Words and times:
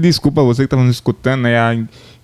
Desculpa 0.00 0.42
você 0.42 0.62
que 0.62 0.66
estava 0.66 0.82
nos 0.82 0.96
escutando, 0.96 1.42
né? 1.42 1.58
A, 1.58 1.76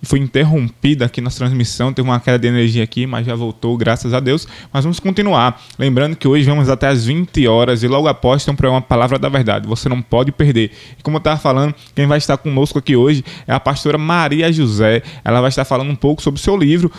foi 0.03 0.19
interrompida 0.19 1.05
aqui 1.05 1.19
nossa 1.21 1.37
transmissão, 1.39 1.91
teve 1.91 2.07
uma 2.07 2.19
queda 2.19 2.37
de 2.37 2.47
energia 2.47 2.83
aqui, 2.83 3.07
mas 3.07 3.25
já 3.25 3.35
voltou, 3.35 3.75
graças 3.77 4.13
a 4.13 4.19
Deus. 4.19 4.47
Mas 4.71 4.83
vamos 4.83 4.99
continuar. 4.99 5.61
Lembrando 5.77 6.15
que 6.15 6.27
hoje 6.27 6.47
vamos 6.47 6.69
até 6.69 6.87
as 6.87 7.05
20 7.05 7.47
horas 7.47 7.83
e 7.83 7.87
logo 7.87 8.07
após 8.07 8.45
tem 8.45 8.53
um 8.53 8.57
programa 8.57 8.81
Palavra 8.81 9.17
da 9.17 9.29
Verdade. 9.29 9.67
Você 9.67 9.89
não 9.89 10.01
pode 10.01 10.31
perder. 10.31 10.71
E 10.97 11.03
como 11.03 11.17
eu 11.17 11.19
estava 11.19 11.39
falando, 11.39 11.73
quem 11.95 12.05
vai 12.05 12.17
estar 12.17 12.37
conosco 12.37 12.79
aqui 12.79 12.95
hoje 12.95 13.23
é 13.47 13.53
a 13.53 13.59
pastora 13.59 13.97
Maria 13.97 14.51
José. 14.51 15.01
Ela 15.23 15.41
vai 15.41 15.49
estar 15.49 15.65
falando 15.65 15.89
um 15.89 15.95
pouco 15.95 16.21
sobre 16.21 16.39
o 16.39 16.43
seu 16.43 16.55
livro 16.55 16.91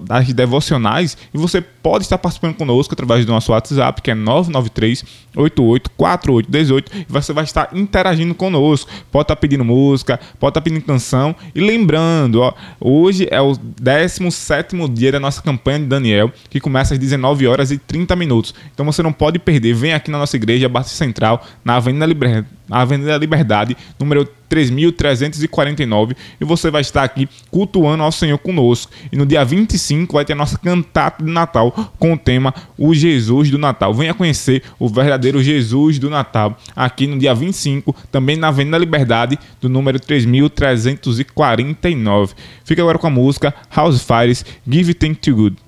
das 0.00 0.32
devocionais 0.32 1.16
e 1.32 1.38
você 1.38 1.60
pode 1.60 2.04
estar 2.04 2.18
participando 2.18 2.56
conosco 2.56 2.92
através 2.92 3.24
do 3.24 3.32
nosso 3.32 3.52
WhatsApp, 3.52 4.02
que 4.02 4.10
é 4.10 4.14
993 4.14 5.04
884818 5.36 6.92
e 7.08 7.12
você 7.12 7.32
vai 7.32 7.44
estar 7.44 7.68
interagindo 7.72 8.34
conosco. 8.34 8.90
Pode 9.12 9.24
estar 9.24 9.36
pedindo 9.36 9.64
música, 9.64 10.18
pode 10.38 10.50
estar 10.50 10.60
pedindo 10.60 10.82
canção 10.82 11.34
e 11.54 11.60
lembrando, 11.60 12.13
ó, 12.34 12.54
hoje 12.80 13.28
é 13.30 13.40
o 13.40 13.56
17 13.56 14.76
dia 14.92 15.12
da 15.12 15.20
nossa 15.20 15.42
campanha 15.42 15.80
de 15.80 15.86
Daniel, 15.86 16.32
que 16.48 16.60
começa 16.60 16.94
às 16.94 17.00
19 17.00 17.46
horas 17.46 17.70
e 17.70 17.78
30 17.78 18.14
minutos. 18.16 18.54
Então 18.72 18.84
você 18.86 19.02
não 19.02 19.12
pode 19.12 19.38
perder. 19.38 19.74
Vem 19.74 19.94
aqui 19.94 20.10
na 20.10 20.18
nossa 20.18 20.36
igreja, 20.36 20.68
Batista 20.68 20.96
Central, 20.96 21.44
na 21.64 21.76
Avenida 21.76 22.06
Liberdade 22.06 22.46
na 22.68 22.80
Avenida 22.80 23.16
Liberdade, 23.16 23.76
número 23.98 24.24
3349, 24.48 26.14
e 26.40 26.44
você 26.44 26.70
vai 26.70 26.80
estar 26.80 27.02
aqui 27.02 27.28
cultuando 27.50 28.04
ao 28.04 28.12
Senhor 28.12 28.38
conosco. 28.38 28.92
E 29.10 29.16
no 29.16 29.26
dia 29.26 29.44
25 29.44 30.12
vai 30.12 30.24
ter 30.24 30.34
a 30.34 30.36
nossa 30.36 30.56
cantata 30.56 31.24
de 31.24 31.30
Natal 31.30 31.72
com 31.98 32.12
o 32.12 32.18
tema 32.18 32.54
O 32.78 32.94
Jesus 32.94 33.50
do 33.50 33.58
Natal. 33.58 33.92
Venha 33.92 34.14
conhecer 34.14 34.62
o 34.78 34.88
verdadeiro 34.88 35.42
Jesus 35.42 35.98
do 35.98 36.08
Natal 36.08 36.56
aqui 36.76 37.06
no 37.06 37.18
dia 37.18 37.34
25, 37.34 37.94
também 38.12 38.36
na 38.36 38.48
Avenida 38.48 38.78
Liberdade, 38.78 39.38
do 39.60 39.68
número 39.68 39.98
3349. 39.98 42.34
Fica 42.64 42.80
agora 42.80 42.98
com 42.98 43.06
a 43.06 43.10
música 43.10 43.54
House 43.74 44.02
Fires 44.02 44.44
Give 44.66 44.94
Thank 44.94 45.16
to 45.16 45.34
Good. 45.34 45.63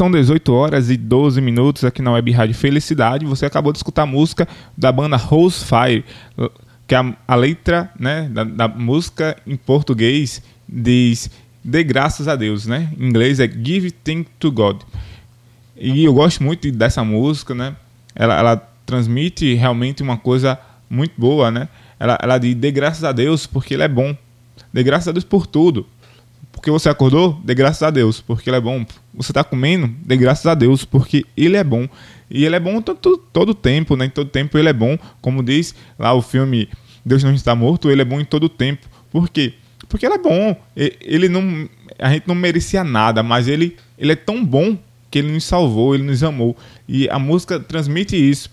São 0.00 0.10
18 0.10 0.50
horas 0.54 0.88
e 0.88 0.96
12 0.96 1.42
minutos 1.42 1.84
aqui 1.84 2.00
na 2.00 2.12
Web 2.12 2.32
Rádio 2.32 2.54
Felicidade. 2.54 3.26
Você 3.26 3.44
acabou 3.44 3.70
de 3.70 3.80
escutar 3.80 4.04
a 4.04 4.06
música 4.06 4.48
da 4.74 4.90
banda 4.90 5.18
Rose 5.18 5.62
Fire, 5.62 6.02
que 6.88 6.94
a, 6.94 7.14
a 7.28 7.34
letra 7.34 7.92
né, 8.00 8.26
da, 8.32 8.42
da 8.42 8.66
música 8.66 9.36
em 9.46 9.56
português 9.56 10.42
diz 10.66 11.30
Dê 11.62 11.84
graças 11.84 12.28
a 12.28 12.34
Deus, 12.34 12.66
né? 12.66 12.88
Em 12.98 13.08
inglês 13.08 13.40
é 13.40 13.46
Give 13.46 13.90
Thanks 13.90 14.32
to 14.38 14.50
God. 14.50 14.80
E 15.76 16.02
eu 16.02 16.14
gosto 16.14 16.42
muito 16.42 16.72
dessa 16.72 17.04
música, 17.04 17.54
né? 17.54 17.76
Ela, 18.14 18.38
ela 18.38 18.56
transmite 18.86 19.52
realmente 19.52 20.02
uma 20.02 20.16
coisa 20.16 20.58
muito 20.88 21.12
boa, 21.18 21.50
né? 21.50 21.68
Ela, 21.98 22.18
ela 22.22 22.38
diz: 22.38 22.54
Dê 22.54 22.70
graças 22.70 23.04
a 23.04 23.12
Deus 23.12 23.46
porque 23.46 23.74
Ele 23.74 23.82
é 23.82 23.88
bom. 23.88 24.16
Dê 24.72 24.82
graças 24.82 25.08
a 25.08 25.12
Deus 25.12 25.24
por 25.24 25.46
tudo. 25.46 25.86
Porque 26.60 26.70
você 26.70 26.90
acordou, 26.90 27.40
dê 27.42 27.54
graças 27.54 27.82
a 27.82 27.88
Deus, 27.88 28.20
porque 28.20 28.50
Ele 28.50 28.58
é 28.58 28.60
bom. 28.60 28.84
Você 29.14 29.30
está 29.30 29.42
comendo, 29.42 29.88
dê 30.04 30.14
graças 30.14 30.44
a 30.44 30.54
Deus, 30.54 30.84
porque 30.84 31.24
Ele 31.34 31.56
é 31.56 31.64
bom. 31.64 31.88
E 32.30 32.44
Ele 32.44 32.54
é 32.54 32.60
bom 32.60 32.82
todo, 32.82 33.16
todo 33.16 33.54
tempo, 33.54 33.96
né? 33.96 34.04
Em 34.04 34.10
todo 34.10 34.28
tempo 34.28 34.58
Ele 34.58 34.68
é 34.68 34.72
bom. 34.74 34.98
Como 35.22 35.42
diz 35.42 35.74
lá 35.98 36.12
o 36.12 36.20
filme 36.20 36.68
Deus 37.02 37.24
não 37.24 37.32
está 37.32 37.54
morto, 37.54 37.90
Ele 37.90 38.02
é 38.02 38.04
bom 38.04 38.20
em 38.20 38.26
todo 38.26 38.46
tempo. 38.46 38.86
Por 39.10 39.30
quê? 39.30 39.54
Porque 39.88 40.04
ele 40.04 40.16
é 40.16 40.18
bom. 40.18 40.54
Ele 40.76 41.30
não. 41.30 41.66
A 41.98 42.10
gente 42.10 42.28
não 42.28 42.34
merecia 42.34 42.84
nada, 42.84 43.22
mas 43.22 43.48
ele, 43.48 43.76
ele 43.98 44.12
é 44.12 44.16
tão 44.16 44.44
bom 44.44 44.78
que 45.10 45.18
ele 45.18 45.32
nos 45.32 45.44
salvou, 45.44 45.94
ele 45.94 46.04
nos 46.04 46.22
amou. 46.22 46.54
E 46.86 47.08
a 47.08 47.18
música 47.18 47.58
transmite 47.58 48.16
isso. 48.16 48.50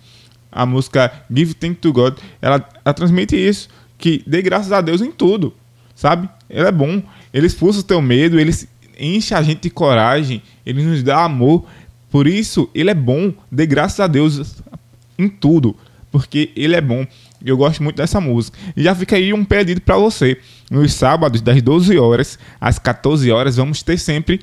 A 0.50 0.65
música 0.65 1.12
Give 1.30 1.54
Thanks 1.54 1.80
to 1.81 1.92
God, 1.92 2.18
ela, 2.42 2.68
ela 2.83 2.94
transmite 2.94 3.36
isso. 3.36 3.68
Que 3.98 4.24
dê 4.25 4.42
graças 4.42 4.71
a 4.71 4.80
Deus 4.80 5.01
em 5.01 5.12
tudo. 5.12 5.54
Sabe? 5.94 6.30
Ele 6.50 6.68
é 6.68 6.71
bom. 6.71 7.01
Ele 7.38 7.45
expulsa 7.45 7.81
o 7.81 7.84
teu 7.84 8.01
medo, 8.01 8.39
ele 8.39 8.51
enche 9.00 9.36
a 9.36 9.44
gente 9.44 9.62
de 9.62 9.69
coragem, 9.69 10.42
ele 10.66 10.81
nos 10.81 11.04
dá 11.04 11.24
amor. 11.24 11.66
Por 12.10 12.25
isso, 12.25 12.68
ele 12.74 12.89
é 12.89 12.95
bom. 12.95 13.31
Dê 13.51 13.68
graças 13.68 14.00
a 14.00 14.07
Deus 14.07 14.56
em 15.19 15.30
tudo, 15.30 15.75
porque 16.12 16.51
ele 16.56 16.75
é 16.75 16.81
bom. 16.81 17.06
Eu 17.45 17.56
gosto 17.56 17.84
muito 17.84 17.98
dessa 17.98 18.19
música. 18.19 18.57
E 18.75 18.81
já 18.81 18.95
fica 18.95 19.16
aí 19.16 19.31
um 19.34 19.45
pedido 19.45 19.80
para 19.81 19.98
você. 19.98 20.39
Nos 20.72 20.94
sábados, 20.94 21.39
das 21.39 21.62
12 21.62 22.00
horas 22.00 22.39
às 22.60 22.80
14 22.80 23.31
horas, 23.31 23.57
vamos 23.57 23.83
ter 23.83 24.00
sempre 24.00 24.42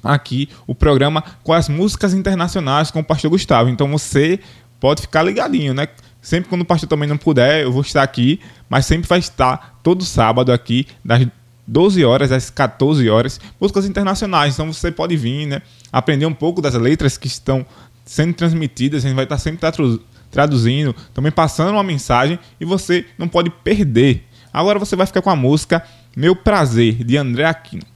aqui 0.00 0.48
o 0.64 0.76
programa 0.76 1.24
com 1.42 1.52
as 1.52 1.68
músicas 1.68 2.14
internacionais 2.14 2.92
com 2.92 3.00
o 3.00 3.04
pastor 3.04 3.32
Gustavo. 3.32 3.68
Então 3.68 3.90
você 3.90 4.38
pode 4.78 5.02
ficar 5.02 5.24
ligadinho, 5.24 5.74
né? 5.74 5.88
Sempre 6.20 6.48
quando 6.48 6.62
o 6.62 6.64
pastor 6.64 6.88
também 6.88 7.08
não 7.08 7.18
puder, 7.18 7.64
eu 7.64 7.72
vou 7.72 7.82
estar 7.82 8.04
aqui, 8.04 8.38
mas 8.70 8.86
sempre 8.86 9.08
vai 9.08 9.18
estar 9.18 9.80
todo 9.82 10.04
sábado 10.04 10.52
aqui 10.52 10.86
das 11.04 11.26
12 11.66 12.04
horas 12.04 12.32
às 12.32 12.50
14 12.50 13.08
horas, 13.08 13.40
músicas 13.60 13.86
internacionais. 13.86 14.54
Então 14.54 14.72
você 14.72 14.90
pode 14.90 15.16
vir, 15.16 15.46
né? 15.46 15.62
Aprender 15.92 16.26
um 16.26 16.34
pouco 16.34 16.60
das 16.60 16.74
letras 16.74 17.16
que 17.16 17.26
estão 17.26 17.64
sendo 18.04 18.34
transmitidas, 18.34 19.04
a 19.04 19.08
gente 19.08 19.16
vai 19.16 19.24
estar 19.24 19.38
sempre 19.38 19.60
tradu- 19.60 20.02
traduzindo, 20.30 20.94
também 21.14 21.30
passando 21.30 21.70
uma 21.72 21.82
mensagem 21.84 22.38
e 22.60 22.64
você 22.64 23.04
não 23.16 23.28
pode 23.28 23.50
perder. 23.50 24.26
Agora 24.52 24.78
você 24.78 24.96
vai 24.96 25.06
ficar 25.06 25.22
com 25.22 25.30
a 25.30 25.36
música 25.36 25.82
Meu 26.16 26.34
Prazer, 26.34 27.04
de 27.04 27.16
André 27.16 27.44
Aquino. 27.44 27.91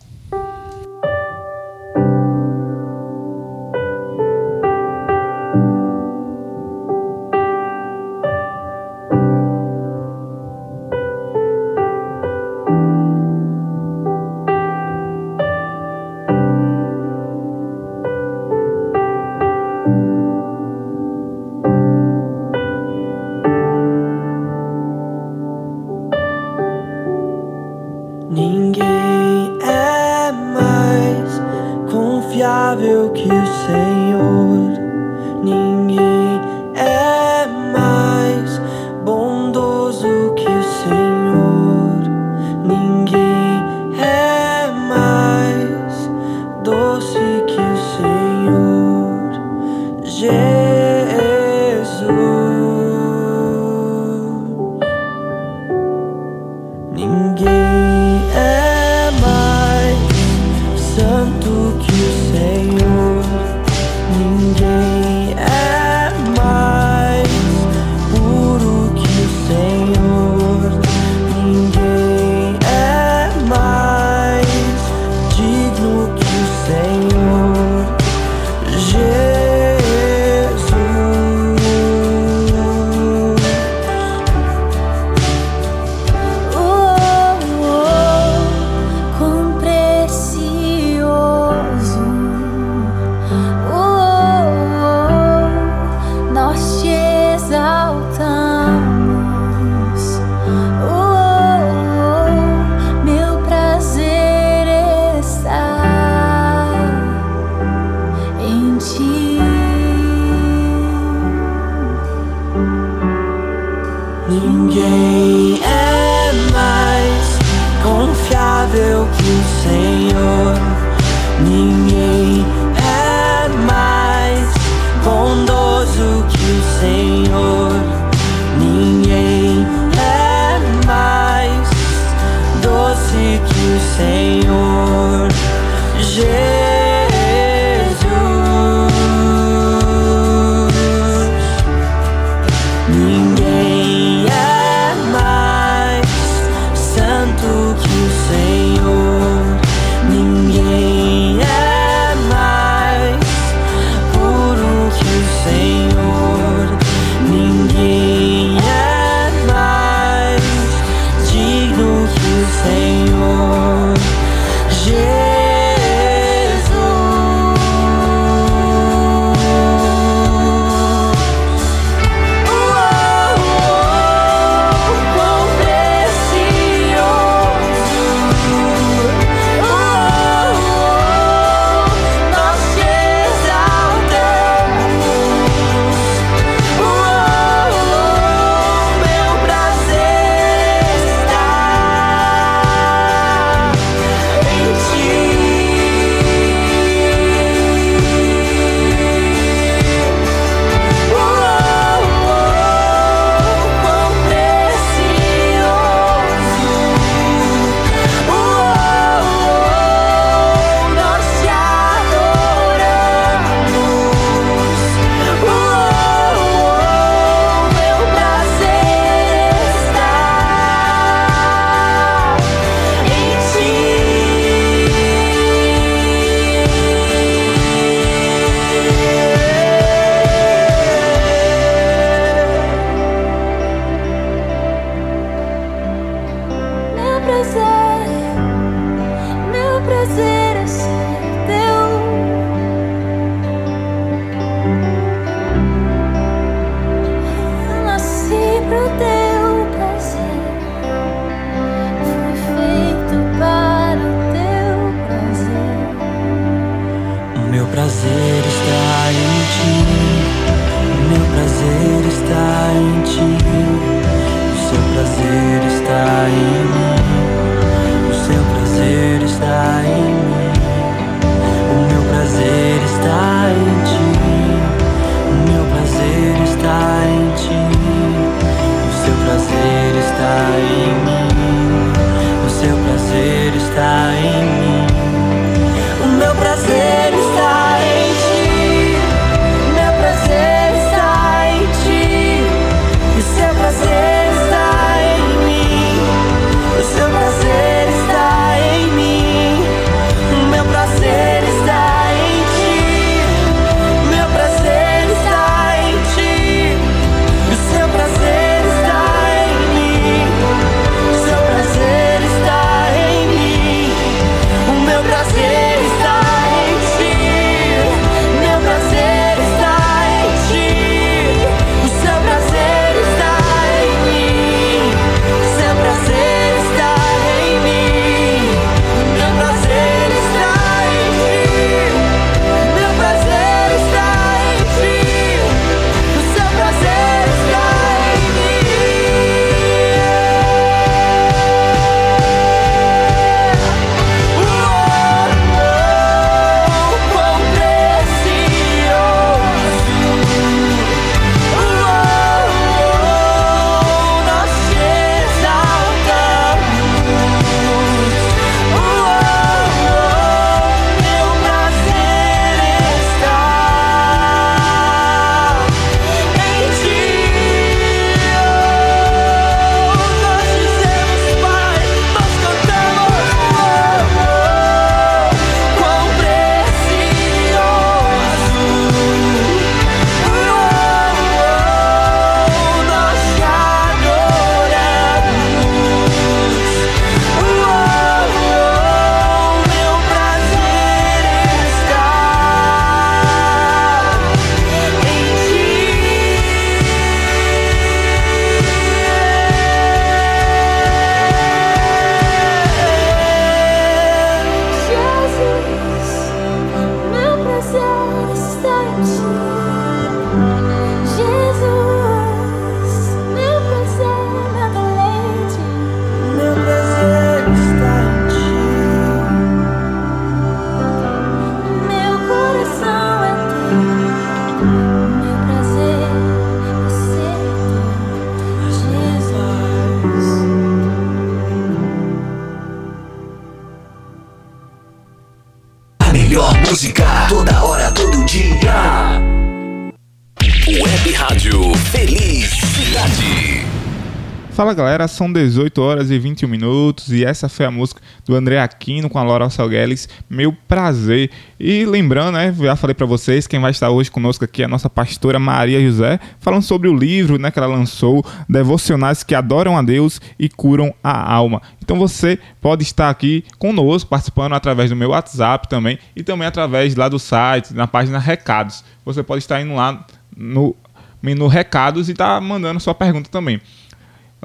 Galera, 445.07 445.09
são 445.09 445.33
18 445.33 445.81
horas 445.81 446.11
e 446.11 446.19
21 446.19 446.49
minutos 446.49 447.13
e 447.13 447.25
essa 447.25 447.49
foi 447.49 447.67
a 447.67 447.71
música 447.71 448.01
do 448.25 448.35
André 448.35 448.59
Aquino 448.59 449.09
com 449.09 449.19
a 449.19 449.23
Laura 449.23 449.49
Salgueles, 449.49 450.09
Meu 450.29 450.53
Prazer. 450.53 451.31
E 451.59 451.85
lembrando, 451.85 452.33
né, 452.33 452.55
já 452.59 452.77
falei 452.77 452.95
pra 452.95 453.07
vocês, 453.07 453.47
quem 453.47 453.61
vai 453.61 453.71
estar 453.71 453.91
hoje 453.91 454.11
conosco 454.11 454.45
aqui 454.45 454.63
é 454.63 454.65
a 454.65 454.69
nossa 454.69 454.91
pastora 454.91 455.39
Maria 455.39 455.81
José, 455.81 456.19
falando 456.41 456.63
sobre 456.63 456.89
o 456.89 456.95
livro, 456.95 457.39
né, 457.39 457.51
que 457.51 457.59
ela 457.59 457.69
lançou, 457.69 458.25
Devocionais 458.49 459.23
que 459.23 459.35
adoram 459.35 459.77
a 459.77 459.83
Deus 459.83 460.21
e 460.39 460.49
curam 460.49 460.93
a 461.03 461.33
alma. 461.33 461.63
Então 461.83 461.99
você 461.99 462.39
pode 462.61 462.83
estar 462.83 463.09
aqui 463.09 463.45
conosco, 463.59 464.11
participando 464.11 464.55
através 464.55 464.91
do 464.91 464.97
meu 464.97 465.11
WhatsApp 465.11 465.69
também 465.69 465.99
e 466.15 466.23
também 466.23 466.47
através 466.47 466.95
lá 466.95 467.09
do 467.09 467.19
site, 467.19 467.73
na 467.73 467.87
página 467.87 468.19
Recados. 468.19 468.85
Você 469.05 469.23
pode 469.23 469.39
estar 469.39 469.61
indo 469.61 469.75
lá 469.75 470.05
no 470.37 470.75
menu 471.23 471.47
Recados 471.47 472.09
e 472.09 472.15
tá 472.15 472.41
mandando 472.41 472.81
sua 472.81 472.95
pergunta 472.95 473.31
também. 473.31 473.61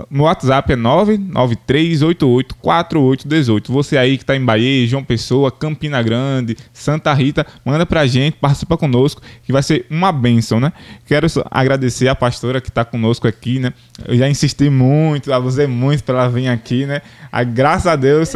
Meu 0.09 0.25
WhatsApp 0.25 0.73
é 0.73 0.75
993884818. 0.75 3.69
Você 3.69 3.97
aí 3.97 4.17
que 4.17 4.23
está 4.23 4.35
em 4.35 4.43
Bahia, 4.43 4.85
João 4.87 5.03
Pessoa, 5.03 5.51
Campina 5.51 6.01
Grande, 6.01 6.57
Santa 6.73 7.13
Rita, 7.13 7.45
manda 7.63 7.85
pra 7.85 8.07
gente, 8.07 8.37
participa 8.37 8.75
conosco, 8.77 9.21
que 9.43 9.51
vai 9.51 9.61
ser 9.63 9.85
uma 9.89 10.11
benção, 10.11 10.59
né? 10.59 10.73
Quero 11.05 11.27
agradecer 11.49 12.07
a 12.07 12.15
pastora 12.15 12.61
que 12.61 12.69
está 12.69 12.85
conosco 12.85 13.27
aqui, 13.27 13.59
né? 13.59 13.73
Eu 14.07 14.17
já 14.17 14.29
insisti 14.29 14.69
muito, 14.69 15.33
abusei 15.33 15.67
muito 15.67 16.03
para 16.03 16.19
ela 16.19 16.29
vir 16.29 16.47
aqui, 16.47 16.85
né? 16.85 17.01
A, 17.31 17.43
graças 17.43 17.87
a 17.87 17.95
Deus 17.95 18.31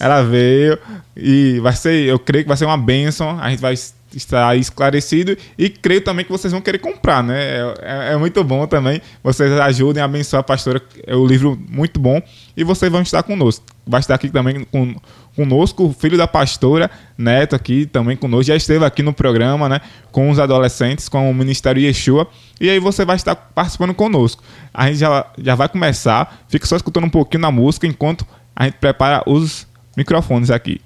ela 0.00 0.22
veio 0.22 0.78
e 1.16 1.60
vai 1.60 1.74
ser, 1.74 2.06
eu 2.06 2.18
creio 2.18 2.44
que 2.44 2.48
vai 2.48 2.56
ser 2.56 2.64
uma 2.64 2.76
benção. 2.76 3.38
A 3.38 3.50
gente 3.50 3.60
vai 3.60 3.74
estar 4.16 4.56
esclarecido 4.56 5.36
e 5.58 5.68
creio 5.68 6.00
também 6.02 6.24
que 6.24 6.30
vocês 6.30 6.52
vão 6.52 6.60
querer 6.60 6.78
comprar, 6.78 7.22
né? 7.22 7.40
É, 7.40 7.74
é- 7.82 8.12
é 8.12 8.16
muito 8.16 8.42
bom 8.44 8.66
também. 8.66 9.00
Vocês 9.22 9.52
ajudem 9.52 10.02
a 10.02 10.06
abençoar 10.06 10.40
a 10.40 10.42
pastora. 10.44 10.80
É 11.06 11.16
um 11.16 11.26
livro 11.26 11.58
muito 11.68 11.98
bom 12.00 12.20
e 12.56 12.64
vocês 12.64 12.90
vão 12.90 13.02
estar 13.02 13.22
conosco. 13.22 13.64
Vai 13.86 14.00
estar 14.00 14.14
aqui 14.14 14.28
também 14.28 14.64
com, 14.64 14.94
conosco 15.34 15.86
o 15.86 15.92
filho 15.92 16.16
da 16.16 16.28
pastora, 16.28 16.90
Neto, 17.18 17.56
aqui 17.56 17.86
também 17.86 18.16
conosco. 18.16 18.44
Já 18.44 18.56
esteve 18.56 18.84
aqui 18.84 19.02
no 19.02 19.12
programa, 19.12 19.68
né? 19.68 19.80
Com 20.10 20.30
os 20.30 20.38
adolescentes, 20.38 21.08
com 21.08 21.30
o 21.30 21.34
Ministério 21.34 21.82
Yeshua. 21.82 22.28
E 22.60 22.70
aí 22.70 22.78
você 22.78 23.04
vai 23.04 23.16
estar 23.16 23.34
participando 23.34 23.94
conosco. 23.94 24.42
A 24.72 24.86
gente 24.86 24.98
já, 24.98 25.26
já 25.38 25.54
vai 25.54 25.68
começar. 25.68 26.44
Fica 26.48 26.66
só 26.66 26.76
escutando 26.76 27.04
um 27.04 27.10
pouquinho 27.10 27.40
na 27.40 27.50
música 27.50 27.86
enquanto 27.86 28.26
a 28.54 28.64
gente 28.64 28.74
prepara 28.74 29.22
os 29.26 29.66
microfones 29.96 30.50
aqui. 30.50 30.80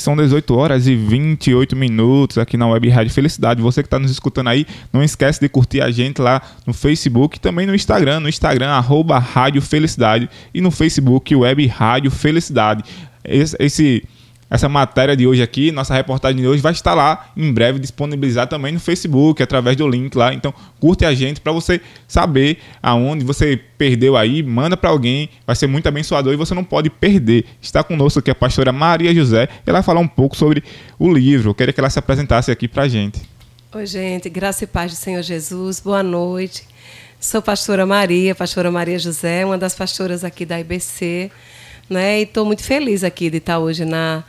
São 0.00 0.16
18 0.16 0.54
horas 0.56 0.86
e 0.86 0.94
28 0.96 1.76
minutos 1.76 2.38
aqui 2.38 2.56
na 2.56 2.66
Web 2.66 2.88
Rádio 2.88 3.12
Felicidade. 3.12 3.62
Você 3.62 3.82
que 3.82 3.86
está 3.86 3.98
nos 3.98 4.10
escutando 4.10 4.48
aí, 4.48 4.66
não 4.92 5.02
esquece 5.02 5.40
de 5.40 5.48
curtir 5.48 5.80
a 5.80 5.90
gente 5.90 6.20
lá 6.20 6.40
no 6.66 6.72
Facebook 6.72 7.36
e 7.36 7.40
também 7.40 7.66
no 7.66 7.74
Instagram, 7.74 8.20
no 8.20 8.28
Instagram, 8.28 8.68
arroba 8.70 9.18
Rádio 9.18 9.62
Felicidade 9.62 10.28
e 10.54 10.60
no 10.60 10.70
Facebook, 10.70 11.34
Web 11.34 11.66
Rádio 11.66 12.10
Felicidade. 12.10 12.82
Esse, 13.24 13.56
esse- 13.60 14.04
essa 14.50 14.68
matéria 14.68 15.16
de 15.16 15.26
hoje 15.26 15.40
aqui, 15.40 15.70
nossa 15.70 15.94
reportagem 15.94 16.42
de 16.42 16.46
hoje, 16.48 16.60
vai 16.60 16.72
estar 16.72 16.92
lá 16.92 17.30
em 17.36 17.52
breve 17.52 17.78
disponibilizada 17.78 18.48
também 18.48 18.72
no 18.72 18.80
Facebook, 18.80 19.40
através 19.40 19.76
do 19.76 19.88
link 19.88 20.14
lá. 20.16 20.34
Então, 20.34 20.52
curte 20.80 21.04
a 21.04 21.14
gente 21.14 21.40
para 21.40 21.52
você 21.52 21.80
saber 22.08 22.58
aonde 22.82 23.24
você 23.24 23.58
perdeu 23.78 24.16
aí, 24.16 24.42
manda 24.42 24.76
para 24.76 24.90
alguém, 24.90 25.30
vai 25.46 25.54
ser 25.54 25.68
muito 25.68 25.86
abençoador 25.86 26.32
e 26.32 26.36
você 26.36 26.52
não 26.52 26.64
pode 26.64 26.90
perder. 26.90 27.44
Está 27.62 27.84
conosco 27.84 28.18
aqui 28.18 28.30
a 28.30 28.34
pastora 28.34 28.72
Maria 28.72 29.14
José, 29.14 29.48
ela 29.64 29.78
vai 29.78 29.82
falar 29.84 30.00
um 30.00 30.08
pouco 30.08 30.36
sobre 30.36 30.64
o 30.98 31.12
livro. 31.12 31.50
Eu 31.50 31.54
queria 31.54 31.72
que 31.72 31.78
ela 31.78 31.88
se 31.88 31.98
apresentasse 31.98 32.50
aqui 32.50 32.66
para 32.66 32.82
a 32.82 32.88
gente. 32.88 33.22
Oi, 33.72 33.86
gente, 33.86 34.28
graça 34.28 34.64
e 34.64 34.66
paz 34.66 34.90
do 34.90 34.96
Senhor 34.96 35.22
Jesus, 35.22 35.78
boa 35.78 36.02
noite. 36.02 36.64
Sou 37.20 37.40
pastora 37.40 37.86
Maria, 37.86 38.34
pastora 38.34 38.70
Maria 38.70 38.98
José, 38.98 39.44
uma 39.44 39.56
das 39.56 39.74
pastoras 39.74 40.24
aqui 40.24 40.44
da 40.44 40.58
IBC, 40.58 41.30
né? 41.90 42.20
E 42.20 42.22
estou 42.22 42.44
muito 42.44 42.62
feliz 42.62 43.02
aqui 43.02 43.28
de 43.28 43.38
estar 43.38 43.58
hoje 43.58 43.84
na, 43.84 44.22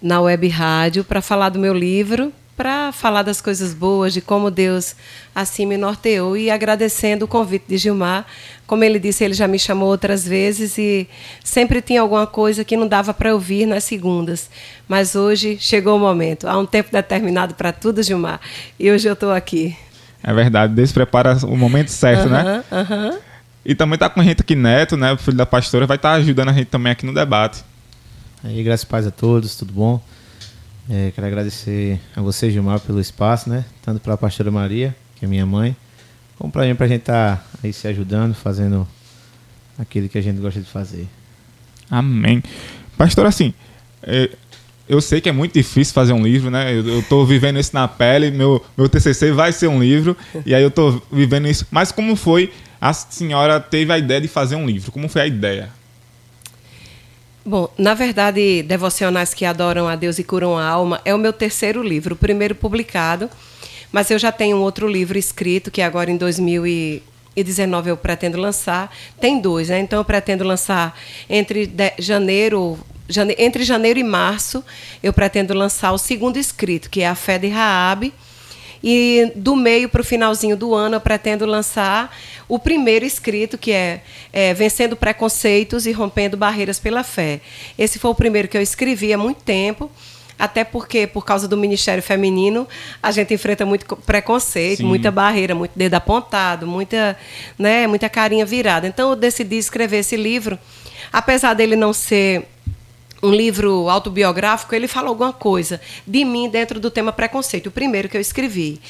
na 0.00 0.20
web 0.20 0.46
rádio 0.48 1.02
para 1.02 1.22
falar 1.22 1.48
do 1.48 1.58
meu 1.58 1.72
livro, 1.72 2.30
para 2.54 2.92
falar 2.92 3.22
das 3.22 3.40
coisas 3.40 3.72
boas, 3.72 4.12
de 4.12 4.20
como 4.20 4.50
Deus 4.50 4.94
assim 5.34 5.64
me 5.64 5.76
norteou 5.76 6.36
e 6.36 6.50
agradecendo 6.50 7.24
o 7.24 7.28
convite 7.28 7.64
de 7.68 7.78
Gilmar. 7.78 8.26
Como 8.66 8.84
ele 8.84 8.98
disse, 8.98 9.24
ele 9.24 9.32
já 9.32 9.48
me 9.48 9.58
chamou 9.58 9.88
outras 9.88 10.26
vezes 10.26 10.76
e 10.76 11.08
sempre 11.42 11.80
tinha 11.80 12.02
alguma 12.02 12.26
coisa 12.26 12.64
que 12.64 12.76
não 12.76 12.86
dava 12.86 13.14
para 13.14 13.32
ouvir 13.32 13.64
nas 13.64 13.84
segundas. 13.84 14.50
Mas 14.86 15.14
hoje 15.14 15.56
chegou 15.58 15.96
o 15.96 16.00
momento. 16.00 16.46
Há 16.46 16.58
um 16.58 16.66
tempo 16.66 16.90
determinado 16.92 17.54
para 17.54 17.72
tudo, 17.72 18.02
Gilmar. 18.02 18.40
E 18.78 18.90
hoje 18.90 19.08
eu 19.08 19.14
estou 19.14 19.32
aqui. 19.32 19.74
É 20.22 20.34
verdade, 20.34 20.74
Deus 20.74 20.90
prepara 20.90 21.38
o 21.46 21.56
momento 21.56 21.88
certo, 21.88 22.28
né? 22.28 22.64
Aham. 22.70 23.18
E 23.64 23.74
também 23.74 23.98
tá 23.98 24.08
com 24.08 24.20
a 24.20 24.24
gente 24.24 24.40
aqui, 24.40 24.54
Neto, 24.54 24.96
né? 24.96 25.12
O 25.12 25.18
filho 25.18 25.36
da 25.36 25.46
pastora, 25.46 25.86
vai 25.86 25.96
estar 25.96 26.12
ajudando 26.12 26.48
a 26.48 26.52
gente 26.52 26.66
também 26.66 26.92
aqui 26.92 27.04
no 27.04 27.12
debate. 27.12 27.64
Aí, 28.42 28.62
graças 28.62 28.84
e 28.84 28.86
paz 28.86 29.06
a 29.06 29.10
todos, 29.10 29.56
tudo 29.56 29.72
bom? 29.72 30.02
É, 30.88 31.12
quero 31.14 31.26
agradecer 31.26 32.00
a 32.16 32.22
você, 32.22 32.50
Gilmar, 32.50 32.80
pelo 32.80 33.00
espaço, 33.00 33.50
né? 33.50 33.64
Tanto 33.82 34.00
para 34.00 34.14
a 34.14 34.16
pastora 34.16 34.50
Maria, 34.50 34.96
que 35.16 35.24
é 35.24 35.28
minha 35.28 35.44
mãe, 35.44 35.76
como 36.38 36.50
para 36.50 36.64
mim, 36.64 36.74
para 36.74 36.86
a 36.86 36.88
gente 36.88 37.00
estar 37.00 37.46
aí 37.62 37.72
se 37.72 37.86
ajudando, 37.88 38.32
fazendo 38.34 38.88
aquilo 39.78 40.08
que 40.08 40.16
a 40.16 40.22
gente 40.22 40.40
gosta 40.40 40.60
de 40.60 40.66
fazer. 40.66 41.06
Amém. 41.90 42.42
Pastor, 42.96 43.26
assim, 43.26 43.52
é, 44.02 44.30
eu 44.88 45.00
sei 45.00 45.20
que 45.20 45.28
é 45.28 45.32
muito 45.32 45.52
difícil 45.52 45.92
fazer 45.92 46.12
um 46.12 46.22
livro, 46.22 46.50
né? 46.50 46.72
Eu, 46.72 47.02
tô 47.02 47.24
vivendo 47.24 47.58
isso 47.58 47.74
na 47.74 47.86
pele, 47.86 48.30
meu, 48.30 48.64
meu 48.76 48.88
TCC 48.88 49.32
vai 49.32 49.52
ser 49.52 49.68
um 49.68 49.80
livro, 49.80 50.16
e 50.46 50.54
aí 50.54 50.62
eu 50.62 50.70
tô 50.70 51.02
vivendo 51.12 51.46
isso. 51.46 51.66
Mas 51.70 51.92
como 51.92 52.16
foi 52.16 52.50
a 52.80 52.92
senhora 52.92 53.60
teve 53.60 53.92
a 53.92 53.98
ideia 53.98 54.20
de 54.20 54.28
fazer 54.28 54.56
um 54.56 54.66
livro? 54.66 54.92
Como 54.92 55.08
foi 55.08 55.22
a 55.22 55.26
ideia? 55.26 55.70
Bom, 57.44 57.68
na 57.78 57.94
verdade, 57.94 58.62
Devocionais 58.62 59.32
que 59.32 59.44
Adoram 59.44 59.88
a 59.88 59.96
Deus 59.96 60.18
e 60.18 60.24
Curam 60.24 60.58
a 60.58 60.66
Alma 60.68 61.00
é 61.04 61.14
o 61.14 61.18
meu 61.18 61.32
terceiro 61.32 61.82
livro, 61.82 62.14
o 62.14 62.18
primeiro 62.18 62.54
publicado, 62.54 63.30
mas 63.90 64.10
eu 64.10 64.18
já 64.18 64.30
tenho 64.30 64.58
um 64.58 64.60
outro 64.60 64.86
livro 64.86 65.16
escrito, 65.16 65.70
que 65.70 65.80
agora 65.80 66.10
em 66.10 66.16
2019 66.18 67.88
eu 67.90 67.96
pretendo 67.96 68.36
lançar. 68.38 68.94
Tem 69.18 69.40
dois, 69.40 69.70
né? 69.70 69.80
Então 69.80 69.98
eu 69.98 70.04
pretendo 70.04 70.44
lançar 70.44 70.94
entre 71.28 71.70
janeiro, 71.98 72.78
jane- 73.08 73.34
entre 73.38 73.64
janeiro 73.64 73.98
e 73.98 74.04
março, 74.04 74.62
eu 75.02 75.12
pretendo 75.12 75.54
lançar 75.54 75.92
o 75.92 75.98
segundo 75.98 76.36
escrito, 76.36 76.90
que 76.90 77.00
é 77.00 77.08
A 77.08 77.14
Fé 77.14 77.38
de 77.38 77.48
Raabe. 77.48 78.12
E 78.82 79.32
do 79.34 79.56
meio 79.56 79.88
para 79.88 80.00
o 80.00 80.04
finalzinho 80.04 80.56
do 80.56 80.74
ano, 80.74 80.96
eu 80.96 81.00
pretendo 81.00 81.44
lançar 81.44 82.16
o 82.48 82.58
primeiro 82.58 83.04
escrito, 83.04 83.58
que 83.58 83.72
é, 83.72 84.02
é, 84.32 84.54
Vencendo 84.54 84.96
Preconceitos 84.96 85.86
e 85.86 85.92
Rompendo 85.92 86.36
Barreiras 86.36 86.78
pela 86.78 87.02
Fé. 87.02 87.40
Esse 87.78 87.98
foi 87.98 88.10
o 88.10 88.14
primeiro 88.14 88.48
que 88.48 88.56
eu 88.56 88.62
escrevi 88.62 89.12
há 89.12 89.18
muito 89.18 89.42
tempo. 89.42 89.90
Até 90.38 90.62
porque, 90.62 91.04
por 91.04 91.24
causa 91.24 91.48
do 91.48 91.56
Ministério 91.56 92.00
Feminino, 92.00 92.68
a 93.02 93.10
gente 93.10 93.34
enfrenta 93.34 93.66
muito 93.66 93.84
co- 93.84 93.96
preconceito, 93.96 94.78
Sim. 94.78 94.84
muita 94.84 95.10
barreira, 95.10 95.52
muito 95.52 95.72
dedo 95.74 95.94
apontado, 95.94 96.64
muita, 96.64 97.18
né, 97.58 97.88
muita 97.88 98.08
carinha 98.08 98.46
virada. 98.46 98.86
Então, 98.86 99.10
eu 99.10 99.16
decidi 99.16 99.58
escrever 99.58 99.96
esse 99.98 100.16
livro. 100.16 100.56
Apesar 101.12 101.54
dele 101.54 101.74
não 101.74 101.92
ser 101.92 102.46
um 103.22 103.30
livro 103.30 103.88
autobiográfico, 103.88 104.74
ele 104.74 104.86
fala 104.86 105.08
alguma 105.08 105.32
coisa 105.32 105.80
de 106.06 106.24
mim 106.24 106.48
dentro 106.48 106.78
do 106.78 106.90
tema 106.90 107.12
preconceito, 107.12 107.66
o 107.66 107.70
primeiro 107.70 108.08
que 108.08 108.16
eu 108.16 108.20
escrevi. 108.20 108.80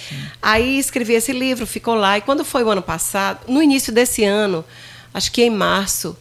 Aí 0.41 0.79
escrevi 0.79 1.15
esse 1.15 1.33
livro, 1.33 1.67
ficou 1.67 1.95
lá. 1.95 2.19
E 2.19 2.21
quando 2.21 2.45
foi 2.45 2.63
o 2.63 2.69
ano 2.69 2.83
passado, 2.83 3.41
no 3.49 3.63
início 3.63 3.93
desse 3.93 4.25
ano, 4.25 4.65
acho 5.15 5.33
que 5.33 5.43
em 5.43 5.51
março, 5.51 6.17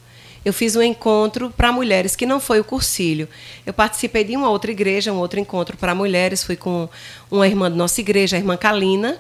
eu 0.46 0.54
fiz 0.54 0.78
um 0.78 0.82
encontro 0.82 1.50
para 1.50 1.74
mulheres, 1.74 2.15
que 2.15 2.26
não 2.26 2.39
foi 2.39 2.62
o 2.62 2.63
cursilho. 2.63 3.28
Eu 3.65 3.74
participei 3.74 4.24
de 4.24 4.38
uma 4.38 4.50
outra 4.50 4.72
igreja, 4.72 5.12
um 5.12 5.17
outro 5.17 5.39
encontro 5.39 5.76
para 5.76 5.93
mulheres, 5.93 6.41
fui 6.43 6.56
com 6.56 6.88
uma 7.30 7.46
irmã 7.46 7.70
da 7.70 7.76
nossa 7.76 8.00
igreja, 8.00 8.38
a 8.38 8.39
irmã 8.39 8.56
Kalina. 8.56 9.17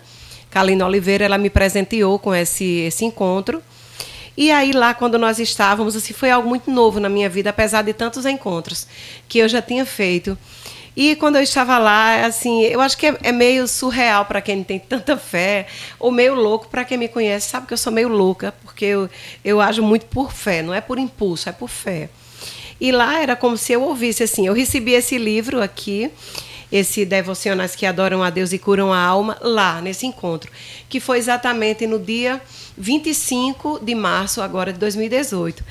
Kalina 0.49 0.85
Oliveira, 0.85 1.25
ela 1.25 1.37
me 1.37 1.49
presenteou 1.49 2.17
com 2.17 2.33
esse, 2.33 2.63
esse 2.63 3.03
encontro. 3.03 3.61
E 4.37 4.51
aí 4.51 4.71
lá 4.71 4.93
quando 4.93 5.17
nós 5.17 5.39
estávamos, 5.39 5.95
assim, 5.95 6.13
foi 6.13 6.29
algo 6.29 6.47
muito 6.47 6.69
novo 6.69 6.99
na 6.99 7.09
minha 7.09 7.27
vida, 7.27 7.49
apesar 7.49 7.81
de 7.81 7.91
tantos 7.91 8.23
encontros 8.23 8.87
que 9.27 9.39
eu 9.39 9.49
já 9.49 9.63
tinha 9.63 9.83
feito. 9.83 10.37
E 10.95 11.15
quando 11.15 11.35
eu 11.35 11.43
estava 11.43 11.77
lá, 11.77 12.25
assim, 12.25 12.63
eu 12.63 12.79
acho 12.81 12.97
que 12.97 13.07
é, 13.07 13.17
é 13.23 13.31
meio 13.31 13.67
surreal 13.67 14.25
para 14.25 14.41
quem 14.41 14.63
tem 14.63 14.79
tanta 14.79 15.17
fé, 15.17 15.67
ou 15.99 16.11
meio 16.11 16.33
louco 16.33 16.67
para 16.69 16.85
quem 16.85 16.97
me 16.97 17.07
conhece, 17.07 17.49
sabe 17.49 17.67
que 17.67 17.73
eu 17.73 17.77
sou 17.77 17.91
meio 17.91 18.07
louca, 18.07 18.53
porque 18.63 18.85
eu, 18.85 19.09
eu 19.43 19.61
ajo 19.61 19.83
muito 19.83 20.05
por 20.07 20.31
fé, 20.31 20.61
não 20.61 20.73
é 20.73 20.81
por 20.81 20.97
impulso, 20.97 21.49
é 21.49 21.51
por 21.51 21.69
fé. 21.69 22.09
E 22.79 22.91
lá 22.91 23.19
era 23.19 23.35
como 23.35 23.57
se 23.57 23.73
eu 23.73 23.81
ouvisse 23.81 24.23
assim, 24.23 24.45
eu 24.45 24.53
recebi 24.53 24.93
esse 24.93 25.17
livro 25.17 25.61
aqui, 25.61 26.11
esse 26.71 27.05
Devocionais 27.05 27.75
que 27.75 27.85
adoram 27.85 28.23
a 28.23 28.29
Deus 28.29 28.51
e 28.51 28.59
curam 28.59 28.91
a 28.91 28.99
alma, 28.99 29.37
lá 29.41 29.81
nesse 29.81 30.05
encontro, 30.05 30.51
que 30.89 30.99
foi 30.99 31.17
exatamente 31.17 31.87
no 31.87 31.99
dia 31.99 32.41
25 32.77 33.79
de 33.81 33.95
março 33.95 34.41
agora 34.41 34.73
de 34.73 34.79
2018. 34.79 35.63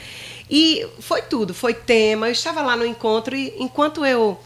E 0.50 0.86
foi 1.00 1.22
tudo, 1.22 1.52
foi 1.52 1.74
tema, 1.74 2.28
eu 2.28 2.32
estava 2.32 2.62
lá 2.62 2.76
no 2.76 2.86
encontro 2.86 3.34
e 3.34 3.54
enquanto 3.58 4.04
eu 4.04 4.38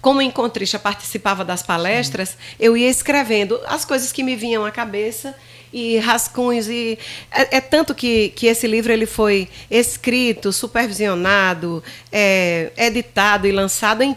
como 0.00 0.22
encontrista 0.22 0.78
participava 0.78 1.44
das 1.44 1.64
palestras, 1.64 2.36
eu 2.60 2.76
ia 2.76 2.88
escrevendo 2.88 3.60
as 3.66 3.84
coisas 3.84 4.12
que 4.12 4.22
me 4.22 4.36
vinham 4.36 4.64
à 4.64 4.70
cabeça 4.70 5.34
e 5.72 5.98
rascunhos 5.98 6.68
e 6.68 6.96
é, 7.28 7.56
é 7.56 7.60
tanto 7.60 7.92
que, 7.92 8.28
que 8.28 8.46
esse 8.46 8.68
livro 8.68 8.92
ele 8.92 9.04
foi 9.04 9.48
escrito, 9.68 10.52
supervisionado, 10.52 11.82
é, 12.12 12.70
editado 12.76 13.48
e 13.48 13.52
lançado 13.52 14.02
em 14.02 14.16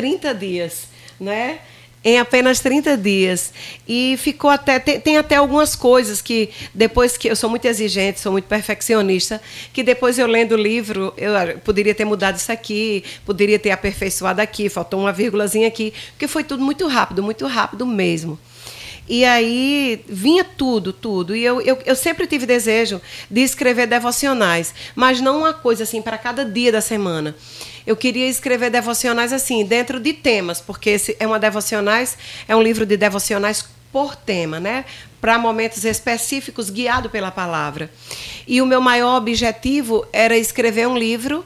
30 0.00 0.34
dias, 0.34 0.88
né? 1.20 1.58
Em 2.02 2.18
apenas 2.18 2.58
30 2.60 2.96
dias. 2.96 3.52
E 3.86 4.16
ficou 4.16 4.48
até. 4.48 4.78
Tem, 4.78 4.98
tem 4.98 5.18
até 5.18 5.36
algumas 5.36 5.76
coisas 5.76 6.22
que, 6.22 6.48
depois 6.74 7.18
que. 7.18 7.28
Eu 7.28 7.36
sou 7.36 7.50
muito 7.50 7.66
exigente, 7.66 8.18
sou 8.18 8.32
muito 8.32 8.46
perfeccionista, 8.46 9.42
que 9.74 9.82
depois 9.82 10.18
eu 10.18 10.26
lendo 10.26 10.52
o 10.52 10.56
livro, 10.56 11.12
eu 11.18 11.36
ah, 11.36 11.54
poderia 11.62 11.94
ter 11.94 12.06
mudado 12.06 12.36
isso 12.36 12.50
aqui, 12.50 13.04
poderia 13.26 13.58
ter 13.58 13.72
aperfeiçoado 13.72 14.40
aqui, 14.40 14.70
faltou 14.70 15.00
uma 15.00 15.12
vírgulazinha 15.12 15.68
aqui, 15.68 15.92
porque 16.12 16.26
foi 16.26 16.42
tudo 16.42 16.64
muito 16.64 16.86
rápido, 16.86 17.22
muito 17.22 17.46
rápido 17.46 17.84
mesmo. 17.84 18.38
E 19.10 19.24
aí 19.24 20.04
vinha 20.06 20.44
tudo, 20.44 20.92
tudo. 20.92 21.34
E 21.34 21.44
eu, 21.44 21.60
eu, 21.62 21.76
eu 21.84 21.96
sempre 21.96 22.28
tive 22.28 22.46
desejo 22.46 23.02
de 23.28 23.40
escrever 23.40 23.88
devocionais, 23.88 24.72
mas 24.94 25.20
não 25.20 25.40
uma 25.40 25.52
coisa 25.52 25.82
assim 25.82 26.00
para 26.00 26.16
cada 26.16 26.44
dia 26.44 26.70
da 26.70 26.80
semana. 26.80 27.34
Eu 27.84 27.96
queria 27.96 28.28
escrever 28.28 28.70
devocionais 28.70 29.32
assim, 29.32 29.64
dentro 29.64 29.98
de 29.98 30.12
temas, 30.12 30.60
porque 30.60 30.90
esse 30.90 31.16
é 31.18 31.26
uma 31.26 31.40
devocionais, 31.40 32.16
é 32.46 32.54
um 32.54 32.62
livro 32.62 32.86
de 32.86 32.96
devocionais 32.96 33.68
por 33.90 34.14
tema, 34.14 34.60
né? 34.60 34.84
Para 35.20 35.36
momentos 35.40 35.84
específicos, 35.84 36.70
guiado 36.70 37.10
pela 37.10 37.32
palavra. 37.32 37.90
E 38.46 38.62
o 38.62 38.66
meu 38.66 38.80
maior 38.80 39.16
objetivo 39.16 40.06
era 40.12 40.38
escrever 40.38 40.86
um 40.86 40.96
livro 40.96 41.44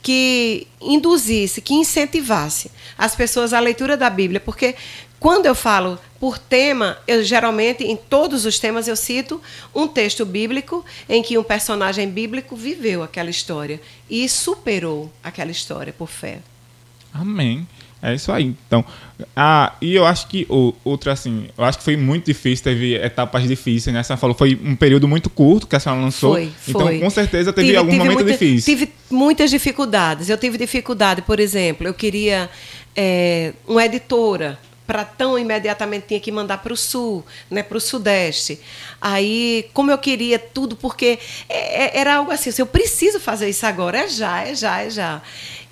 que 0.00 0.68
induzisse, 0.80 1.60
que 1.60 1.74
incentivasse 1.74 2.70
as 2.96 3.16
pessoas 3.16 3.52
à 3.52 3.58
leitura 3.58 3.96
da 3.96 4.08
Bíblia, 4.08 4.38
porque 4.38 4.76
quando 5.22 5.46
eu 5.46 5.54
falo 5.54 5.98
por 6.18 6.36
tema, 6.36 6.98
eu 7.06 7.22
geralmente 7.22 7.84
em 7.84 7.96
todos 7.96 8.44
os 8.44 8.58
temas 8.58 8.88
eu 8.88 8.96
cito 8.96 9.40
um 9.72 9.86
texto 9.86 10.26
bíblico 10.26 10.84
em 11.08 11.22
que 11.22 11.38
um 11.38 11.44
personagem 11.44 12.08
bíblico 12.08 12.56
viveu 12.56 13.04
aquela 13.04 13.30
história 13.30 13.80
e 14.10 14.28
superou 14.28 15.12
aquela 15.22 15.52
história 15.52 15.92
por 15.96 16.08
fé. 16.08 16.38
Amém. 17.14 17.66
É 18.02 18.12
isso 18.16 18.32
aí. 18.32 18.46
Então, 18.66 18.84
ah, 19.36 19.74
e 19.80 19.94
eu 19.94 20.04
acho 20.04 20.26
que 20.26 20.44
o 20.50 20.74
outro 20.84 21.08
assim, 21.08 21.46
eu 21.56 21.62
acho 21.64 21.78
que 21.78 21.84
foi 21.84 21.96
muito 21.96 22.24
difícil, 22.26 22.64
teve 22.64 22.96
etapas 22.96 23.46
difíceis, 23.46 23.94
né? 23.94 24.00
A 24.00 24.02
senhora 24.02 24.20
falou, 24.20 24.34
foi 24.36 24.58
um 24.64 24.74
período 24.74 25.06
muito 25.06 25.30
curto 25.30 25.68
que 25.68 25.76
a 25.76 25.78
senhora 25.80 26.00
lançou. 26.00 26.32
Foi, 26.34 26.50
Então, 26.66 26.80
foi. 26.80 26.98
com 26.98 27.10
certeza 27.10 27.52
teve, 27.52 27.68
Tive- 27.68 27.78
algum 27.78 27.90
tive 27.92 28.02
momento 28.02 28.18
muita- 28.24 28.32
difícil. 28.32 28.74
Tive 28.74 28.92
muitas 29.08 29.50
dificuldades. 29.50 30.28
Eu 30.28 30.36
tive 30.36 30.58
dificuldade, 30.58 31.22
por 31.22 31.38
exemplo, 31.38 31.86
eu 31.86 31.94
queria 31.94 32.50
é, 32.96 33.52
uma 33.68 33.84
editora. 33.84 34.58
Para 34.86 35.04
tão 35.04 35.38
imediatamente 35.38 36.06
tinha 36.08 36.20
que 36.20 36.32
mandar 36.32 36.58
para 36.58 36.72
o 36.72 36.76
sul, 36.76 37.24
né, 37.50 37.62
para 37.62 37.78
o 37.78 37.80
sudeste. 37.80 38.60
Aí, 39.00 39.68
como 39.72 39.90
eu 39.90 39.98
queria 39.98 40.38
tudo, 40.38 40.76
porque 40.76 41.18
é- 41.48 41.84
é- 41.84 42.00
era 42.00 42.16
algo 42.16 42.30
assim, 42.32 42.50
assim, 42.50 42.62
eu 42.62 42.66
preciso 42.66 43.20
fazer 43.20 43.48
isso 43.48 43.64
agora, 43.64 43.98
é 43.98 44.08
já, 44.08 44.42
é 44.46 44.54
já, 44.54 44.80
é 44.82 44.90
já. 44.90 45.22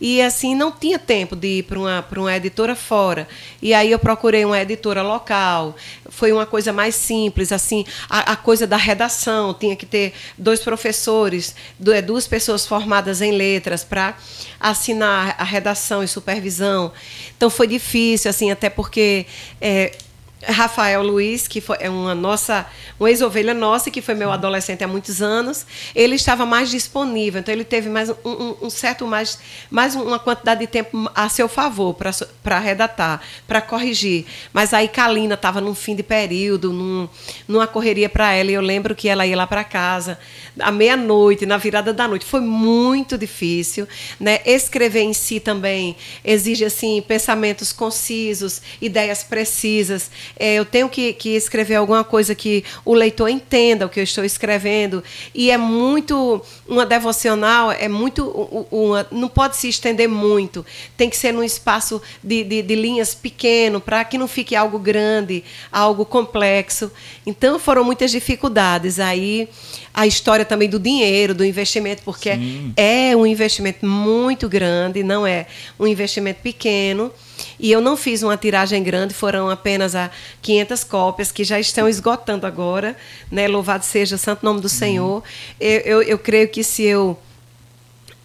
E 0.00 0.22
assim, 0.22 0.54
não 0.54 0.72
tinha 0.72 0.98
tempo 0.98 1.36
de 1.36 1.58
ir 1.58 1.62
para 1.64 1.78
uma, 1.78 2.06
uma 2.16 2.36
editora 2.36 2.74
fora. 2.74 3.28
E 3.60 3.74
aí 3.74 3.90
eu 3.90 3.98
procurei 3.98 4.44
uma 4.44 4.60
editora 4.60 5.02
local. 5.02 5.76
Foi 6.08 6.32
uma 6.32 6.46
coisa 6.46 6.72
mais 6.72 6.94
simples, 6.94 7.52
assim, 7.52 7.84
a, 8.08 8.32
a 8.32 8.36
coisa 8.36 8.66
da 8.66 8.76
redação. 8.76 9.52
Tinha 9.52 9.76
que 9.76 9.84
ter 9.84 10.14
dois 10.38 10.60
professores, 10.60 11.54
eh, 11.86 12.00
duas 12.02 12.26
pessoas 12.26 12.66
formadas 12.66 13.20
em 13.20 13.32
letras 13.32 13.84
para 13.84 14.16
assinar 14.58 15.34
a 15.38 15.44
redação 15.44 16.02
e 16.02 16.08
supervisão. 16.08 16.92
Então 17.36 17.50
foi 17.50 17.66
difícil, 17.66 18.30
assim, 18.30 18.50
até 18.50 18.70
porque. 18.70 19.26
eh, 19.60 19.92
Rafael 20.42 21.02
Luiz, 21.02 21.46
que 21.46 21.60
foi, 21.60 21.76
é 21.80 21.90
uma 21.90 22.14
nossa, 22.14 22.66
uma 22.98 23.10
ex-ovelha 23.10 23.52
nossa, 23.52 23.90
que 23.90 24.00
foi 24.00 24.14
meu 24.14 24.32
adolescente 24.32 24.82
há 24.82 24.88
muitos 24.88 25.20
anos, 25.20 25.66
ele 25.94 26.14
estava 26.14 26.46
mais 26.46 26.70
disponível, 26.70 27.40
então 27.40 27.52
ele 27.52 27.64
teve 27.64 27.88
mais 27.90 28.08
um, 28.08 28.14
um- 28.24 28.56
um 28.62 28.70
certo 28.70 29.06
mais, 29.06 29.38
mais 29.70 29.94
uma 29.94 30.18
quantidade 30.18 30.60
de 30.60 30.66
tempo 30.66 31.10
a 31.14 31.28
seu 31.28 31.48
favor 31.48 31.94
para 32.42 32.58
redatar, 32.58 33.20
para 33.46 33.60
corrigir. 33.60 34.24
Mas 34.52 34.72
aí 34.72 34.88
Kalina 34.88 35.34
estava 35.34 35.60
num 35.60 35.74
fim 35.74 35.94
de 35.94 36.02
período, 36.02 36.72
num, 36.72 37.08
numa 37.46 37.66
correria 37.66 38.08
para 38.08 38.32
ela, 38.32 38.50
e 38.50 38.54
eu 38.54 38.62
lembro 38.62 38.94
que 38.94 39.08
ela 39.08 39.26
ia 39.26 39.36
lá 39.36 39.46
para 39.46 39.62
casa 39.62 40.18
à 40.58 40.70
meia-noite, 40.72 41.44
na 41.46 41.56
virada 41.58 41.92
da 41.92 42.08
noite. 42.08 42.24
Foi 42.24 42.40
muito 42.40 43.16
difícil, 43.18 43.86
né? 44.18 44.40
Escrever 44.44 45.02
em 45.02 45.12
si 45.12 45.38
também 45.38 45.96
exige 46.24 46.64
assim 46.64 47.02
pensamentos 47.06 47.72
concisos, 47.72 48.60
ideias 48.80 49.22
precisas. 49.22 50.10
É, 50.38 50.54
eu 50.54 50.64
tenho 50.64 50.88
que, 50.88 51.12
que 51.12 51.30
escrever 51.30 51.76
alguma 51.76 52.04
coisa 52.04 52.34
que 52.34 52.64
o 52.84 52.94
leitor 52.94 53.28
entenda 53.28 53.86
o 53.86 53.88
que 53.88 54.00
eu 54.00 54.04
estou 54.04 54.24
escrevendo 54.24 55.02
e 55.34 55.50
é 55.50 55.56
muito 55.56 56.42
uma 56.66 56.86
devocional 56.86 57.72
é 57.72 57.88
muito 57.88 58.26
uma, 58.70 59.06
não 59.10 59.28
pode 59.28 59.56
se 59.56 59.68
estender 59.68 60.08
muito. 60.08 60.64
Tem 60.96 61.10
que 61.10 61.16
ser 61.16 61.32
num 61.32 61.42
espaço 61.42 62.00
de, 62.22 62.44
de, 62.44 62.62
de 62.62 62.74
linhas 62.74 63.14
pequeno 63.14 63.80
para 63.80 64.04
que 64.04 64.18
não 64.18 64.28
fique 64.28 64.56
algo 64.56 64.78
grande, 64.78 65.44
algo 65.70 66.04
complexo. 66.04 66.90
Então 67.26 67.58
foram 67.58 67.84
muitas 67.84 68.10
dificuldades 68.10 68.98
aí 68.98 69.48
a 69.92 70.06
história 70.06 70.44
também 70.44 70.68
do 70.68 70.78
dinheiro, 70.78 71.34
do 71.34 71.44
investimento, 71.44 72.02
porque 72.04 72.30
é 72.76 73.16
um 73.16 73.26
investimento 73.26 73.84
muito 73.84 74.48
grande, 74.48 75.02
não 75.02 75.26
é 75.26 75.46
um 75.78 75.86
investimento 75.86 76.40
pequeno. 76.42 77.12
E 77.60 77.70
eu 77.70 77.80
não 77.80 77.94
fiz 77.94 78.22
uma 78.22 78.38
tiragem 78.38 78.82
grande, 78.82 79.12
foram 79.12 79.50
apenas 79.50 79.94
a 79.94 80.10
500 80.40 80.82
cópias, 80.84 81.30
que 81.30 81.44
já 81.44 81.60
estão 81.60 81.86
esgotando 81.86 82.46
agora. 82.46 82.96
Né? 83.30 83.46
Louvado 83.46 83.84
seja 83.84 84.16
o 84.16 84.18
santo 84.18 84.42
nome 84.44 84.60
do 84.60 84.68
Senhor. 84.68 85.22
Eu, 85.60 85.80
eu, 85.80 86.02
eu 86.02 86.18
creio 86.18 86.48
que 86.48 86.64
se 86.64 86.82
eu 86.84 87.18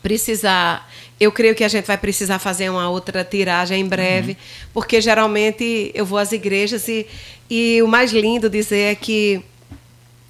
precisar. 0.02 0.90
Eu 1.20 1.32
creio 1.32 1.54
que 1.54 1.64
a 1.64 1.68
gente 1.68 1.86
vai 1.86 1.98
precisar 1.98 2.40
fazer 2.40 2.70
uma 2.70 2.90
outra 2.90 3.24
tiragem 3.24 3.82
em 3.82 3.88
breve, 3.88 4.38
porque 4.74 5.00
geralmente 5.02 5.92
eu 5.94 6.06
vou 6.06 6.18
às 6.18 6.32
igrejas 6.32 6.88
e, 6.88 7.08
e 7.50 7.82
o 7.82 7.88
mais 7.88 8.12
lindo 8.12 8.50
dizer 8.50 8.92
é 8.92 8.96
que 8.96 9.42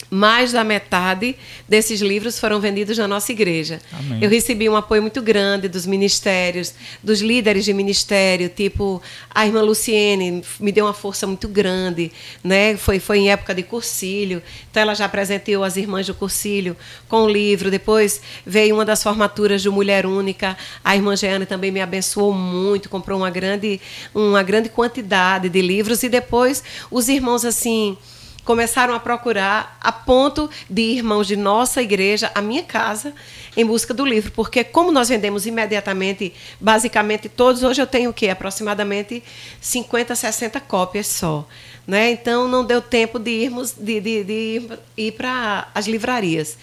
mais 0.10 0.52
da 0.52 0.63
metade 0.63 1.36
desses 1.68 2.02
livros 2.02 2.39
foram 2.39 2.60
vendidos 2.60 2.98
na 2.98 3.08
nossa 3.08 3.32
igreja. 3.32 3.80
Amém. 3.91 4.20
Eu 4.22 4.30
recebi 4.30 4.70
um 4.70 4.76
apoio 4.76 5.02
muito 5.02 5.22
grande 5.22 5.68
dos 5.68 5.86
ministérios, 5.86 6.74
dos 7.04 7.22
líderes 7.22 7.65
de 7.65 7.74
ministério, 7.74 8.50
tipo 8.50 9.02
a 9.34 9.46
irmã 9.46 9.62
Luciene 9.62 10.44
me 10.60 10.72
deu 10.72 10.86
uma 10.86 10.94
força 10.94 11.26
muito 11.26 11.48
grande, 11.48 12.12
né? 12.44 12.78
Foi 12.78 13.00
foi 13.00 13.20
em 13.20 13.32
época 13.32 13.54
de 13.54 13.63
cursilho, 13.63 14.41
então 14.70 14.82
ela 14.82 14.94
já 14.94 15.08
presenteou 15.10 15.63
as 15.63 15.78
irmãs 15.78 16.08
do 16.08 16.13
cursilho 16.13 16.76
com 17.08 17.24
o 17.24 17.30
livro. 17.30 17.72
Depois 17.72 18.22
veio 18.46 18.76
uma 18.76 18.86
das 18.86 19.02
formaturas 19.02 19.63
do 19.63 19.72
Mulher 19.72 20.06
Única, 20.06 20.58
a 20.84 20.96
irmã 20.96 21.15
Jeane 21.15 21.46
também 21.46 21.72
me 21.72 21.82
abençoou 21.82 22.34
muito, 22.34 22.89
comprou 22.89 23.18
uma 23.18 23.30
grande 23.30 23.80
uma 24.13 24.44
grande 24.44 24.70
quantidade 24.70 25.50
de 25.50 25.62
livros 25.62 26.04
e 26.04 26.10
depois 26.10 26.63
os 26.89 27.08
irmãos 27.10 27.44
assim 27.46 27.98
começaram 28.46 28.94
a 28.94 29.00
procurar 29.00 29.78
a 29.82 29.92
ponto 29.92 30.50
de 30.70 30.82
ir 30.82 30.98
irmãos 30.98 31.28
de 31.28 31.36
nossa 31.36 31.82
igreja 31.82 32.32
à 32.34 32.42
minha 32.42 32.64
casa 32.64 33.14
em 33.58 33.66
busca 33.66 33.94
do 33.94 34.06
livro, 34.06 34.32
porque 34.32 34.64
como 34.64 34.92
nós 34.92 35.10
vendemos 35.10 35.46
imediatamente, 35.46 36.34
basicamente 36.60 37.28
todos, 37.28 37.64
hoje 37.64 37.82
eu 37.82 37.88
tenho 37.88 38.12
o 38.12 38.14
quê? 38.14 38.30
Aproximadamente 38.30 39.24
50, 39.60 40.16
60 40.16 40.60
cópias 40.62 41.08
só. 41.08 41.48
Né? 41.88 42.12
Então 42.12 42.48
não 42.48 42.64
deu 42.64 42.82
tempo 42.82 43.20
de 43.20 43.32
irmos 43.32 43.72
de, 43.72 44.00
de, 44.00 44.24
de 44.24 44.70
ir 44.96 45.12
para 45.14 45.68
as 45.74 45.88
livrarias. 45.88 46.58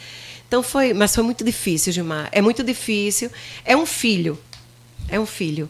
Então 0.47 0.63
foi, 0.63 0.95
mas 0.95 1.15
foi 1.15 1.25
muito 1.25 1.45
difícil, 1.45 1.93
Gilmar. 1.93 2.29
É 2.31 2.41
muito 2.41 2.63
difícil. 2.63 3.31
É 3.65 3.77
um 3.77 3.87
filho. 3.87 4.39
É 5.09 5.19
um 5.19 5.27
filho 5.27 5.69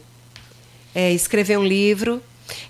é, 0.94 1.12
escrever 1.12 1.58
um 1.58 1.64
livro, 1.64 2.22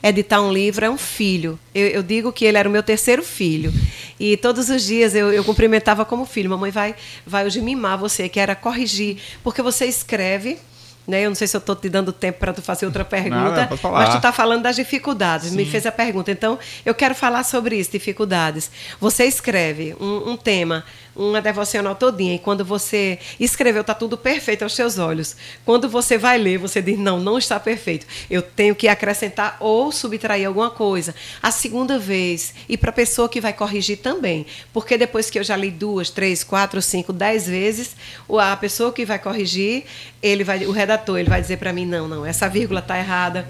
editar 0.02 0.40
um 0.40 0.52
livro 0.52 0.84
é 0.84 0.90
um 0.90 0.98
filho. 0.98 1.58
Eu, 1.74 1.86
eu 1.88 2.02
digo 2.02 2.32
que 2.32 2.44
ele 2.44 2.58
era 2.58 2.68
o 2.68 2.72
meu 2.72 2.82
terceiro 2.82 3.22
filho. 3.22 3.72
E 4.18 4.36
todos 4.36 4.68
os 4.68 4.84
dias 4.84 5.14
eu, 5.14 5.32
eu 5.32 5.44
cumprimentava 5.44 6.04
como 6.04 6.24
filho. 6.24 6.50
Mamãe 6.50 6.70
vai, 6.70 6.94
vai 7.26 7.44
hoje 7.44 7.60
mimar 7.60 7.98
você, 7.98 8.28
que 8.28 8.38
era 8.38 8.54
corrigir. 8.54 9.18
Porque 9.42 9.62
você 9.62 9.86
escreve. 9.86 10.58
Né? 11.06 11.24
Eu 11.24 11.30
não 11.30 11.34
sei 11.34 11.48
se 11.48 11.56
eu 11.56 11.58
estou 11.58 11.74
te 11.74 11.88
dando 11.88 12.12
tempo 12.12 12.38
para 12.38 12.52
tu 12.52 12.62
fazer 12.62 12.86
outra 12.86 13.04
pergunta, 13.04 13.76
falar. 13.76 13.98
mas 13.98 14.10
tu 14.10 14.16
está 14.18 14.32
falando 14.32 14.62
das 14.62 14.76
dificuldades, 14.76 15.50
me 15.52 15.64
fez 15.64 15.84
a 15.84 15.90
pergunta. 15.90 16.30
Então, 16.30 16.56
eu 16.86 16.94
quero 16.94 17.12
falar 17.12 17.42
sobre 17.42 17.76
isso, 17.76 17.90
dificuldades. 17.90 18.70
Você 19.00 19.24
escreve 19.24 19.96
um, 20.00 20.30
um 20.30 20.36
tema, 20.36 20.84
uma 21.14 21.40
devocional 21.40 21.94
todinha, 21.94 22.34
e 22.34 22.38
quando 22.38 22.64
você 22.64 23.18
escreveu, 23.38 23.82
está 23.82 23.94
tudo 23.94 24.16
perfeito 24.16 24.62
aos 24.62 24.74
seus 24.74 24.98
olhos. 24.98 25.36
Quando 25.64 25.88
você 25.88 26.16
vai 26.16 26.38
ler, 26.38 26.58
você 26.58 26.80
diz, 26.80 26.98
não, 26.98 27.20
não 27.20 27.38
está 27.38 27.58
perfeito. 27.60 28.06
Eu 28.30 28.42
tenho 28.42 28.74
que 28.74 28.88
acrescentar 28.88 29.56
ou 29.60 29.92
subtrair 29.92 30.46
alguma 30.46 30.70
coisa. 30.70 31.14
A 31.42 31.50
segunda 31.50 31.98
vez, 31.98 32.54
e 32.68 32.76
para 32.76 32.90
a 32.90 32.92
pessoa 32.92 33.28
que 33.28 33.40
vai 33.40 33.52
corrigir 33.52 33.98
também, 33.98 34.46
porque 34.72 34.96
depois 34.96 35.30
que 35.30 35.38
eu 35.38 35.44
já 35.44 35.56
li 35.56 35.70
duas, 35.70 36.10
três, 36.10 36.42
quatro, 36.42 36.80
cinco, 36.80 37.12
dez 37.12 37.46
vezes, 37.46 37.94
a 38.28 38.56
pessoa 38.56 38.92
que 38.92 39.04
vai 39.04 39.18
corrigir, 39.18 39.84
ele 40.22 40.44
vai, 40.44 40.64
o 40.66 40.72
redator, 40.72 41.18
ele 41.18 41.28
vai 41.28 41.40
dizer 41.40 41.58
para 41.58 41.72
mim, 41.72 41.86
não, 41.86 42.08
não, 42.08 42.24
essa 42.24 42.48
vírgula 42.48 42.80
está 42.80 42.98
errada 42.98 43.48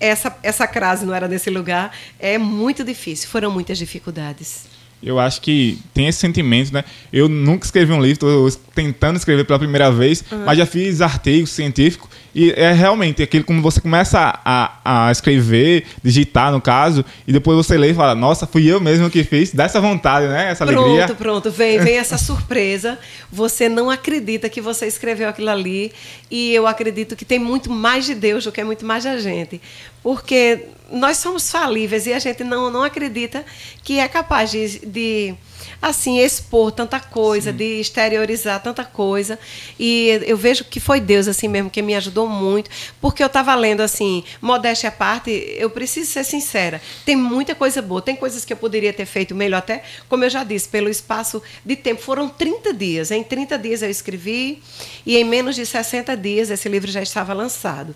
essa, 0.00 0.36
essa 0.42 0.66
crase 0.66 1.04
não 1.04 1.14
era 1.14 1.26
nesse 1.26 1.50
lugar. 1.50 1.92
É 2.18 2.38
muito 2.38 2.84
difícil, 2.84 3.28
foram 3.28 3.50
muitas 3.50 3.78
dificuldades. 3.78 4.77
Eu 5.02 5.18
acho 5.18 5.40
que 5.40 5.78
tem 5.94 6.08
esse 6.08 6.18
sentimento, 6.18 6.72
né? 6.72 6.84
Eu 7.12 7.28
nunca 7.28 7.64
escrevi 7.64 7.92
um 7.92 8.02
livro, 8.02 8.48
estou 8.48 8.50
tentando 8.74 9.16
escrever 9.16 9.44
pela 9.44 9.58
primeira 9.58 9.90
vez, 9.92 10.24
mas 10.44 10.58
já 10.58 10.66
fiz 10.66 11.00
artigos 11.00 11.50
científicos 11.50 12.08
e 12.34 12.52
é 12.52 12.72
realmente 12.72 13.22
aquilo 13.22 13.44
como 13.44 13.62
você 13.62 13.80
começa 13.80 14.38
a, 14.44 15.06
a 15.08 15.12
escrever, 15.12 15.84
digitar 16.02 16.52
no 16.52 16.60
caso, 16.60 17.04
e 17.26 17.32
depois 17.32 17.56
você 17.56 17.76
lê 17.76 17.90
e 17.90 17.94
fala, 17.94 18.14
nossa, 18.14 18.46
fui 18.46 18.66
eu 18.66 18.80
mesmo 18.80 19.10
que 19.10 19.24
fiz, 19.24 19.52
dá 19.52 19.64
essa 19.64 19.80
vontade, 19.80 20.26
né? 20.28 20.50
Essa 20.50 20.64
alegria. 20.64 21.06
Pronto, 21.06 21.16
pronto, 21.16 21.50
vem, 21.50 21.78
vem 21.82 21.96
essa 21.96 22.18
surpresa. 22.18 22.98
Você 23.32 23.68
não 23.68 23.90
acredita 23.90 24.48
que 24.48 24.60
você 24.60 24.86
escreveu 24.86 25.28
aquilo 25.28 25.50
ali 25.50 25.92
e 26.30 26.54
eu 26.54 26.66
acredito 26.66 27.16
que 27.16 27.24
tem 27.24 27.38
muito 27.38 27.70
mais 27.70 28.06
de 28.06 28.14
Deus 28.14 28.44
do 28.44 28.52
que 28.52 28.62
muito 28.62 28.84
mais 28.84 29.04
da 29.04 29.18
gente. 29.18 29.60
Porque 30.02 30.66
nós 30.90 31.18
somos 31.18 31.50
falíveis 31.50 32.06
e 32.06 32.12
a 32.12 32.18
gente 32.18 32.44
não, 32.44 32.70
não 32.70 32.82
acredita 32.82 33.44
que 33.82 33.98
é 33.98 34.08
capaz 34.08 34.50
de, 34.50 34.78
de 34.86 35.34
assim, 35.80 36.18
expor 36.18 36.72
tanta 36.72 37.00
coisa, 37.00 37.52
de 37.52 37.80
exteriorizar 37.80 38.62
tanta 38.62 38.84
coisa. 38.84 39.38
E 39.78 40.20
eu 40.26 40.36
vejo 40.36 40.64
que 40.64 40.80
foi 40.80 41.00
Deus, 41.00 41.28
assim 41.28 41.48
mesmo, 41.48 41.70
que 41.70 41.82
me 41.82 41.94
ajudou 41.94 42.28
muito. 42.28 42.70
Porque 43.00 43.22
eu 43.22 43.26
estava 43.26 43.54
lendo, 43.54 43.80
assim, 43.80 44.24
modéstia 44.40 44.88
à 44.88 44.92
parte, 44.92 45.30
eu 45.58 45.70
preciso 45.70 46.10
ser 46.10 46.24
sincera. 46.24 46.80
Tem 47.04 47.16
muita 47.16 47.54
coisa 47.54 47.80
boa, 47.80 48.02
tem 48.02 48.16
coisas 48.16 48.44
que 48.44 48.52
eu 48.52 48.56
poderia 48.56 48.92
ter 48.92 49.06
feito 49.06 49.34
melhor, 49.34 49.58
até, 49.58 49.82
como 50.08 50.24
eu 50.24 50.30
já 50.30 50.44
disse, 50.44 50.68
pelo 50.68 50.88
espaço 50.88 51.42
de 51.64 51.76
tempo. 51.76 52.02
Foram 52.02 52.28
30 52.28 52.72
dias. 52.74 53.10
Em 53.10 53.22
30 53.22 53.58
dias 53.58 53.82
eu 53.82 53.90
escrevi 53.90 54.62
e 55.04 55.16
em 55.16 55.24
menos 55.24 55.56
de 55.56 55.64
60 55.64 56.16
dias 56.16 56.50
esse 56.50 56.68
livro 56.68 56.90
já 56.90 57.02
estava 57.02 57.32
lançado. 57.32 57.94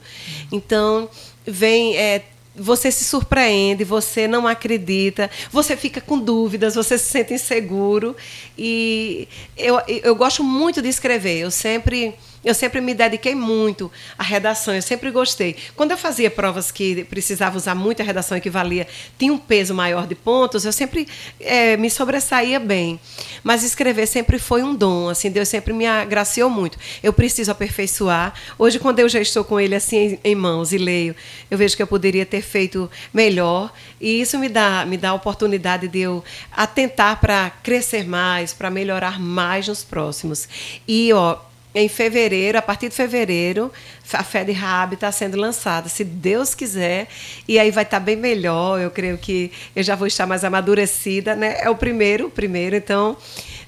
Então, 0.50 1.08
vem. 1.46 1.96
é, 1.96 2.22
você 2.54 2.90
se 2.90 3.04
surpreende, 3.04 3.84
você 3.84 4.28
não 4.28 4.46
acredita, 4.46 5.30
você 5.50 5.76
fica 5.76 6.00
com 6.00 6.18
dúvidas, 6.18 6.74
você 6.74 6.98
se 6.98 7.06
sente 7.06 7.34
inseguro. 7.34 8.16
E 8.56 9.28
eu, 9.56 9.80
eu 9.86 10.14
gosto 10.14 10.44
muito 10.44 10.82
de 10.82 10.88
escrever. 10.88 11.38
Eu 11.38 11.50
sempre 11.50 12.14
eu 12.44 12.54
sempre 12.54 12.80
me 12.80 12.92
dediquei 12.92 13.34
muito 13.34 13.90
à 14.18 14.22
redação, 14.22 14.74
eu 14.74 14.82
sempre 14.82 15.10
gostei. 15.10 15.56
Quando 15.76 15.92
eu 15.92 15.96
fazia 15.96 16.30
provas 16.30 16.72
que 16.72 17.04
precisava 17.04 17.56
usar 17.56 17.74
muita 17.74 18.02
redação 18.02 18.36
equivalia, 18.36 18.86
tinha 19.16 19.32
um 19.32 19.38
peso 19.38 19.74
maior 19.74 20.06
de 20.06 20.14
pontos, 20.14 20.64
eu 20.64 20.72
sempre 20.72 21.06
eh, 21.38 21.76
me 21.76 21.88
sobressaía 21.88 22.58
bem. 22.58 22.98
Mas 23.44 23.62
escrever 23.62 24.06
sempre 24.06 24.38
foi 24.38 24.62
um 24.62 24.74
dom, 24.74 25.08
assim, 25.08 25.30
Deus 25.30 25.48
sempre 25.48 25.72
me 25.72 25.86
agraciou 25.86 26.50
muito. 26.50 26.78
Eu 27.02 27.12
preciso 27.12 27.50
aperfeiçoar. 27.50 28.34
Hoje, 28.58 28.78
quando 28.78 28.98
eu 28.98 29.08
já 29.08 29.20
estou 29.20 29.44
com 29.44 29.60
ele 29.60 29.74
assim 29.74 30.18
em 30.24 30.34
mãos 30.34 30.72
e 30.72 30.78
leio, 30.78 31.14
eu 31.50 31.56
vejo 31.56 31.76
que 31.76 31.82
eu 31.82 31.86
poderia 31.86 32.26
ter 32.26 32.42
feito 32.42 32.90
melhor. 33.14 33.72
E 34.00 34.20
isso 34.20 34.36
me 34.38 34.48
dá, 34.48 34.84
me 34.84 34.96
dá 34.96 35.10
a 35.10 35.14
oportunidade 35.14 35.86
de 35.86 36.00
eu 36.00 36.24
atentar 36.50 37.20
para 37.20 37.50
crescer 37.62 38.04
mais, 38.04 38.52
para 38.52 38.68
melhorar 38.68 39.20
mais 39.20 39.68
nos 39.68 39.84
próximos. 39.84 40.48
E, 40.88 41.12
ó, 41.12 41.38
em 41.74 41.88
fevereiro, 41.88 42.58
a 42.58 42.62
partir 42.62 42.88
de 42.88 42.94
fevereiro, 42.94 43.72
a 44.12 44.22
Fé 44.22 44.44
de 44.44 44.52
Rabi 44.52 44.94
está 44.94 45.10
sendo 45.10 45.38
lançada, 45.38 45.88
se 45.88 46.04
Deus 46.04 46.54
quiser, 46.54 47.08
e 47.48 47.58
aí 47.58 47.70
vai 47.70 47.84
estar 47.84 48.00
bem 48.00 48.16
melhor. 48.16 48.80
Eu 48.80 48.90
creio 48.90 49.16
que 49.16 49.50
eu 49.74 49.82
já 49.82 49.94
vou 49.94 50.06
estar 50.06 50.26
mais 50.26 50.44
amadurecida, 50.44 51.34
né? 51.34 51.56
É 51.60 51.70
o 51.70 51.76
primeiro, 51.76 52.26
o 52.26 52.30
primeiro, 52.30 52.76
então 52.76 53.16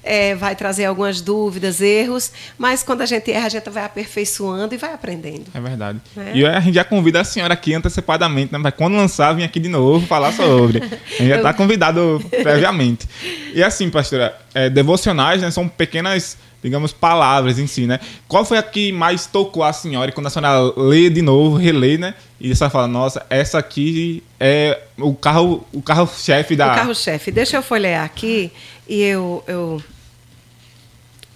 é, 0.05 0.35
vai 0.35 0.55
trazer 0.55 0.85
algumas 0.85 1.19
dúvidas, 1.19 1.81
erros, 1.81 2.31
mas 2.59 2.83
quando 2.83 3.01
a 3.01 3.05
gente 3.07 3.31
erra, 3.31 3.47
a 3.47 3.49
gente 3.49 3.69
vai 3.71 3.83
aperfeiçoando 3.83 4.75
e 4.75 4.77
vai 4.77 4.93
aprendendo. 4.93 5.45
É 5.51 5.59
verdade. 5.59 5.99
É. 6.15 6.37
E 6.37 6.45
a 6.45 6.59
gente 6.59 6.75
já 6.75 6.83
convida 6.83 7.21
a 7.21 7.23
senhora 7.23 7.55
aqui 7.55 7.73
antecipadamente, 7.73 8.53
né? 8.53 8.59
Mas 8.59 8.73
quando 8.75 8.95
lançar, 8.95 9.33
vem 9.33 9.43
aqui 9.43 9.59
de 9.59 9.67
novo 9.69 10.05
falar 10.05 10.31
sobre. 10.31 10.77
A 10.83 11.17
gente 11.17 11.29
já 11.29 11.37
está 11.37 11.53
convidado 11.53 12.23
previamente. 12.29 13.07
E 13.53 13.63
assim, 13.63 13.89
pastora, 13.89 14.37
é, 14.53 14.69
devocionais 14.69 15.41
né, 15.41 15.49
são 15.49 15.67
pequenas, 15.67 16.37
digamos, 16.63 16.91
palavras 16.91 17.59
em 17.59 17.67
si, 17.67 17.85
né? 17.85 17.99
Qual 18.27 18.43
foi 18.43 18.57
a 18.57 18.63
que 18.63 18.91
mais 18.91 19.25
tocou 19.27 19.63
a 19.63 19.71
senhora? 19.71 20.09
E 20.09 20.13
quando 20.13 20.27
a 20.27 20.29
senhora 20.29 20.73
lê 20.77 21.09
de 21.09 21.21
novo, 21.21 21.57
relê, 21.57 21.97
né? 21.97 22.15
E 22.39 22.51
a 22.51 22.55
senhora 22.55 22.71
fala, 22.71 22.87
nossa, 22.87 23.25
essa 23.29 23.59
aqui 23.59 24.23
é 24.39 24.81
o 24.97 25.13
carro, 25.13 25.65
o 25.71 25.81
carro-chefe 25.81 26.55
da. 26.55 26.71
O 26.71 26.75
carro-chefe. 26.75 27.31
Deixa 27.31 27.57
eu 27.57 27.61
folhear 27.63 28.03
aqui 28.03 28.51
e 28.87 29.01
eu, 29.01 29.43
eu, 29.47 29.81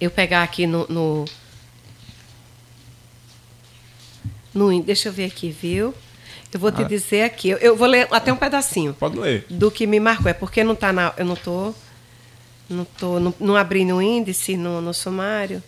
eu 0.00 0.10
pegar 0.10 0.42
aqui 0.42 0.66
no, 0.66 0.84
no, 0.88 1.24
no 4.54 4.82
Deixa 4.82 5.08
eu 5.08 5.12
ver 5.12 5.26
aqui, 5.26 5.50
viu? 5.50 5.94
Eu 6.52 6.58
vou 6.58 6.72
te 6.72 6.82
Ah. 6.82 6.84
dizer 6.84 7.22
aqui. 7.22 7.50
Eu, 7.50 7.58
eu 7.58 7.76
vou 7.76 7.86
ler 7.86 8.08
até 8.10 8.32
um 8.32 8.36
pedacinho 8.36 8.92
Pode 8.98 9.16
ler. 9.16 9.46
do 9.48 9.70
que 9.70 9.86
me 9.86 10.00
marcou. 10.00 10.28
É 10.28 10.34
porque 10.34 10.64
não 10.64 10.74
tá 10.74 10.92
na. 10.92 11.12
Eu 11.16 11.24
não 11.24 11.36
tô. 11.36 11.72
Não 12.70 12.84
tô. 12.84 13.18
Não, 13.18 13.34
não 13.40 13.56
abri 13.56 13.84
no 13.84 14.00
índice, 14.00 14.56
no, 14.56 14.80
no 14.80 14.94
sumário. 14.94 15.60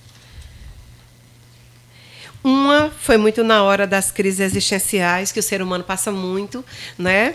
Uma 2.45 2.91
foi 2.91 3.17
muito 3.17 3.43
na 3.43 3.62
hora 3.62 3.87
das 3.87 4.11
crises 4.11 4.41
existenciais 4.41 5.33
que 5.33 5.41
o 5.41 5.43
ser 5.43 5.61
humano 5.61 5.83
passa 5.83 6.12
muito, 6.12 6.65
né? 6.97 7.35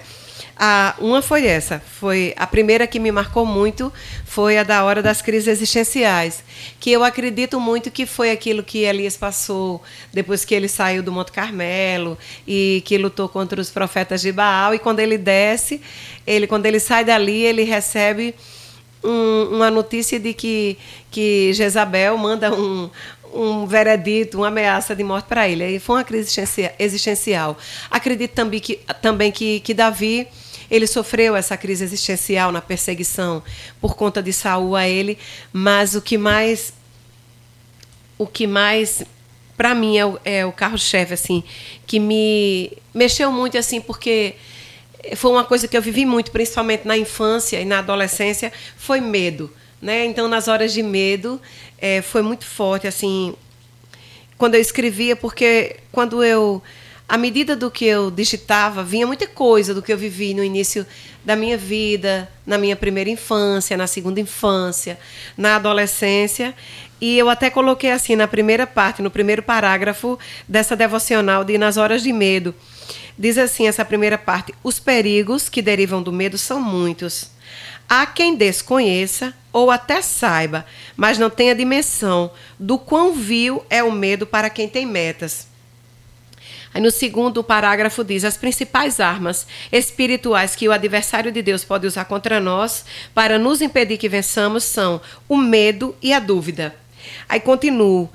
A, 0.59 0.95
uma 0.99 1.21
foi 1.21 1.45
essa, 1.45 1.79
foi 1.79 2.33
a 2.35 2.45
primeira 2.47 2.87
que 2.87 2.99
me 2.99 3.11
marcou 3.11 3.45
muito 3.45 3.93
foi 4.25 4.57
a 4.57 4.63
da 4.63 4.83
hora 4.83 5.01
das 5.01 5.21
crises 5.21 5.47
existenciais, 5.47 6.43
que 6.79 6.91
eu 6.91 7.03
acredito 7.03 7.59
muito 7.59 7.91
que 7.91 8.05
foi 8.05 8.31
aquilo 8.31 8.63
que 8.63 8.79
Elias 8.79 9.15
passou 9.15 9.81
depois 10.11 10.43
que 10.43 10.53
ele 10.53 10.67
saiu 10.67 11.01
do 11.03 11.11
Monte 11.11 11.31
Carmelo 11.31 12.17
e 12.47 12.81
que 12.85 12.97
lutou 12.97 13.29
contra 13.29 13.61
os 13.61 13.69
profetas 13.69 14.21
de 14.21 14.31
Baal 14.31 14.73
e 14.73 14.79
quando 14.79 14.99
ele 14.99 15.17
desce, 15.17 15.81
ele 16.25 16.47
quando 16.47 16.65
ele 16.65 16.79
sai 16.79 17.05
dali 17.05 17.43
ele 17.43 17.63
recebe 17.63 18.33
um- 19.03 19.55
uma 19.55 19.69
notícia 19.71 20.19
de 20.19 20.33
que, 20.33 20.77
que 21.11 21.51
Jezabel 21.53 22.17
manda 22.17 22.53
um, 22.53 22.89
um 23.33 23.65
veredito, 23.65 24.37
uma 24.39 24.47
ameaça 24.47 24.95
de 24.95 25.03
morte 25.03 25.25
para 25.25 25.47
ele. 25.47 25.63
Aí 25.63 25.79
foi 25.79 25.97
uma 25.97 26.03
crise 26.03 26.23
existencia- 26.23 26.75
existencial. 26.79 27.57
Acredito 27.91 28.31
também 28.31 28.59
que, 28.59 28.79
também 29.01 29.31
que, 29.31 29.59
que 29.59 29.73
Davi 29.73 30.27
ele 30.69 30.85
sofreu 30.85 31.35
essa 31.35 31.55
crise 31.55 31.83
existencial 31.83 32.51
na 32.51 32.61
perseguição 32.61 33.41
por 33.79 33.95
conta 33.95 34.21
de 34.21 34.33
Saul 34.33 34.75
a 34.75 34.87
ele, 34.87 35.17
mas 35.53 35.95
o 35.95 36.01
que 36.01 36.17
mais 36.17 36.73
o 38.17 38.25
que 38.27 38.47
mais 38.47 39.03
para 39.55 39.73
mim 39.73 39.97
é 39.97 40.05
o, 40.05 40.19
é 40.25 40.45
o 40.45 40.51
carro-chefe 40.51 41.13
assim 41.13 41.43
que 41.85 41.99
me 41.99 42.71
mexeu 42.93 43.31
muito 43.31 43.57
assim 43.57 43.79
porque 43.79 44.35
foi 45.15 45.31
uma 45.31 45.43
coisa 45.43 45.67
que 45.67 45.77
eu 45.77 45.81
vivi 45.81 46.05
muito 46.05 46.31
principalmente 46.31 46.87
na 46.87 46.97
infância 46.97 47.59
e 47.59 47.65
na 47.65 47.79
adolescência 47.79 48.51
foi 48.77 48.99
medo 48.99 49.51
né 49.81 50.05
então 50.05 50.27
nas 50.27 50.47
horas 50.47 50.73
de 50.73 50.81
medo 50.81 51.39
eh, 51.77 52.01
foi 52.01 52.21
muito 52.21 52.45
forte 52.45 52.87
assim 52.87 53.35
quando 54.37 54.55
eu 54.55 54.61
escrevia, 54.61 55.15
porque 55.15 55.77
quando 55.91 56.23
eu, 56.23 56.61
à 57.09 57.17
medida 57.17 57.55
do 57.55 57.71
que 57.71 57.85
eu 57.85 58.11
digitava, 58.11 58.83
vinha 58.83 59.07
muita 59.07 59.25
coisa 59.27 59.73
do 59.73 59.81
que 59.81 59.91
eu 59.91 59.97
vivi 59.97 60.33
no 60.33 60.43
início 60.43 60.85
da 61.25 61.35
minha 61.35 61.57
vida, 61.57 62.29
na 62.45 62.57
minha 62.57 62.75
primeira 62.75 63.09
infância, 63.09 63.75
na 63.75 63.87
segunda 63.87 64.19
infância, 64.19 64.99
na 65.35 65.55
adolescência. 65.55 66.53
E 67.01 67.17
eu 67.17 67.29
até 67.29 67.49
coloquei 67.49 67.91
assim 67.91 68.15
na 68.15 68.27
primeira 68.27 68.67
parte, 68.67 69.01
no 69.01 69.09
primeiro 69.09 69.41
parágrafo 69.41 70.19
dessa 70.47 70.75
devocional 70.75 71.43
de 71.43 71.57
Nas 71.57 71.77
Horas 71.77 72.03
de 72.03 72.13
Medo. 72.13 72.53
Diz 73.17 73.37
assim 73.37 73.67
essa 73.67 73.83
primeira 73.83 74.17
parte: 74.17 74.53
Os 74.63 74.79
perigos 74.79 75.49
que 75.49 75.61
derivam 75.61 76.03
do 76.03 76.11
medo 76.11 76.37
são 76.37 76.61
muitos. 76.61 77.31
Há 77.89 78.05
quem 78.05 78.35
desconheça 78.35 79.33
ou 79.51 79.71
até 79.71 80.01
saiba, 80.01 80.65
mas 80.95 81.17
não 81.17 81.29
tenha 81.29 81.55
dimensão 81.55 82.29
do 82.59 82.77
quão 82.77 83.13
vil 83.13 83.65
é 83.69 83.81
o 83.81 83.91
medo 83.91 84.27
para 84.27 84.49
quem 84.49 84.67
tem 84.67 84.85
metas. 84.85 85.47
Aí 86.73 86.81
no 86.81 86.91
segundo 86.91 87.43
parágrafo 87.43 88.03
diz: 88.03 88.23
as 88.23 88.37
principais 88.37 88.99
armas 88.99 89.47
espirituais 89.71 90.55
que 90.55 90.67
o 90.67 90.71
adversário 90.71 91.31
de 91.31 91.41
Deus 91.41 91.63
pode 91.63 91.87
usar 91.87 92.05
contra 92.05 92.39
nós 92.39 92.85
para 93.15 93.39
nos 93.39 93.61
impedir 93.61 93.97
que 93.97 94.09
vençamos 94.09 94.63
são 94.63 95.01
o 95.27 95.37
medo 95.37 95.95
e 96.01 96.13
a 96.13 96.19
dúvida. 96.19 96.75
Aí 97.27 97.39
continuo, 97.39 98.09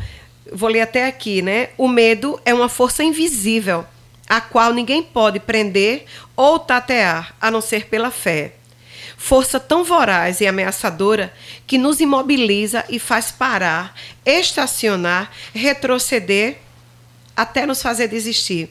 vou 0.53 0.69
ler 0.69 0.83
até 0.83 1.07
aqui, 1.07 1.43
né? 1.43 1.71
O 1.77 1.89
medo 1.89 2.39
é 2.45 2.53
uma 2.53 2.69
força 2.69 3.03
invisível, 3.03 3.87
a 4.33 4.41
qual 4.41 4.73
ninguém 4.73 5.03
pode 5.03 5.39
prender 5.39 6.07
ou 6.35 6.59
tatear, 6.59 7.35
a 7.39 7.51
não 7.51 7.61
ser 7.61 7.85
pela 7.89 8.11
fé. 8.11 8.55
Força 9.15 9.61
tão 9.61 9.85
voraz 9.85 10.41
e 10.41 10.47
ameaçadora 10.47 11.31
que 11.67 11.77
nos 11.77 12.01
imobiliza 12.01 12.83
e 12.89 12.99
faz 12.99 13.31
parar, 13.31 13.95
estacionar, 14.25 15.31
retroceder 15.53 16.57
até 17.37 17.67
nos 17.67 17.83
fazer 17.83 18.09
desistir. 18.09 18.71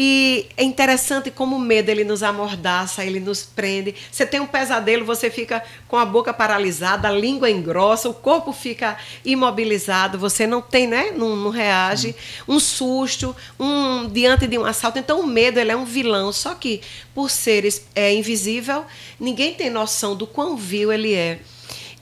E 0.00 0.46
é 0.56 0.62
interessante 0.62 1.28
como 1.28 1.56
o 1.56 1.58
medo 1.58 1.88
ele 1.88 2.04
nos 2.04 2.22
amordaça, 2.22 3.04
ele 3.04 3.18
nos 3.18 3.42
prende. 3.42 3.96
Você 4.12 4.24
tem 4.24 4.38
um 4.38 4.46
pesadelo, 4.46 5.04
você 5.04 5.28
fica 5.28 5.60
com 5.88 5.96
a 5.96 6.04
boca 6.04 6.32
paralisada, 6.32 7.08
a 7.08 7.10
língua 7.10 7.50
engrossa, 7.50 8.08
o 8.08 8.14
corpo 8.14 8.52
fica 8.52 8.96
imobilizado, 9.24 10.16
você 10.16 10.46
não 10.46 10.62
tem, 10.62 10.86
né? 10.86 11.10
Não, 11.10 11.34
não 11.34 11.50
reage. 11.50 12.14
Um 12.46 12.60
susto, 12.60 13.34
um 13.58 14.06
diante 14.06 14.46
de 14.46 14.56
um 14.56 14.64
assalto. 14.64 15.00
Então 15.00 15.18
o 15.18 15.26
medo 15.26 15.58
ele 15.58 15.72
é 15.72 15.76
um 15.76 15.84
vilão, 15.84 16.30
só 16.30 16.54
que 16.54 16.80
por 17.12 17.28
ser 17.28 17.68
é, 17.92 18.14
invisível, 18.14 18.84
ninguém 19.18 19.54
tem 19.54 19.68
noção 19.68 20.14
do 20.14 20.28
quão 20.28 20.56
vil 20.56 20.92
ele 20.92 21.12
é. 21.12 21.40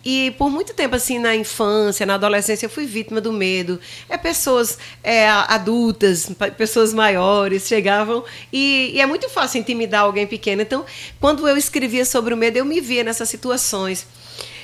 E 0.09 0.31
por 0.39 0.49
muito 0.49 0.73
tempo, 0.73 0.95
assim, 0.95 1.19
na 1.19 1.35
infância, 1.35 2.07
na 2.07 2.15
adolescência, 2.15 2.67
eu 2.67 2.71
fui 2.71 2.87
vítima 2.87 3.21
do 3.21 3.33
medo. 3.33 3.81
É 4.09 4.17
pessoas 4.17 4.79
é, 5.03 5.29
adultas, 5.29 6.31
pessoas 6.57 6.95
maiores 6.95 7.67
chegavam 7.67 8.23
e, 8.53 8.93
e 8.95 9.01
é 9.01 9.07
muito 9.07 9.29
fácil 9.29 9.59
intimidar 9.59 10.03
alguém 10.03 10.25
pequeno. 10.25 10.63
Então, 10.63 10.87
quando 11.19 11.49
eu 11.49 11.57
escrevia 11.57 12.05
sobre 12.05 12.33
o 12.33 12.37
medo, 12.37 12.57
eu 12.57 12.65
me 12.65 12.81
via 12.81 13.03
nessas 13.03 13.29
situações. 13.29 14.07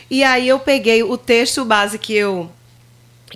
E 0.08 0.22
aí 0.22 0.46
eu 0.46 0.60
peguei 0.60 1.02
o 1.02 1.18
texto 1.18 1.64
base 1.64 1.98
que 1.98 2.14
eu 2.14 2.48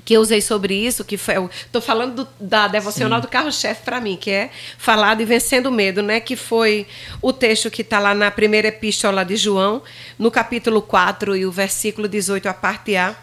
que 0.05 0.15
eu 0.15 0.21
usei 0.21 0.41
sobre 0.41 0.75
isso, 0.75 1.05
que 1.05 1.17
foi, 1.17 1.35
estou 1.65 1.81
falando 1.81 2.25
do- 2.25 2.29
da 2.39 2.69
devocional 2.69 3.21
do 3.21 3.29
carro-chefe 3.29 3.83
para 3.83 4.01
mim, 4.01 4.17
que 4.17 4.31
é 4.31 4.51
falar 4.79 5.15
de 5.17 5.25
vencendo 5.25 5.67
o 5.67 5.73
medo, 5.73 6.03
né? 6.03 6.21
Que 6.21 6.37
foi 6.37 6.87
o 7.23 7.33
texto 7.33 7.71
que 7.71 7.83
está 7.83 7.99
lá 7.99 8.15
na 8.15 8.31
primeira 8.31 8.69
epístola 8.69 9.25
de 9.25 9.37
João, 9.37 9.83
no 10.19 10.31
capítulo 10.31 10.83
4 10.83 11.35
e 11.37 11.47
o 11.47 11.51
versículo 11.51 12.07
18, 12.09 12.47
a 12.49 12.55
parte 12.55 12.95
A, 12.97 13.17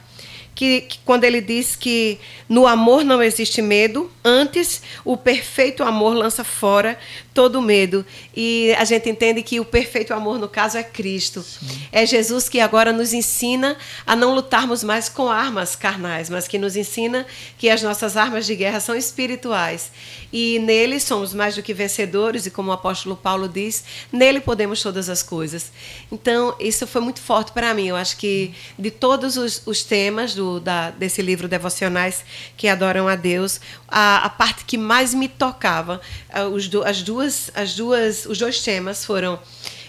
que, 0.55 0.81
que 0.81 0.99
quando 1.03 1.23
ele 1.23 1.41
diz 1.41 1.75
que 1.75 2.19
no 2.47 2.67
amor 2.67 3.03
não 3.03 3.23
existe 3.23 3.59
medo, 3.61 4.11
antes 4.23 4.83
o 5.03 5.17
perfeito 5.17 5.83
amor 5.83 6.13
lança 6.13 6.43
fora 6.43 6.97
todo 7.33 7.61
medo. 7.61 8.05
E 8.35 8.73
a 8.77 8.85
gente 8.85 9.09
entende 9.09 9.41
que 9.41 9.59
o 9.59 9.65
perfeito 9.65 10.13
amor, 10.13 10.37
no 10.37 10.47
caso, 10.47 10.77
é 10.77 10.83
Cristo. 10.83 11.43
É 11.91 12.05
Jesus 12.05 12.47
que 12.47 12.59
agora 12.59 12.93
nos 12.93 13.13
ensina 13.13 13.77
a 14.05 14.15
não 14.15 14.33
lutarmos 14.35 14.83
mais 14.83 15.09
com 15.09 15.29
armas 15.29 15.75
carnais, 15.75 16.29
mas 16.29 16.47
que 16.47 16.57
nos 16.57 16.75
ensina 16.75 17.25
que 17.57 17.69
as 17.69 17.81
nossas 17.81 18.15
armas 18.15 18.45
de 18.45 18.55
guerra 18.55 18.79
são 18.79 18.95
espirituais. 18.95 19.91
E 20.31 20.59
nele 20.59 20.99
somos 20.99 21.33
mais 21.33 21.55
do 21.55 21.63
que 21.63 21.73
vencedores, 21.73 22.45
e 22.45 22.51
como 22.51 22.69
o 22.69 22.73
apóstolo 22.73 23.15
Paulo 23.15 23.47
diz, 23.47 23.83
nele 24.11 24.39
podemos 24.39 24.81
todas 24.81 25.09
as 25.09 25.21
coisas. 25.21 25.71
Então, 26.11 26.55
isso 26.59 26.85
foi 26.87 27.01
muito 27.01 27.21
forte 27.21 27.51
para 27.51 27.73
mim. 27.73 27.87
Eu 27.87 27.95
acho 27.95 28.17
que 28.17 28.53
de 28.77 28.91
todos 28.91 29.37
os, 29.37 29.61
os 29.65 29.83
temas 29.83 30.33
do, 30.35 30.59
da, 30.59 30.91
desse 30.91 31.21
livro 31.21 31.47
Devocionais 31.47 32.23
que 32.57 32.67
adoram 32.67 33.07
a 33.07 33.15
Deus, 33.15 33.59
a, 33.87 34.25
a 34.25 34.29
parte 34.29 34.65
que 34.65 34.77
mais 34.77 35.13
me 35.13 35.27
tocava, 35.27 36.01
ah, 36.31 36.47
os, 36.47 36.69
as 36.85 37.01
duas, 37.03 37.22
as 37.53 37.75
duas, 37.75 38.25
os 38.25 38.37
dois 38.37 38.61
temas 38.61 39.05
foram 39.05 39.39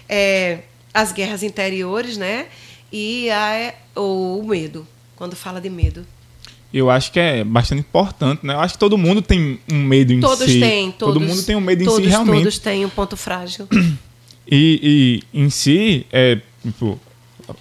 é, 0.07 0.59
as 0.93 1.11
guerras 1.11 1.43
interiores, 1.43 2.17
né? 2.17 2.47
E 2.91 3.29
a, 3.29 3.73
o, 3.95 4.43
medo, 4.43 4.87
quando 5.15 5.35
fala 5.35 5.59
de 5.59 5.69
medo. 5.69 6.05
Eu 6.73 6.89
acho 6.89 7.11
que 7.11 7.19
é 7.19 7.43
bastante 7.43 7.79
importante, 7.79 8.45
né? 8.45 8.53
Eu 8.53 8.59
acho 8.59 8.73
que 8.73 8.79
todo 8.79 8.97
mundo 8.97 9.21
tem 9.21 9.59
um 9.71 9.83
medo 9.83 10.11
em 10.11 10.19
Todos 10.19 10.45
si. 10.45 10.59
têm, 10.59 10.91
todos. 10.91 11.13
Todo 11.13 11.25
mundo 11.25 11.43
tem 11.43 11.55
um 11.55 11.61
medo 11.61 11.83
em 11.83 11.85
todos, 11.85 12.03
si, 12.03 12.09
realmente. 12.09 12.43
Todos 12.43 12.59
têm 12.59 12.85
um 12.85 12.89
ponto 12.89 13.15
frágil. 13.15 13.67
E, 14.47 15.23
e 15.33 15.39
em 15.41 15.49
si, 15.49 16.05
é, 16.11 16.39
tipo, 16.61 16.99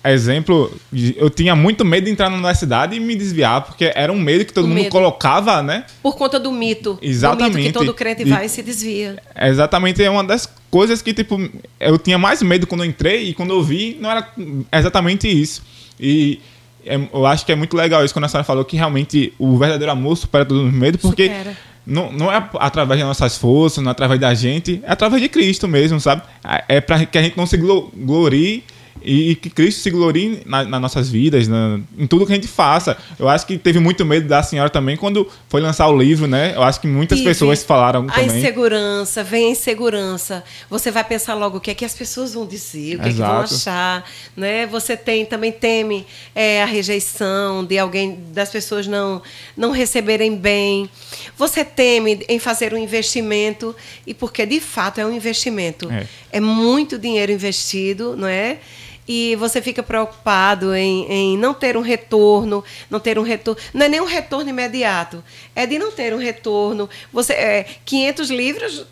exemplo, 0.05 0.73
eu 1.17 1.29
tinha 1.31 1.55
muito 1.55 1.85
medo 1.85 2.05
de 2.05 2.11
entrar 2.11 2.29
na 2.31 2.37
universidade 2.37 2.97
e 2.97 3.01
me 3.01 3.15
desviar, 3.15 3.63
porque 3.63 3.93
era 3.95 4.13
um 4.13 4.19
medo 4.19 4.45
que 4.45 4.53
todo 4.53 4.65
O 4.65 4.69
mundo 4.69 4.79
medo. 4.79 4.91
colocava, 4.91 5.63
né? 5.63 5.85
Por 6.03 6.17
conta 6.17 6.39
do 6.41 6.51
mito. 6.53 6.83
Do 6.83 6.91
mito 6.95 7.05
Exatamente. 7.07 7.67
que 7.67 7.73
todo 7.73 7.93
crente 7.95 8.23
E- 8.23 8.25
vai 8.27 8.47
e 8.47 8.49
se 8.49 8.63
desvia. 8.63 9.17
Exatamente 9.41 10.03
é 10.03 10.11
uma 10.11 10.25
das 10.25 10.49
coisas 10.71 11.03
que, 11.03 11.13
tipo, 11.13 11.39
eu 11.79 11.99
tinha 11.99 12.19
mais 12.19 12.43
medo 12.43 12.67
quando 12.67 12.83
eu 12.85 12.89
entrei 12.91 13.29
e 13.29 13.35
quando 13.35 13.51
eu 13.53 13.63
vi, 13.63 13.97
não 14.01 14.11
era 14.11 14.29
exatamente 14.73 15.29
isso. 15.29 15.63
E 16.01 16.41
é- 16.85 16.99
eu 17.13 17.27
acho 17.27 17.45
que 17.47 17.53
é 17.53 17.55
muito 17.57 17.77
legal 17.77 18.05
isso 18.05 18.13
quando 18.15 18.25
a 18.25 18.29
senhora 18.29 18.45
falou 18.45 18.65
que 18.65 18.77
realmente 18.77 19.33
o 19.39 19.57
verdadeiro 19.57 19.93
amor 19.93 20.17
supera 20.17 20.45
todos 20.45 20.67
os 20.67 20.73
medos, 20.73 21.01
porque 21.01 21.25
Supera. 21.29 21.57
não, 21.87 22.13
não 22.13 22.33
é 22.33 22.37
através 22.59 22.99
das 23.01 23.09
nossas 23.09 23.39
forças, 23.39 23.83
não 23.83 23.91
é 23.91 23.93
através 23.93 24.21
da 24.21 24.35
gente, 24.35 24.81
é 24.83 24.91
através 24.93 25.23
de 25.23 25.29
Cristo 25.29 25.69
mesmo, 25.69 26.01
sabe? 26.01 26.23
É 26.69 26.81
para 26.81 27.07
que 27.07 27.17
a 27.19 27.23
gente 27.23 27.37
não 27.37 27.47
se 27.47 27.57
glo- 27.57 27.91
glorie 27.97 28.65
e, 29.03 29.31
e 29.31 29.35
que 29.35 29.51
Cristo 29.51 29.81
se 29.83 29.91
glorie 29.91 30.43
na- 30.47 30.65
nas 30.65 30.81
nossas 30.81 31.09
vidas, 31.11 31.47
na- 31.49 31.81
em 31.99 32.07
tudo 32.07 32.27
que 32.27 32.33
a 32.33 32.35
gente 32.35 32.49
faça. 32.49 32.97
Eu 33.19 33.29
acho 33.29 33.47
que 33.47 33.59
teve 33.59 33.79
muito 33.79 34.05
medo 34.05 34.27
da 34.29 34.43
senhora 34.43 34.71
também 34.71 34.97
quando 34.97 35.29
foi 35.49 35.61
lançar 35.61 35.89
o 35.89 35.97
livro, 35.97 36.27
né? 36.27 36.53
Eu 36.55 36.63
acho 36.63 36.81
que 36.81 36.87
muitas 36.87 37.19
Tive 37.19 37.31
pessoas 37.31 37.63
falaram 37.63 38.07
A 38.09 38.13
também. 38.13 38.39
insegurança, 38.39 39.23
vem 39.25 39.47
a 39.49 39.51
insegurança. 39.51 40.45
Você 40.71 40.91
vai 40.91 41.05
pensar 41.05 41.35
logo 41.35 41.59
o 41.59 41.61
que 41.61 41.71
é 41.71 41.75
que 41.75 41.85
as 41.85 41.95
pessoas 41.95 42.35
vão 42.35 42.47
dizer, 42.47 42.97
o 42.97 43.01
que 43.01 43.09
é 43.09 43.13
que 43.13 43.19
vão 43.19 43.39
achar, 43.41 44.05
né? 44.37 44.67
Você 44.67 44.97
tem 44.97 45.25
também 45.27 45.53
teme 45.53 46.07
é, 46.35 46.63
a 46.63 46.67
rejeição 46.67 47.65
de 47.65 47.79
alguém, 47.79 48.19
das 48.33 48.51
pessoas 48.51 48.87
não 48.87 49.21
não 49.57 49.71
receberem 49.71 50.37
bem. 50.37 50.89
Você 51.37 51.65
teme 51.65 52.25
em 52.29 52.39
fazer 52.39 52.73
um 52.73 52.79
investimento 52.79 53.75
e 54.07 54.15
porque 54.15 54.47
de 54.47 54.61
fato 54.61 54.99
é 55.01 55.07
um 55.07 55.13
investimento. 55.13 55.91
É. 55.91 56.07
É 56.35 56.41
muito 56.41 56.99
dinheiro 56.99 57.31
investido, 57.31 58.17
não 58.17 58.27
é? 58.27 58.59
E 59.07 59.37
você 59.37 59.63
fica 59.63 59.85
preocupado 59.85 60.75
em, 60.75 61.07
em 61.09 61.39
não 61.39 61.55
ter 61.55 61.77
um 61.77 61.81
retorno, 61.81 62.65
não 62.91 62.99
ter 62.99 63.21
um 63.21 63.23
retorno. 63.23 63.61
Não 63.73 63.87
é 63.87 63.89
nem 63.89 64.01
um 64.01 64.05
retorno 64.05 64.51
imediato, 64.51 65.23
é 65.55 65.65
de 65.65 65.79
não 65.79 65.93
ter 65.93 66.13
um 66.13 66.19
retorno. 66.19 66.91
Você, 67.13 67.35
é, 67.35 67.67
500 67.85 68.31
livros 68.31 68.85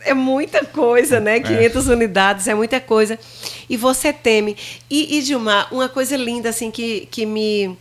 é 0.00 0.12
muita 0.12 0.66
coisa, 0.66 1.18
né? 1.18 1.40
500 1.40 1.88
unidades 1.88 2.46
é 2.46 2.54
muita 2.54 2.78
coisa. 2.78 3.18
E 3.70 3.74
você 3.74 4.12
teme. 4.12 4.54
E, 4.90 5.16
e 5.16 5.22
Gilmar, 5.22 5.72
uma 5.72 5.88
coisa 5.88 6.14
linda 6.14 6.50
assim 6.50 6.70
que, 6.70 7.08
que 7.10 7.24
me 7.24 7.74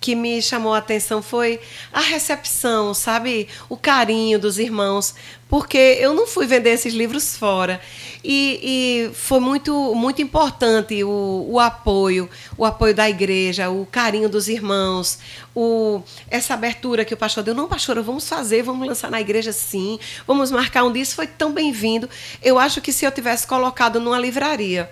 que 0.00 0.14
me 0.14 0.40
chamou 0.40 0.74
a 0.74 0.78
atenção 0.78 1.20
foi 1.20 1.60
a 1.92 2.00
recepção, 2.00 2.94
sabe? 2.94 3.48
O 3.68 3.76
carinho 3.76 4.38
dos 4.38 4.58
irmãos, 4.58 5.14
porque 5.48 5.98
eu 6.00 6.14
não 6.14 6.26
fui 6.26 6.46
vender 6.46 6.70
esses 6.70 6.94
livros 6.94 7.36
fora. 7.36 7.80
E, 8.22 9.08
e 9.10 9.14
foi 9.14 9.40
muito, 9.40 9.94
muito 9.94 10.22
importante 10.22 11.02
o, 11.02 11.46
o 11.48 11.58
apoio, 11.58 12.28
o 12.56 12.64
apoio 12.64 12.94
da 12.94 13.08
igreja, 13.08 13.70
o 13.70 13.86
carinho 13.86 14.28
dos 14.28 14.48
irmãos, 14.48 15.18
o, 15.54 16.02
essa 16.30 16.54
abertura 16.54 17.04
que 17.04 17.14
o 17.14 17.16
pastor 17.16 17.42
deu. 17.42 17.54
Não, 17.54 17.68
pastora, 17.68 18.02
vamos 18.02 18.28
fazer, 18.28 18.62
vamos 18.62 18.86
lançar 18.86 19.10
na 19.10 19.20
igreja 19.20 19.52
sim, 19.52 19.98
vamos 20.26 20.50
marcar 20.50 20.84
um 20.84 20.92
dia. 20.92 21.02
Isso 21.02 21.16
foi 21.16 21.26
tão 21.26 21.52
bem-vindo. 21.52 22.08
Eu 22.42 22.58
acho 22.58 22.80
que 22.80 22.92
se 22.92 23.04
eu 23.04 23.10
tivesse 23.10 23.46
colocado 23.46 23.98
numa 23.98 24.18
livraria, 24.18 24.90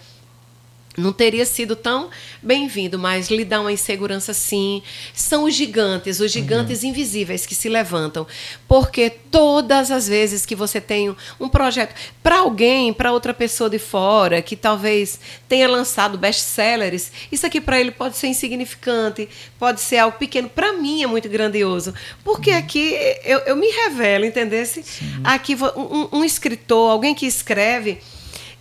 não 0.97 1.12
teria 1.12 1.44
sido 1.44 1.76
tão 1.76 2.09
bem-vindo, 2.42 2.99
mas 2.99 3.28
lhe 3.30 3.44
dá 3.44 3.61
uma 3.61 3.72
insegurança 3.72 4.32
sim. 4.32 4.82
São 5.14 5.44
os 5.44 5.55
gigantes, 5.55 6.20
os 6.20 6.32
gigantes 6.32 6.82
invisíveis 6.84 7.44
que 7.44 7.55
se 7.55 7.68
levantam. 7.68 8.26
Porque 8.66 9.11
todas 9.11 9.90
as 9.90 10.09
vezes 10.09 10.47
que 10.47 10.55
você 10.55 10.80
tem 10.80 11.14
um- 11.40 11.49
projeto 11.49 11.94
para 12.22 12.38
alguém, 12.38 12.92
para 12.92 13.12
outra 13.12 13.32
pessoa 13.32 13.68
de 13.70 13.78
fora, 13.78 14.40
que 14.42 14.57
talvez 14.57 15.18
tenha 15.49 15.68
lançado 15.68 16.18
best-sellers, 16.18 17.11
isso 17.30 17.47
aqui 17.47 17.61
para 17.61 17.80
ele 17.80 17.90
pode 17.90 18.16
ser 18.16 18.26
insignificante, 18.28 19.28
pode 19.59 19.80
ser 19.80 19.99
algo 19.99 20.18
pequeno. 20.18 20.49
Para 20.49 20.72
mim 20.74 21.03
é 21.03 21.07
muito 21.07 21.28
grandioso. 21.28 21.94
Porque 22.24 22.51
aqui 22.51 22.94
eu, 23.24 23.38
eu 23.40 23.57
me 23.57 23.68
revelo, 23.68 24.24
entendesse? 24.24 24.84
Aqui 25.24 25.55
vo- 25.55 25.72
um- 25.76 25.97
um- 26.01 26.09
um 26.20 26.24
escritor, 26.24 26.90
alguém 26.90 27.14
que 27.14 27.26
escreve 27.26 27.99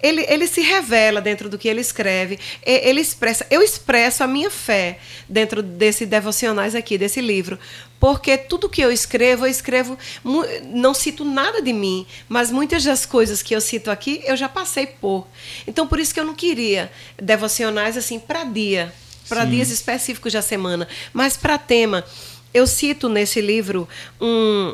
ele, 0.05 0.25
ele 0.27 0.47
se 0.47 0.61
revela 0.61 1.19
dentro 1.19 1.49
do 1.49 1.57
que 1.57 1.67
ele 1.67 1.81
escreve, 1.81 2.37
ele 2.63 3.01
expressa, 3.01 3.45
eu 3.49 3.61
expresso 3.61 4.23
a 4.23 4.27
minha 4.27 4.51
fé 4.51 4.99
dentro 5.27 5.63
desse 5.63 6.05
devocionais 6.05 6.75
aqui, 6.75 6.97
desse 6.97 7.19
livro, 7.21 7.57
porque 7.99 8.37
tudo 8.37 8.69
que 8.69 8.81
eu 8.81 8.91
escrevo, 8.91 9.45
eu 9.45 9.49
escrevo, 9.49 9.97
não 10.63 10.93
cito 10.93 11.25
nada 11.25 11.59
de 11.59 11.73
mim, 11.73 12.05
mas 12.29 12.51
muitas 12.51 12.83
das 12.83 13.05
coisas 13.05 13.41
que 13.41 13.55
eu 13.55 13.61
cito 13.61 13.89
aqui, 13.89 14.21
eu 14.25 14.37
já 14.37 14.47
passei 14.47 14.85
por. 14.85 15.27
Então, 15.65 15.87
por 15.87 15.99
isso 15.99 16.13
que 16.13 16.19
eu 16.19 16.25
não 16.25 16.35
queria 16.35 16.91
devocionais 17.17 17.97
assim 17.97 18.19
para 18.19 18.43
dia, 18.43 18.93
para 19.27 19.43
dias 19.43 19.71
específicos 19.71 20.33
da 20.33 20.41
semana, 20.41 20.87
mas 21.11 21.35
para 21.35 21.57
tema. 21.57 22.05
Eu 22.53 22.67
cito 22.67 23.09
nesse 23.09 23.41
livro 23.41 23.89
um, 24.21 24.73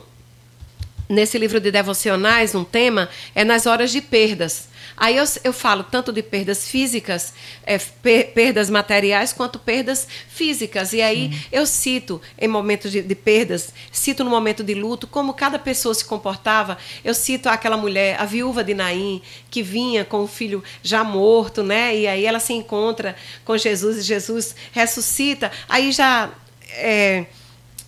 nesse 1.07 1.37
livro 1.37 1.59
de 1.59 1.71
devocionais, 1.71 2.53
um 2.53 2.63
tema 2.63 3.09
é 3.33 3.43
nas 3.43 3.65
horas 3.65 3.91
de 3.91 4.01
perdas. 4.01 4.70
Aí 5.01 5.17
eu, 5.17 5.25
eu 5.43 5.51
falo 5.51 5.83
tanto 5.83 6.13
de 6.13 6.21
perdas 6.21 6.67
físicas, 6.67 7.33
é, 7.65 7.79
per- 7.79 8.33
perdas 8.33 8.69
materiais, 8.69 9.33
quanto 9.33 9.57
perdas 9.57 10.07
físicas. 10.29 10.93
E 10.93 11.01
aí 11.01 11.31
eu 11.51 11.65
cito, 11.65 12.21
em 12.37 12.47
momentos 12.47 12.91
de, 12.91 13.01
de 13.01 13.15
perdas, 13.15 13.73
cito 13.91 14.23
no 14.23 14.29
momento 14.29 14.63
de 14.63 14.75
luto, 14.75 15.07
como 15.07 15.33
cada 15.33 15.57
pessoa 15.57 15.95
se 15.95 16.05
comportava. 16.05 16.77
Eu 17.03 17.15
cito 17.15 17.49
aquela 17.49 17.77
mulher, 17.77 18.15
a 18.21 18.25
viúva 18.25 18.63
de 18.63 18.75
Naim, 18.75 19.23
que 19.49 19.63
vinha 19.63 20.05
com 20.05 20.21
o 20.21 20.27
filho 20.27 20.63
já 20.83 21.03
morto, 21.03 21.63
né? 21.63 21.97
E 21.97 22.07
aí 22.07 22.23
ela 22.23 22.39
se 22.39 22.53
encontra 22.53 23.15
com 23.43 23.57
Jesus 23.57 23.97
e 23.97 24.01
Jesus 24.03 24.55
ressuscita. 24.71 25.51
Aí 25.67 25.91
já. 25.91 26.29
é, 26.75 27.25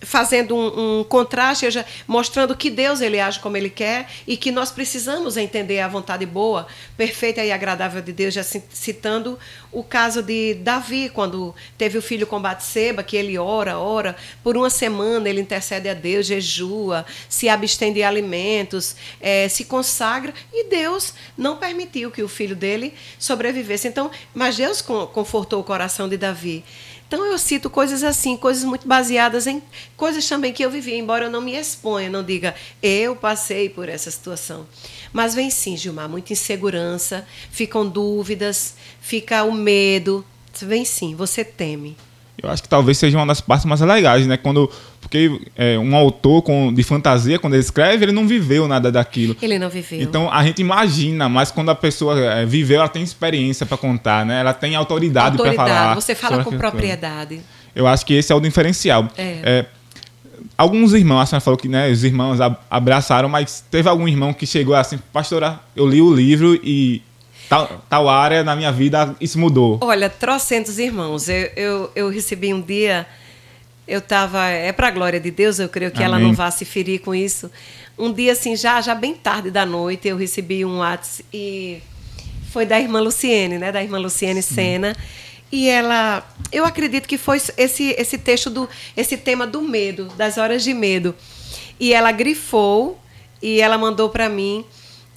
fazendo 0.04 0.54
um, 0.56 1.00
um 1.00 1.04
contraste, 1.04 1.70
já- 1.70 1.84
mostrando 2.06 2.56
que 2.56 2.70
Deus 2.70 3.00
ele 3.00 3.18
age 3.20 3.40
como 3.40 3.56
ele 3.56 3.70
quer 3.70 4.08
e 4.26 4.36
que 4.36 4.50
nós 4.50 4.70
precisamos 4.70 5.36
entender 5.36 5.80
a 5.80 5.88
vontade 5.88 6.24
boa, 6.26 6.66
perfeita 6.96 7.42
e 7.44 7.50
agradável 7.50 8.00
de 8.02 8.12
Deus, 8.12 8.34
já 8.34 8.42
ci- 8.42 8.62
citando 8.72 9.38
o 9.72 9.82
caso 9.82 10.22
de 10.22 10.54
Davi, 10.54 11.08
quando 11.08 11.54
teve 11.76 11.98
o 11.98 12.02
filho 12.02 12.26
com 12.26 12.40
Batseba, 12.40 13.02
que 13.02 13.16
ele 13.16 13.36
ora, 13.38 13.78
ora, 13.78 14.14
por 14.42 14.56
uma 14.56 14.70
semana 14.70 15.28
ele 15.28 15.40
intercede 15.40 15.88
a 15.88 15.94
Deus, 15.94 16.26
jejua, 16.26 17.04
se 17.28 17.48
abstém 17.48 17.92
de 17.92 18.02
alimentos, 18.02 18.94
eh, 19.20 19.48
se 19.48 19.64
consagra 19.64 20.32
e 20.52 20.68
Deus 20.68 21.14
não 21.36 21.56
permitiu 21.56 22.10
que 22.10 22.22
o 22.22 22.28
filho 22.28 22.54
dele 22.54 22.94
sobrevivesse. 23.18 23.88
Então, 23.88 24.10
mas 24.32 24.56
Deus 24.56 24.80
con- 24.80 25.06
confortou 25.06 25.60
o 25.60 25.64
coração 25.64 26.08
de 26.08 26.16
Davi. 26.16 26.64
Então 27.06 27.24
eu 27.24 27.38
cito 27.38 27.70
coisas 27.70 28.02
assim, 28.02 28.36
coisas 28.36 28.64
muito 28.64 28.88
baseadas 28.88 29.46
em 29.46 29.62
coisas 29.96 30.26
também 30.28 30.52
que 30.52 30.64
eu 30.64 30.70
vivi, 30.70 30.94
embora 30.94 31.26
eu 31.26 31.30
não 31.30 31.40
me 31.40 31.54
exponha, 31.54 32.08
não 32.10 32.24
diga 32.24 32.54
eu 32.82 33.14
passei 33.14 33.68
por 33.68 33.88
essa 33.88 34.10
situação. 34.10 34.66
Mas 35.12 35.34
vem 35.34 35.50
sim, 35.50 35.76
Gilmar, 35.76 36.08
muita 36.08 36.32
insegurança, 36.32 37.26
ficam 37.50 37.88
dúvidas, 37.88 38.74
fica 39.00 39.44
o 39.44 39.52
medo. 39.52 40.24
Vem 40.60 40.84
sim, 40.84 41.14
você 41.14 41.44
teme. 41.44 41.96
Eu 42.42 42.50
acho 42.50 42.62
que 42.62 42.68
talvez 42.68 42.98
seja 42.98 43.16
uma 43.16 43.26
das 43.26 43.40
partes 43.40 43.64
mais 43.64 43.80
legais, 43.80 44.26
né? 44.26 44.36
Quando, 44.36 44.70
porque 45.14 45.40
é, 45.56 45.78
um 45.78 45.94
autor 45.94 46.42
com, 46.42 46.74
de 46.74 46.82
fantasia, 46.82 47.38
quando 47.38 47.54
ele 47.54 47.62
escreve, 47.62 48.04
ele 48.04 48.10
não 48.12 48.26
viveu 48.26 48.66
nada 48.66 48.90
daquilo. 48.90 49.36
Ele 49.40 49.58
não 49.60 49.70
viveu. 49.70 50.00
Então 50.02 50.28
a 50.32 50.42
gente 50.42 50.60
imagina, 50.60 51.28
mas 51.28 51.52
quando 51.52 51.70
a 51.70 51.74
pessoa 51.74 52.18
é, 52.18 52.44
viveu, 52.44 52.80
ela 52.80 52.88
tem 52.88 53.02
experiência 53.02 53.64
para 53.64 53.76
contar, 53.76 54.26
né? 54.26 54.40
Ela 54.40 54.52
tem 54.52 54.74
autoridade, 54.74 55.36
para 55.36 55.50
Autoridade, 55.50 55.70
falar. 55.78 55.94
você 55.94 56.14
fala 56.16 56.38
com 56.38 56.44
coisa. 56.50 56.58
propriedade. 56.58 57.40
Eu 57.76 57.86
acho 57.86 58.04
que 58.04 58.14
esse 58.14 58.32
é 58.32 58.34
o 58.34 58.40
diferencial. 58.40 59.08
É. 59.16 59.38
É, 59.44 59.66
alguns 60.58 60.92
irmãos, 60.92 61.20
a 61.20 61.26
senhora 61.26 61.40
falou 61.40 61.58
que 61.58 61.68
né, 61.68 61.88
os 61.90 62.02
irmãos 62.02 62.40
ab- 62.40 62.58
abraçaram, 62.68 63.28
mas 63.28 63.64
teve 63.70 63.88
algum 63.88 64.08
irmão 64.08 64.32
que 64.34 64.46
chegou 64.46 64.74
assim, 64.74 64.98
pastora, 65.12 65.60
eu 65.76 65.86
li 65.88 66.02
o 66.02 66.12
livro 66.12 66.58
e 66.64 67.00
tal, 67.48 67.84
tal 67.88 68.08
área 68.08 68.42
na 68.42 68.56
minha 68.56 68.72
vida, 68.72 69.14
isso 69.20 69.38
mudou. 69.38 69.78
Olha, 69.80 70.10
trocentos 70.10 70.76
irmãos. 70.80 71.28
Eu, 71.28 71.50
eu, 71.56 71.90
eu 71.94 72.08
recebi 72.10 72.52
um 72.52 72.60
dia, 72.60 73.06
eu 73.86 73.98
estava. 73.98 74.46
É 74.48 74.72
para 74.72 74.88
a 74.88 74.90
glória 74.90 75.20
de 75.20 75.30
Deus, 75.30 75.58
eu 75.58 75.68
creio 75.68 75.90
que 75.90 76.02
ela 76.02 76.16
Amém. 76.16 76.28
não 76.28 76.34
vá 76.34 76.50
se 76.50 76.64
ferir 76.64 77.00
com 77.00 77.14
isso. 77.14 77.50
Um 77.98 78.12
dia, 78.12 78.32
assim, 78.32 78.56
já, 78.56 78.80
já 78.80 78.94
bem 78.94 79.14
tarde 79.14 79.50
da 79.50 79.64
noite, 79.64 80.08
eu 80.08 80.16
recebi 80.16 80.64
um 80.64 80.78
WhatsApp 80.78 81.24
e 81.32 81.80
foi 82.50 82.66
da 82.66 82.80
irmã 82.80 83.00
Luciene, 83.00 83.58
né? 83.58 83.70
Da 83.70 83.82
irmã 83.82 83.98
Luciene 83.98 84.42
Sena. 84.42 84.96
E 85.52 85.68
ela, 85.68 86.28
eu 86.50 86.64
acredito 86.64 87.06
que 87.06 87.16
foi 87.16 87.40
esse, 87.56 87.90
esse 87.96 88.18
texto 88.18 88.50
do, 88.50 88.68
esse 88.96 89.16
tema 89.16 89.46
do 89.46 89.62
medo, 89.62 90.06
das 90.16 90.36
horas 90.38 90.64
de 90.64 90.74
medo. 90.74 91.14
E 91.78 91.92
ela 91.92 92.10
grifou 92.10 92.98
e 93.40 93.60
ela 93.60 93.78
mandou 93.78 94.08
para 94.08 94.28
mim 94.28 94.64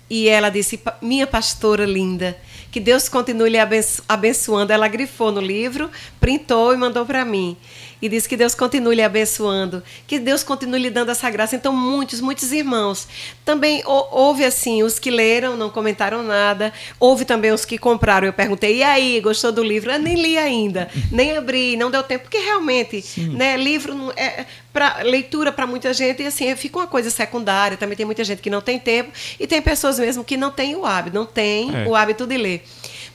e 0.09 0.27
ela 0.27 0.49
disse: 0.49 0.77
"Pa- 0.77 0.97
Minha 1.01 1.25
pastora 1.25 1.85
linda, 1.85 2.37
que 2.71 2.79
Deus 2.79 3.09
continue 3.09 3.49
lhe 3.49 3.57
abenço- 3.59 4.03
abençoando. 4.07 4.71
Ela 4.71 4.87
grifou 4.87 5.31
no 5.31 5.41
livro, 5.41 5.89
printou 6.19 6.73
e 6.73 6.77
mandou 6.77 7.05
para 7.05 7.25
mim. 7.25 7.57
E 8.01 8.07
disse 8.07 8.29
que 8.29 8.37
Deus 8.37 8.53
continue 8.53 8.95
lhe 8.95 9.01
abençoando, 9.01 9.81
que 10.05 10.19
Deus 10.19 10.43
continue 10.43 10.79
lhe 10.79 10.89
dando 10.89 11.09
essa 11.09 11.29
graça. 11.31 11.55
Então, 11.55 11.73
muitos, 11.73 12.21
muitos 12.21 12.51
irmãos. 12.51 13.07
Também 13.43 13.81
hou- 13.85 14.07
houve 14.11 14.45
assim, 14.45 14.83
os 14.83 14.99
que 14.99 15.09
leram, 15.09 15.57
não 15.57 15.69
comentaram 15.69 16.21
nada. 16.21 16.71
Houve 16.99 17.25
também 17.25 17.51
os 17.51 17.65
que 17.65 17.77
compraram. 17.77 18.27
Eu 18.27 18.33
perguntei, 18.33 18.77
e 18.77 18.83
aí, 18.83 19.19
gostou 19.19 19.51
do 19.51 19.63
livro? 19.63 19.91
Eu 19.91 19.97
nem 19.99 20.13
li 20.21 20.37
ainda, 20.37 20.89
nem 21.11 21.35
abri, 21.37 21.75
não 21.75 21.89
deu 21.89 22.03
tempo, 22.03 22.25
porque 22.25 22.37
realmente, 22.37 23.03
né, 23.33 23.57
livro 23.57 23.95
não- 23.95 24.11
é 24.15 24.45
para 24.71 25.01
leitura 25.01 25.51
para 25.51 25.65
muita 25.65 25.91
gente 25.91 26.21
e 26.21 26.27
assim 26.27 26.55
fica 26.55 26.77
uma 26.77 26.85
coisa 26.87 27.09
secundária. 27.09 27.77
Também 27.77 27.97
tem 27.97 28.05
muita 28.05 28.23
gente 28.23 28.43
que 28.43 28.49
não 28.49 28.61
tem 28.61 28.77
tempo 28.77 29.09
e 29.39 29.47
tem 29.47 29.59
pessoas 29.59 29.97
mesmo 29.97 30.23
que 30.23 30.37
não 30.37 30.51
têm 30.51 30.75
o 30.75 30.85
hábito, 30.85 31.15
não 31.15 31.25
tem 31.25 31.75
É. 31.75 31.87
o 31.87 31.95
hábito 31.95 32.27
de 32.27 32.37
ler. 32.37 32.63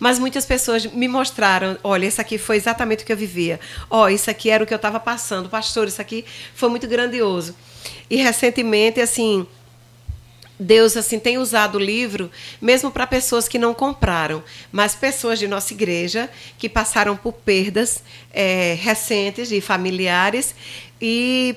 Mas 0.02 0.18
muitas 0.18 0.44
pessoas 0.44 0.84
me 0.84 1.06
mostraram, 1.06 1.78
olha, 1.84 2.06
isso 2.06 2.20
aqui 2.20 2.36
foi 2.36 2.56
exatamente 2.56 3.04
o 3.04 3.06
que 3.06 3.12
eu 3.12 3.16
vivia. 3.16 3.60
Ó, 3.88 4.08
isso 4.08 4.28
aqui 4.28 4.50
era 4.50 4.64
o 4.64 4.66
que 4.66 4.74
eu 4.74 4.76
estava 4.76 4.98
passando. 4.98 5.48
Pastor, 5.48 5.86
isso 5.86 6.02
aqui 6.02 6.24
foi 6.56 6.68
muito 6.68 6.88
grandioso. 6.88 7.54
E 8.10 8.16
recentemente, 8.16 9.00
assim, 9.00 9.46
Deus 10.58 10.96
assim 10.96 11.20
tem 11.20 11.38
usado 11.38 11.76
o 11.76 11.80
livro 11.80 12.32
mesmo 12.60 12.90
para 12.90 13.06
pessoas 13.06 13.46
que 13.46 13.60
não 13.60 13.72
compraram, 13.72 14.42
mas 14.72 14.96
pessoas 14.96 15.38
de 15.38 15.46
nossa 15.46 15.72
igreja 15.72 16.28
que 16.58 16.68
passaram 16.68 17.16
por 17.16 17.34
perdas 17.34 18.02
eh, 18.34 18.76
recentes 18.80 19.50
de 19.50 19.60
familiares 19.60 20.52
e 21.00 21.54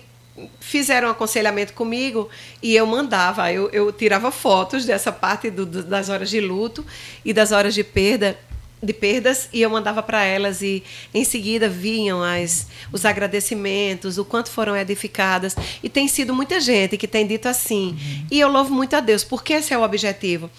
fizeram 0.59 1.07
um 1.07 1.11
aconselhamento 1.11 1.73
comigo 1.73 2.29
e 2.61 2.75
eu 2.75 2.85
mandava, 2.85 3.51
eu, 3.51 3.69
eu 3.71 3.91
tirava 3.91 4.31
fotos 4.31 4.85
dessa 4.85 5.11
parte 5.11 5.49
do- 5.49 5.65
do- 5.65 5.83
das 5.83 6.09
horas 6.09 6.29
de 6.29 6.39
luto 6.41 6.85
e 7.23 7.31
das 7.33 7.51
horas 7.51 7.73
de 7.73 7.83
perda 7.83 8.37
de 8.85 8.93
perdas 8.93 9.49
e 9.51 9.61
eu 9.61 9.69
mandava 9.69 10.01
para 10.03 10.23
elas 10.23 10.61
e 10.61 10.83
em 11.13 11.23
seguida 11.23 11.67
vinham 11.67 12.21
as, 12.23 12.67
os 12.91 13.03
agradecimentos, 13.05 14.17
o 14.17 14.23
quanto 14.25 14.49
foram 14.49 14.75
edificadas. 14.77 15.55
E 15.83 15.89
tem 15.89 16.07
sido 16.07 16.33
muita 16.33 16.59
gente 16.59 16.97
que 16.97 17.07
tem 17.07 17.25
dito 17.27 17.47
assim. 17.47 17.97
E 18.31 18.39
eu 18.39 18.47
louvo 18.49 18.73
muito 18.73 18.95
a 18.95 18.99
Deus. 18.99 19.23
Porque 19.23 19.53
esse 19.53 19.73
é 19.73 19.77
o 19.77 19.81
objetivo. 19.83 20.49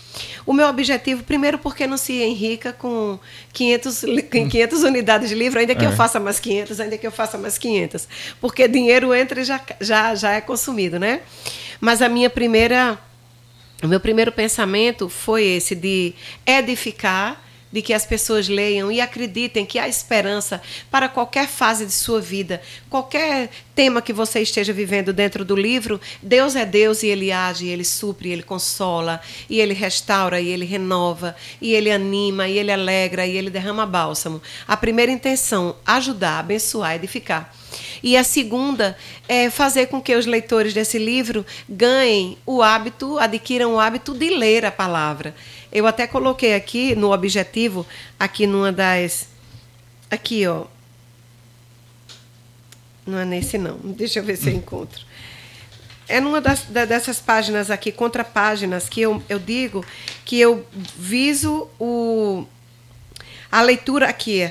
O 0.45 0.53
meu 0.53 0.67
objetivo 0.69 1.23
primeiro 1.23 1.59
porque 1.59 1.87
não 1.87 1.97
se 1.97 2.13
enrica 2.23 2.73
com 2.73 3.19
500 3.53 4.03
li- 4.03 4.23
com 4.23 4.49
500 4.49 4.83
unidades 4.83 5.29
de 5.29 5.35
livro, 5.35 5.59
ainda 5.61 5.75
que 5.75 5.85
eu 5.85 5.93
faça 5.93 6.21
mais 6.21 6.39
500, 6.41 6.81
ainda 6.81 6.99
que 6.99 7.07
eu 7.07 7.13
faça 7.13 7.39
mais 7.39 7.57
500, 7.59 8.09
porque 8.41 8.67
dinheiro 8.69 9.15
entra 9.15 9.41
e 9.41 9.45
já 9.45 9.61
já 9.81 10.15
já 10.15 10.33
é 10.33 10.41
consumido, 10.41 10.99
né? 10.99 11.21
Mas 11.81 12.03
a 12.03 12.09
minha 12.09 12.29
primeira 12.31 12.99
o 13.83 13.87
meu 13.89 14.01
primeiro 14.01 14.33
pensamento 14.33 15.09
foi 15.09 15.45
esse 15.45 15.75
de 15.75 16.15
edificar, 16.47 17.43
de 17.77 17.83
que 17.83 17.93
as 17.93 18.07
pessoas 18.07 18.49
leiam 18.49 18.91
e 18.91 19.03
acreditem 19.03 19.67
que 19.67 19.79
há 19.79 19.87
esperança 19.87 20.63
para 20.91 21.11
qualquer 21.11 21.47
fase 21.47 21.85
de 21.85 21.93
sua 21.93 22.23
vida, 22.23 22.63
qualquer 22.89 23.51
tema 23.75 24.01
que 24.01 24.15
você 24.15 24.41
esteja 24.41 24.73
vivendo 24.73 25.13
dentro 25.13 25.45
do 25.45 25.55
livro, 25.55 26.01
Deus 26.23 26.57
é 26.57 26.65
Deus 26.65 27.03
e 27.03 27.09
ele 27.09 27.31
age, 27.31 27.67
ele 27.67 27.85
supre, 27.85 28.31
ele 28.31 28.43
consola, 28.43 29.21
e 29.51 29.61
ele 29.61 29.75
restaura, 29.75 30.41
e 30.41 30.49
ele 30.49 30.65
renova, 30.65 31.37
e 31.61 31.75
ele 31.75 31.93
anima, 31.93 32.49
e 32.49 32.59
ele 32.59 32.73
alegra, 32.73 33.27
e 33.27 33.37
ele 33.37 33.51
derrama 33.51 33.85
bálsamo. 33.85 34.41
A 34.67 34.75
primeira 34.75 35.13
intenção, 35.13 35.77
ajudar, 35.85 36.39
abençoar, 36.39 36.95
edificar. 36.95 37.55
E 38.03 38.17
a 38.17 38.25
segunda 38.25 38.97
é 39.29 39.51
fazer 39.51 39.87
com 39.87 40.01
que 40.01 40.15
os 40.15 40.25
leitores 40.25 40.73
desse 40.73 40.99
livro 40.99 41.45
ganhem 41.69 42.39
o 42.47 42.63
hábito, 42.63 43.19
adquiram 43.19 43.75
o 43.75 43.81
hábito 43.81 44.15
de 44.15 44.31
ler 44.31 44.65
a 44.65 44.71
palavra. 44.71 45.35
Eu 45.77 45.87
até 45.87 46.07
coloquei 46.07 46.55
aqui 46.55 46.95
no 46.97 47.13
objetivo, 47.13 47.87
aqui 48.19 48.47
numa 48.47 48.73
das. 48.73 49.29
Aqui, 50.11 50.47
ó. 50.47 50.65
Não 53.07 53.19
é 53.19 53.27
nesse, 53.27 53.59
não. 53.59 53.77
Deixa 53.93 54.21
eu 54.21 54.25
ver 54.25 54.37
se 54.37 54.49
eu 54.49 54.55
encontro. 54.55 55.05
É 56.09 56.19
numa 56.19 56.41
das, 56.41 56.63
da- 56.63 56.87
dessas 56.87 57.21
páginas 57.21 57.71
aqui, 57.71 57.93
contrapáginas, 57.93 58.89
que 58.89 59.03
eu, 59.03 59.23
eu 59.29 59.39
digo 59.39 59.85
que 60.25 60.41
eu 60.41 60.65
viso 60.97 61.69
o, 61.79 62.47
a 63.53 63.61
leitura 63.61 64.09
aqui. 64.09 64.51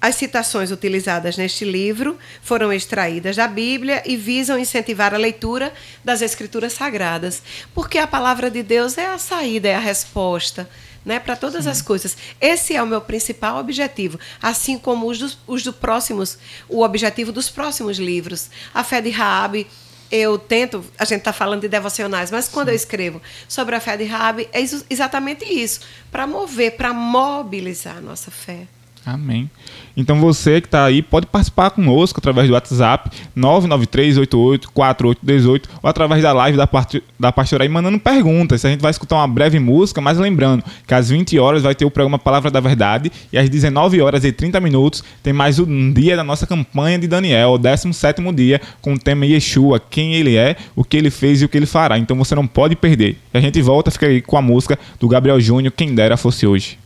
As 0.00 0.14
citações 0.14 0.70
utilizadas 0.70 1.36
neste 1.36 1.62
livro 1.62 2.18
foram 2.40 2.72
extraídas 2.72 3.36
da 3.36 3.46
Bíblia 3.46 4.02
e 4.06 4.16
visam 4.16 4.58
incentivar 4.58 5.12
a 5.12 5.18
leitura 5.18 5.74
das 6.02 6.22
Escrituras 6.22 6.72
Sagradas, 6.72 7.42
porque 7.74 7.98
a 7.98 8.06
palavra 8.06 8.50
de 8.50 8.62
Deus 8.62 8.96
é 8.96 9.06
a 9.08 9.18
saída, 9.18 9.68
é 9.68 9.74
a 9.74 9.80
resposta. 9.80 10.68
Né, 11.02 11.18
para 11.18 11.34
todas 11.34 11.66
as 11.66 11.80
coisas. 11.80 12.14
Esse 12.38 12.76
é 12.76 12.82
o 12.82 12.86
meu 12.86 13.00
principal 13.00 13.56
objetivo, 13.56 14.20
assim 14.42 14.76
como 14.76 15.08
os, 15.08 15.18
dos, 15.18 15.38
os 15.46 15.62
do 15.62 15.72
próximos, 15.72 16.36
o 16.68 16.82
objetivo 16.82 17.32
dos 17.32 17.48
próximos 17.48 17.98
livros. 17.98 18.50
A 18.74 18.84
fé 18.84 19.00
de 19.00 19.08
Raabe, 19.08 19.66
eu 20.10 20.38
tento, 20.38 20.84
a 20.98 21.06
gente 21.06 21.20
está 21.20 21.32
falando 21.32 21.62
de 21.62 21.68
devocionais, 21.68 22.30
mas 22.30 22.48
quando 22.48 22.68
eu 22.68 22.74
escrevo 22.74 23.18
sobre 23.48 23.74
a 23.76 23.80
fé 23.80 23.96
de 23.96 24.04
Raabe, 24.04 24.46
é 24.52 24.60
exatamente 24.90 25.42
isso, 25.46 25.80
para 26.12 26.26
mover, 26.26 26.76
para 26.76 26.92
mobilizar 26.92 27.96
a 27.96 28.00
nossa 28.02 28.30
fé. 28.30 28.66
Amém. 29.04 29.50
Então 29.96 30.20
você 30.20 30.60
que 30.60 30.66
está 30.66 30.84
aí 30.84 31.00
pode 31.02 31.26
participar 31.26 31.70
conosco 31.70 32.18
através 32.18 32.48
do 32.48 32.54
WhatsApp 32.54 33.10
993884818 33.36 35.62
ou 35.82 35.88
através 35.88 36.22
da 36.22 36.32
live 36.32 36.56
da, 36.56 36.66
parte, 36.66 37.02
da 37.18 37.32
pastora 37.32 37.64
aí 37.64 37.68
mandando 37.68 37.98
perguntas. 37.98 38.64
A 38.64 38.70
gente 38.70 38.80
vai 38.80 38.90
escutar 38.90 39.16
uma 39.16 39.28
breve 39.28 39.58
música, 39.58 40.00
mas 40.00 40.18
lembrando 40.18 40.64
que 40.86 40.94
às 40.94 41.10
20 41.10 41.38
horas 41.38 41.62
vai 41.62 41.74
ter 41.74 41.84
o 41.84 41.90
programa 41.90 42.18
Palavra 42.18 42.50
da 42.50 42.60
Verdade 42.60 43.10
e 43.32 43.38
às 43.38 43.48
19 43.48 44.00
horas 44.00 44.24
e 44.24 44.32
30 44.32 44.60
minutos 44.60 45.02
tem 45.22 45.32
mais 45.32 45.58
um 45.58 45.92
dia 45.92 46.16
da 46.16 46.24
nossa 46.24 46.46
campanha 46.46 46.98
de 46.98 47.08
Daniel, 47.08 47.52
o 47.52 47.58
17º 47.58 48.34
dia, 48.34 48.60
com 48.80 48.94
o 48.94 48.98
tema 48.98 49.26
Yeshua, 49.26 49.80
quem 49.80 50.14
ele 50.14 50.36
é, 50.36 50.56
o 50.76 50.84
que 50.84 50.96
ele 50.96 51.10
fez 51.10 51.40
e 51.40 51.44
o 51.44 51.48
que 51.48 51.56
ele 51.56 51.66
fará. 51.66 51.98
Então 51.98 52.16
você 52.16 52.34
não 52.34 52.46
pode 52.46 52.76
perder. 52.76 53.16
E 53.32 53.38
a 53.38 53.40
gente 53.40 53.60
volta, 53.62 53.90
fica 53.90 54.06
aí 54.06 54.20
com 54.20 54.36
a 54.36 54.42
música 54.42 54.78
do 54.98 55.08
Gabriel 55.08 55.40
Júnior, 55.40 55.72
quem 55.72 55.94
dera 55.94 56.16
fosse 56.16 56.46
hoje. 56.46 56.79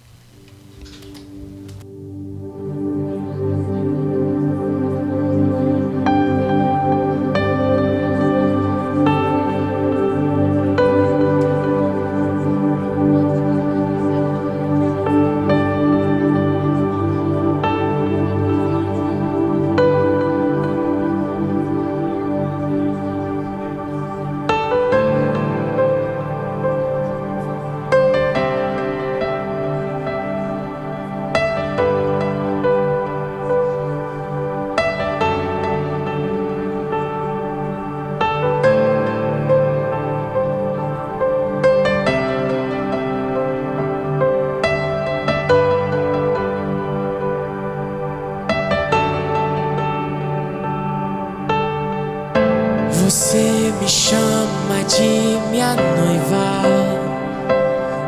Você 53.04 53.70
me 53.78 53.86
chama 53.86 54.82
de 54.88 55.38
minha 55.50 55.74
noiva 55.74 56.62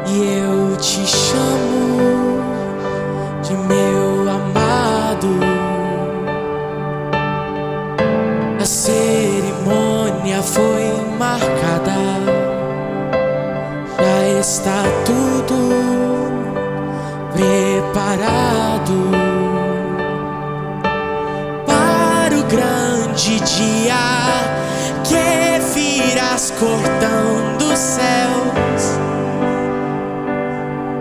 e 0.06 0.38
eu 0.38 0.74
te 0.78 1.06
chamo 1.06 2.40
de 3.42 3.52
meu 3.52 4.22
amado. 4.22 5.38
A 8.58 8.64
cerimônia 8.64 10.42
foi 10.42 10.90
marcada, 11.18 11.92
já 13.98 14.40
está 14.40 14.82
virás 26.96 26.96
cortando 26.96 27.72
os 27.72 27.78
céus. 27.78 28.98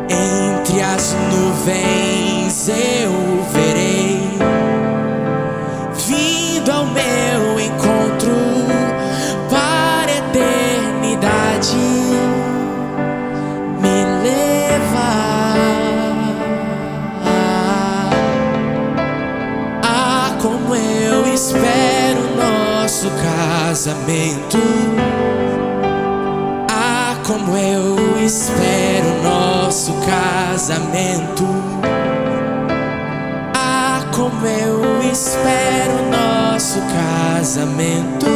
Entre 0.10 0.82
as 0.82 1.16
nuvens 1.32 2.70
eu 2.70 3.44
verei 3.52 4.38
vindo 6.08 6.72
ao 6.72 6.86
meu 6.86 7.60
encontro 7.60 8.32
para 9.50 10.12
a 10.12 10.18
eternidade 10.18 11.76
me 13.82 14.06
levar. 14.24 15.56
Ah, 19.84 20.38
como 20.42 20.76
eu 20.76 21.28
espero 21.34 22.22
nosso 22.36 23.10
casamento. 23.12 24.60
Como 27.26 27.58
eu 27.58 28.24
espero 28.24 29.24
nosso 29.24 29.92
casamento. 30.06 31.44
Ah, 33.56 34.06
como 34.14 34.46
eu 34.46 35.02
espero 35.02 36.04
nosso 36.12 36.80
casamento. 36.94 38.28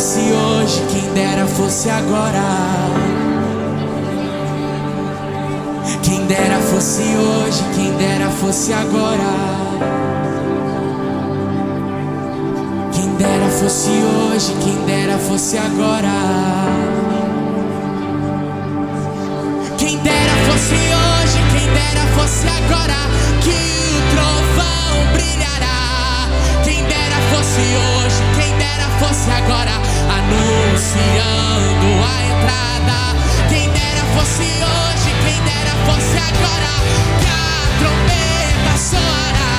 Fosse 0.00 0.32
hoje, 0.32 0.82
quem 0.90 1.12
dera 1.12 1.46
fosse 1.46 1.90
agora. 1.90 2.40
Quem 6.02 6.24
dera 6.24 6.58
fosse 6.58 7.02
hoje, 7.02 7.62
quem 7.74 7.92
dera 7.98 8.30
fosse 8.30 8.72
agora. 8.72 9.30
Quem 12.94 13.14
dera 13.16 13.50
fosse 13.50 13.90
hoje, 13.90 14.54
quem 14.64 14.86
dera 14.86 15.18
fosse 15.18 15.58
agora. 15.58 16.08
Quem 19.76 19.98
dera 19.98 20.34
fosse 20.46 20.76
hoje, 20.76 21.38
quem 21.52 21.66
dera 21.74 22.06
fosse 22.16 22.46
agora 22.48 23.00
que 23.42 23.50
o 23.50 24.14
trovão 24.14 25.12
brilhará. 25.12 26.26
Quem 26.64 26.82
dera 26.84 27.20
fosse 27.30 27.60
hoje, 27.60 28.39
dera 28.60 28.88
fosse 29.00 29.30
agora 29.30 29.72
anunciando 30.18 31.88
a 32.04 32.16
entrada. 32.32 32.98
Quem 33.48 33.66
dera 33.70 34.04
fosse 34.14 34.42
hoje, 34.42 35.10
quem 35.24 35.40
dera 35.48 35.74
fosse 35.86 36.16
agora 36.30 36.72
que 37.20 37.26
a 37.26 37.48
trombeta 37.78 38.74
soará. 38.76 39.56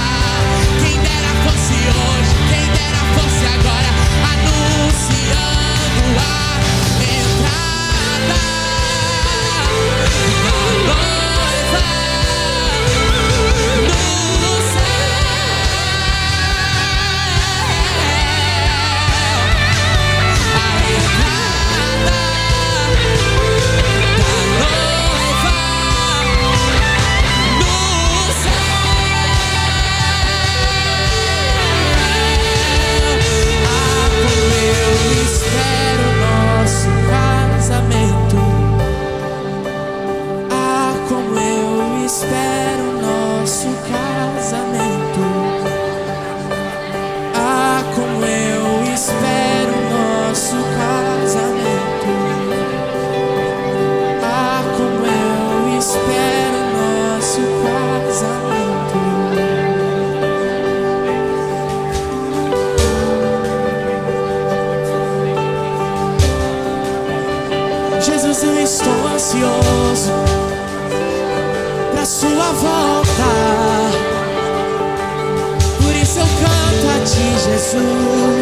Quem 0.81 0.97
dera 1.07 1.31
fosse 1.45 1.77
hoje, 1.99 2.33
quem 2.51 2.65
dera 2.77 3.01
fosse 3.15 3.43
agora 3.55 3.89
anunciando 4.33 6.09
a 6.19 6.40
Jesus. 77.61 78.40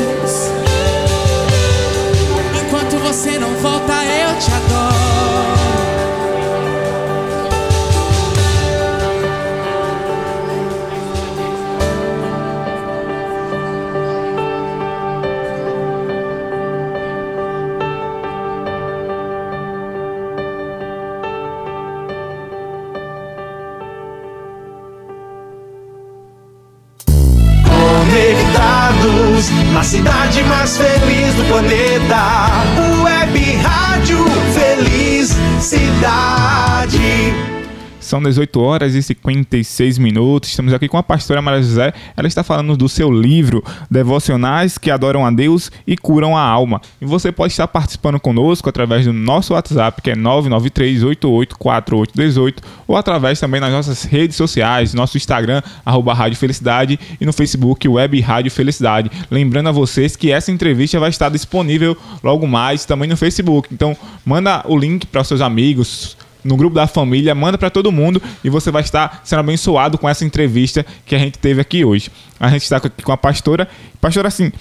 Na 29.72 29.82
cidade 29.82 30.44
mais 30.44 30.78
feliz 30.78 31.34
do 31.36 31.46
planeta. 31.46 32.50
Web 33.02 33.56
Rádio 33.64 34.26
Feliz 34.54 35.38
Cidade. 35.62 36.39
São 38.10 38.22
18 38.24 38.60
horas 38.60 38.96
e 38.96 39.04
56 39.04 40.00
minutos. 40.00 40.50
Estamos 40.50 40.74
aqui 40.74 40.88
com 40.88 40.98
a 40.98 41.04
pastora 41.04 41.44
Maria 41.44 41.62
José. 41.62 41.94
Ela 42.18 42.28
está 42.28 42.44
falando 42.44 42.76
do 42.76 42.90
seu 42.90 43.12
livro 43.12 43.64
Devocionais 43.88 44.80
que 44.80 44.90
adoram 44.90 45.24
a 45.24 45.30
Deus 45.30 45.72
e 45.86 45.96
curam 45.96 46.36
a 46.36 46.42
alma. 46.42 46.82
E 47.00 47.06
você 47.06 47.32
pode 47.32 47.54
estar 47.54 47.68
participando 47.68 48.20
conosco 48.20 48.68
através 48.68 49.06
do 49.06 49.14
nosso 49.14 49.54
WhatsApp, 49.54 50.02
que 50.02 50.10
é 50.10 50.16
993884818, 50.16 52.56
ou 52.88 52.98
através 52.98 53.40
também 53.40 53.62
nas 53.62 53.72
nossas 53.72 54.06
redes 54.06 54.36
sociais, 54.36 54.96
nosso 54.96 55.16
Instagram, 55.16 55.62
arroba 55.86 56.12
Rádio 56.12 56.40
Felicidade, 56.40 57.00
e 57.22 57.26
no 57.28 57.32
Facebook, 57.32 57.88
Web 57.88 58.20
Rádio 58.22 58.50
Felicidade. 58.50 59.12
Lembrando 59.30 59.70
a 59.70 59.72
vocês 59.72 60.16
que 60.16 60.32
essa 60.32 60.52
entrevista 60.52 61.00
vai 61.00 61.12
estar 61.12 61.30
disponível 61.30 61.96
logo 62.24 62.48
mais 62.48 62.86
também 62.86 63.08
no 63.08 63.16
Facebook. 63.16 63.70
Então, 63.72 63.96
manda 64.26 64.64
o 64.66 64.76
link 64.76 65.06
para 65.06 65.24
seus 65.24 65.42
amigos, 65.42 66.18
no 66.44 66.56
grupo 66.56 66.76
da 66.76 66.88
família, 66.88 67.36
manda 67.36 67.58
para 67.58 67.70
todo 67.70 67.92
mundo 67.92 68.22
e 68.44 68.50
você 68.50 68.72
vai 68.72 68.82
estar 68.82 69.22
sendo 69.24 69.40
abençoado 69.40 69.98
com 69.98 70.08
essa 70.08 70.24
entrevista 70.24 70.86
que 71.06 71.16
a 71.16 71.20
gente 71.20 71.38
teve 71.38 71.62
aqui 71.62 71.84
hoje. 71.84 72.12
A 72.40 72.50
gente 72.50 72.64
está 72.64 72.78
aqui 72.78 73.04
com 73.04 73.12
a 73.12 73.18
pastora. 73.18 73.68
Pastora, 74.00 74.28
assim, 74.28 74.52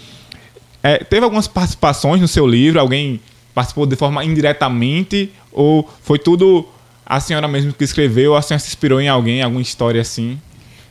é, 0.82 0.98
teve 0.98 1.24
algumas 1.24 1.46
participações 1.46 2.20
no 2.20 2.28
seu 2.28 2.46
livro? 2.46 2.80
Alguém 2.80 3.20
participou 3.54 3.86
de 3.86 3.96
forma 3.96 4.24
indiretamente? 4.24 5.32
Ou 5.52 5.88
foi 6.02 6.18
tudo 6.18 6.68
a 7.04 7.20
senhora 7.20 7.48
mesmo 7.48 7.72
que 7.72 7.84
escreveu? 7.84 8.34
A 8.34 8.42
senhora 8.42 8.60
se 8.60 8.68
inspirou 8.68 9.00
em 9.00 9.08
alguém, 9.08 9.42
alguma 9.42 9.62
história 9.62 10.00
assim? 10.00 10.40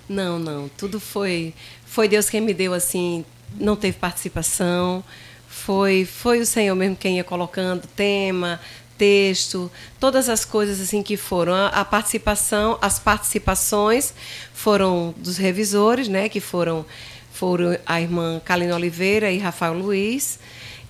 Não, 0.08 0.40
não. 0.40 0.70
Tudo 0.78 1.00
foi 1.00 1.54
foi 1.86 2.08
Deus 2.08 2.30
quem 2.30 2.42
me 2.42 2.54
deu 2.54 2.74
assim. 2.74 3.26
Não 3.60 3.76
teve 3.76 3.98
participação. 3.98 5.04
Foi 5.48 6.06
foi 6.06 6.40
o 6.40 6.46
Senhor 6.46 6.76
mesmo 6.76 6.96
quem 6.96 7.18
ia 7.18 7.24
colocando 7.24 7.88
tema, 7.96 8.60
texto, 8.98 9.72
todas 10.00 10.30
as 10.30 10.44
coisas 10.44 10.80
assim 10.82 11.04
que 11.04 11.16
foram 11.16 11.54
a, 11.54 11.68
a 11.68 11.86
participação, 11.86 12.78
as 12.82 13.00
participações 13.00 14.14
foram 14.54 15.14
dos 15.18 15.38
revisores, 15.38 16.08
né? 16.08 16.30
Que 16.30 16.40
foram 16.40 16.86
foram 17.32 17.78
a 17.86 18.02
irmã 18.02 18.42
Kalina 18.44 18.76
Oliveira 18.76 19.32
e 19.32 19.38
Rafael 19.38 19.74
Luiz 19.74 20.40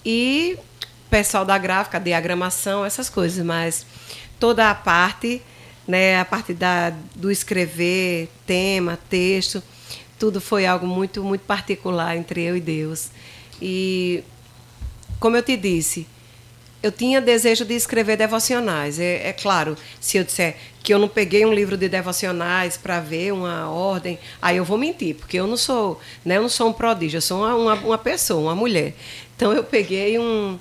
e 0.05 0.57
pessoal 1.09 1.43
da 1.43 1.57
gráfica, 1.57 1.99
diagramação, 1.99 2.85
essas 2.85 3.09
coisas, 3.09 3.45
mas 3.45 3.85
toda 4.39 4.69
a 4.69 4.75
parte, 4.75 5.41
né, 5.85 6.19
a 6.19 6.25
parte 6.25 6.53
da, 6.53 6.93
do 7.15 7.29
escrever, 7.29 8.29
tema, 8.45 8.97
texto, 9.09 9.61
tudo 10.17 10.39
foi 10.39 10.65
algo 10.65 10.87
muito, 10.87 11.23
muito 11.23 11.41
particular 11.41 12.15
entre 12.15 12.41
eu 12.43 12.55
e 12.57 12.61
Deus. 12.61 13.09
E, 13.61 14.23
como 15.19 15.35
eu 15.35 15.43
te 15.43 15.57
disse, 15.57 16.07
eu 16.81 16.91
tinha 16.91 17.19
desejo 17.19 17.65
de 17.65 17.73
escrever 17.73 18.17
devocionais. 18.17 18.99
É, 18.99 19.29
é, 19.29 19.33
claro, 19.33 19.77
se 19.99 20.17
eu 20.17 20.23
disser 20.23 20.55
que 20.83 20.93
eu 20.93 20.99
não 20.99 21.07
peguei 21.07 21.45
um 21.45 21.53
livro 21.53 21.75
de 21.75 21.89
devocionais 21.89 22.77
para 22.77 22.99
ver 22.99 23.33
uma 23.33 23.69
ordem, 23.69 24.17
aí 24.41 24.57
eu 24.57 24.63
vou 24.63 24.77
mentir, 24.77 25.15
porque 25.15 25.37
eu 25.37 25.45
não 25.45 25.57
sou, 25.57 25.99
né, 26.23 26.37
eu 26.37 26.41
não 26.41 26.49
sou 26.49 26.69
um 26.69 26.73
prodígio, 26.73 27.17
eu 27.17 27.21
sou 27.21 27.39
uma, 27.39 27.55
uma, 27.55 27.73
uma 27.73 27.97
pessoa, 27.97 28.39
uma 28.39 28.55
mulher. 28.55 28.93
Então 29.35 29.51
eu 29.51 29.63
peguei 29.63 30.17
um, 30.17 30.57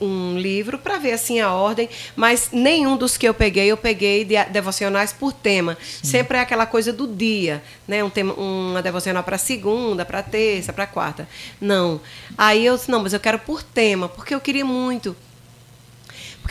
um 0.00 0.38
livro 0.38 0.78
para 0.78 0.98
ver 0.98 1.12
assim 1.12 1.40
a 1.40 1.52
ordem, 1.52 1.88
mas 2.14 2.50
nenhum 2.52 2.96
dos 2.96 3.16
que 3.16 3.26
eu 3.26 3.34
peguei 3.34 3.66
eu 3.66 3.76
peguei 3.76 4.24
de 4.24 4.42
devocionais 4.46 5.12
por 5.12 5.32
tema. 5.32 5.76
Sempre 6.02 6.38
é 6.38 6.40
aquela 6.40 6.66
coisa 6.66 6.92
do 6.92 7.06
dia, 7.06 7.62
né? 7.86 8.02
Um 8.04 8.10
tema, 8.10 8.34
uma 8.34 8.82
devocional 8.82 9.22
para 9.22 9.38
segunda, 9.38 10.04
para 10.04 10.22
terça, 10.22 10.72
para 10.72 10.86
quarta. 10.86 11.28
Não. 11.60 12.00
Aí 12.36 12.64
eu 12.66 12.76
disse, 12.76 12.90
não, 12.90 13.02
mas 13.02 13.12
eu 13.12 13.20
quero 13.20 13.38
por 13.38 13.62
tema, 13.62 14.08
porque 14.08 14.34
eu 14.34 14.40
queria 14.40 14.64
muito 14.64 15.16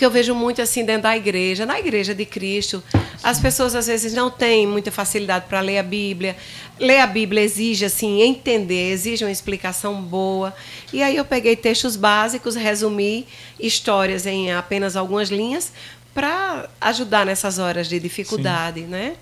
porque 0.01 0.05
eu 0.07 0.09
vejo 0.09 0.33
muito 0.33 0.59
assim 0.63 0.83
dentro 0.83 1.03
da 1.03 1.15
igreja, 1.15 1.63
na 1.63 1.77
igreja 1.77 2.15
de 2.15 2.25
Cristo, 2.25 2.83
as 3.21 3.39
pessoas 3.39 3.75
às 3.75 3.85
vezes 3.85 4.13
não 4.13 4.31
têm 4.31 4.65
muita 4.65 4.91
facilidade 4.91 5.45
para 5.47 5.59
ler 5.59 5.77
a 5.77 5.83
Bíblia. 5.83 6.35
Ler 6.79 7.01
a 7.01 7.05
Bíblia 7.05 7.43
exige 7.43 7.85
assim 7.85 8.19
entender, 8.23 8.93
exige 8.93 9.23
uma 9.23 9.29
explicação 9.29 10.01
boa. 10.01 10.55
E 10.91 11.03
aí 11.03 11.15
eu 11.15 11.23
peguei 11.23 11.55
textos 11.55 11.95
básicos, 11.95 12.55
resumi 12.55 13.27
histórias 13.59 14.25
em 14.25 14.51
apenas 14.51 14.95
algumas 14.95 15.29
linhas 15.29 15.71
para 16.15 16.67
ajudar 16.81 17.23
nessas 17.23 17.59
horas 17.59 17.87
de 17.87 17.99
dificuldade, 17.99 18.81
né? 18.81 19.17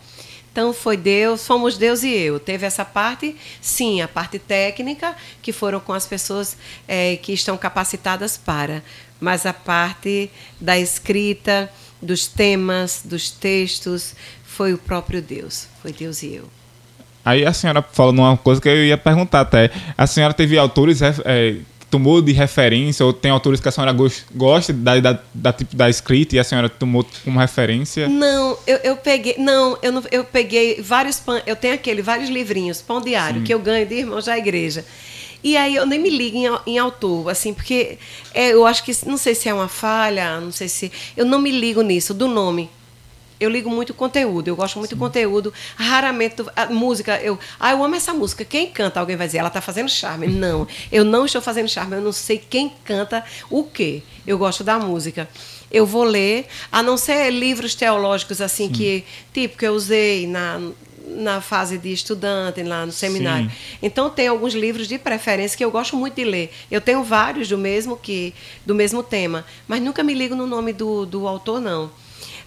Então 0.49 0.73
foi 0.73 0.95
Deus, 0.95 1.45
fomos 1.45 1.77
Deus 1.77 2.03
e 2.03 2.09
eu. 2.09 2.39
Teve 2.39 2.65
essa 2.65 2.86
parte, 2.86 3.36
sim, 3.61 4.01
a 4.01 4.07
parte 4.07 4.39
técnica, 4.39 5.13
que 5.41 5.51
foram 5.51 5.80
com 5.80 5.91
as 5.93 6.05
pessoas 6.05 6.57
eh, 6.88 7.17
que 7.21 7.34
estão 7.34 7.57
capacitadas 7.57 8.38
para. 8.38 8.82
Mas 9.20 9.45
a 9.45 9.53
parte 9.53 10.30
da 10.59 10.80
escrita, 10.80 11.70
dos 12.01 12.28
temas, 12.28 13.01
dos 13.03 13.30
textos, 13.30 14.15
foi 14.45 14.74
o 14.74 14.78
próprio 14.78 15.22
Deus. 15.22 15.67
Foi 15.82 15.91
Deus 15.91 16.24
e 16.24 16.36
eu. 16.36 16.45
Aí 17.26 17.45
a 17.45 17.53
senhora 17.53 17.82
falou 17.82 18.13
numa 18.13 18.38
coisa 18.38 18.61
que 18.61 18.70
eu 18.70 18.86
ia 18.86 18.97
perguntar 18.97 19.41
até. 19.41 19.70
A 19.97 20.07
senhora 20.07 20.34
teve 20.34 20.57
autores 20.57 21.01
é, 21.01 21.57
tomou 21.89 22.22
de 22.22 22.32
referência, 22.32 23.05
ou 23.05 23.11
tem 23.11 23.30
autores 23.30 23.59
que 23.59 23.67
a 23.67 23.72
senhora 23.72 23.91
gos- 23.91 24.24
gosta 24.34 24.72
da, 24.72 24.99
da, 24.99 25.20
da 25.34 25.51
tipo 25.51 25.76
da 25.76 25.89
escrita 25.89 26.36
e 26.36 26.39
a 26.39 26.43
senhora 26.43 26.70
tomou 26.70 27.05
como 27.26 27.39
referência? 27.39 28.07
Não, 28.07 28.57
eu, 28.65 28.78
eu 28.78 28.95
peguei. 28.95 29.36
Não, 29.38 29.78
eu 29.82 29.91
não, 29.91 30.03
eu 30.11 30.24
peguei 30.24 30.82
vários 30.82 31.20
pão. 31.20 31.41
Eu 31.45 31.55
tenho 31.55 31.74
aquele, 31.74 32.01
vários 32.01 32.30
livrinhos, 32.30 32.82
pão 32.82 33.01
diário, 33.01 33.41
que 33.43 33.53
eu 33.53 33.59
ganho 33.59 33.86
de 33.86 33.95
irmãos 33.95 34.26
da 34.26 34.38
igreja. 34.38 34.86
E 35.44 35.56
aí 35.56 35.76
eu 35.76 35.86
nem 35.86 36.00
me 36.00 36.10
ligo 36.10 36.38
em, 36.38 36.74
em 36.74 36.78
autor, 36.78 37.30
assim, 37.30 37.54
porque 37.54 37.98
é, 38.34 38.50
eu 38.54 38.66
acho 38.66 38.84
que 38.84 38.92
não 39.06 39.18
sei 39.18 39.34
se 39.34 39.48
é 39.48 39.54
uma 39.54 39.68
falha, 39.68 40.40
não 40.40 40.52
sei 40.52 40.68
se. 40.68 40.92
Eu 41.16 41.26
não 41.26 41.40
me 41.40 41.52
ligo 41.52 41.82
nisso, 41.82 42.14
do 42.14 42.28
nome. 42.28 42.70
Eu 43.40 43.50
ligo 43.50 43.70
muito 43.70 43.94
conteúdo, 43.94 44.50
eu 44.50 44.56
gosto 44.56 44.78
muito 44.78 44.96
do 44.96 45.00
conteúdo. 45.00 45.54
Raramente, 45.78 46.44
a 46.54 46.66
música, 46.66 47.22
eu. 47.22 47.40
Ah, 47.58 47.72
eu 47.72 47.82
amo 47.82 47.96
essa 47.96 48.14
música. 48.14 48.44
Quem 48.44 48.70
canta? 48.70 49.00
Alguém 49.00 49.16
vai 49.16 49.28
dizer, 49.28 49.38
ela 49.38 49.48
está 49.48 49.62
fazendo 49.62 49.90
charme. 49.90 50.28
Não, 50.40 50.68
eu 50.92 51.06
não 51.06 51.26
estou 51.26 51.42
fazendo 51.42 51.70
charme, 51.70 51.96
eu 51.96 52.02
não 52.02 52.12
sei 52.12 52.38
quem 52.38 52.72
canta 52.84 53.24
o 53.50 53.64
quê. 53.64 54.04
Eu 54.28 54.38
gosto 54.38 54.64
da 54.64 54.78
música. 54.78 55.30
Eu 55.72 55.86
vou 55.86 56.04
ler, 56.04 56.48
a 56.72 56.84
não 56.84 56.98
ser 56.98 57.30
livros 57.30 57.76
teológicos, 57.76 58.42
assim, 58.42 58.70
que. 58.70 59.06
Tipo, 59.34 59.58
que 59.58 59.66
eu 59.66 59.74
usei 59.74 60.28
na, 60.28 60.60
na 61.10 61.41
fase 61.41 61.78
de 61.78 61.91
estudante, 61.91 62.62
lá 62.64 62.86
no 62.86 62.91
seminário. 62.91 63.51
Então 63.82 64.10
tem 64.10 64.28
alguns 64.28 64.53
livros 64.53 64.88
de 64.88 64.97
preferência 64.97 65.57
que 65.57 65.66
eu 65.66 65.72
gosto 65.72 65.95
muito 65.95 66.16
de 66.16 66.24
ler. 66.24 66.51
Eu 66.70 66.80
tenho 66.80 67.03
vários 67.03 67.47
do 67.49 67.57
mesmo 67.57 67.97
que 67.97 68.34
do 68.66 68.76
mesmo 68.76 69.01
tema, 69.03 69.45
mas 69.68 69.82
nunca 69.82 70.03
me 70.03 70.14
ligo 70.14 70.36
no 70.36 70.45
nome 70.45 70.74
do, 70.74 71.05
do 71.05 71.28
autor 71.28 71.60
não. 71.60 71.91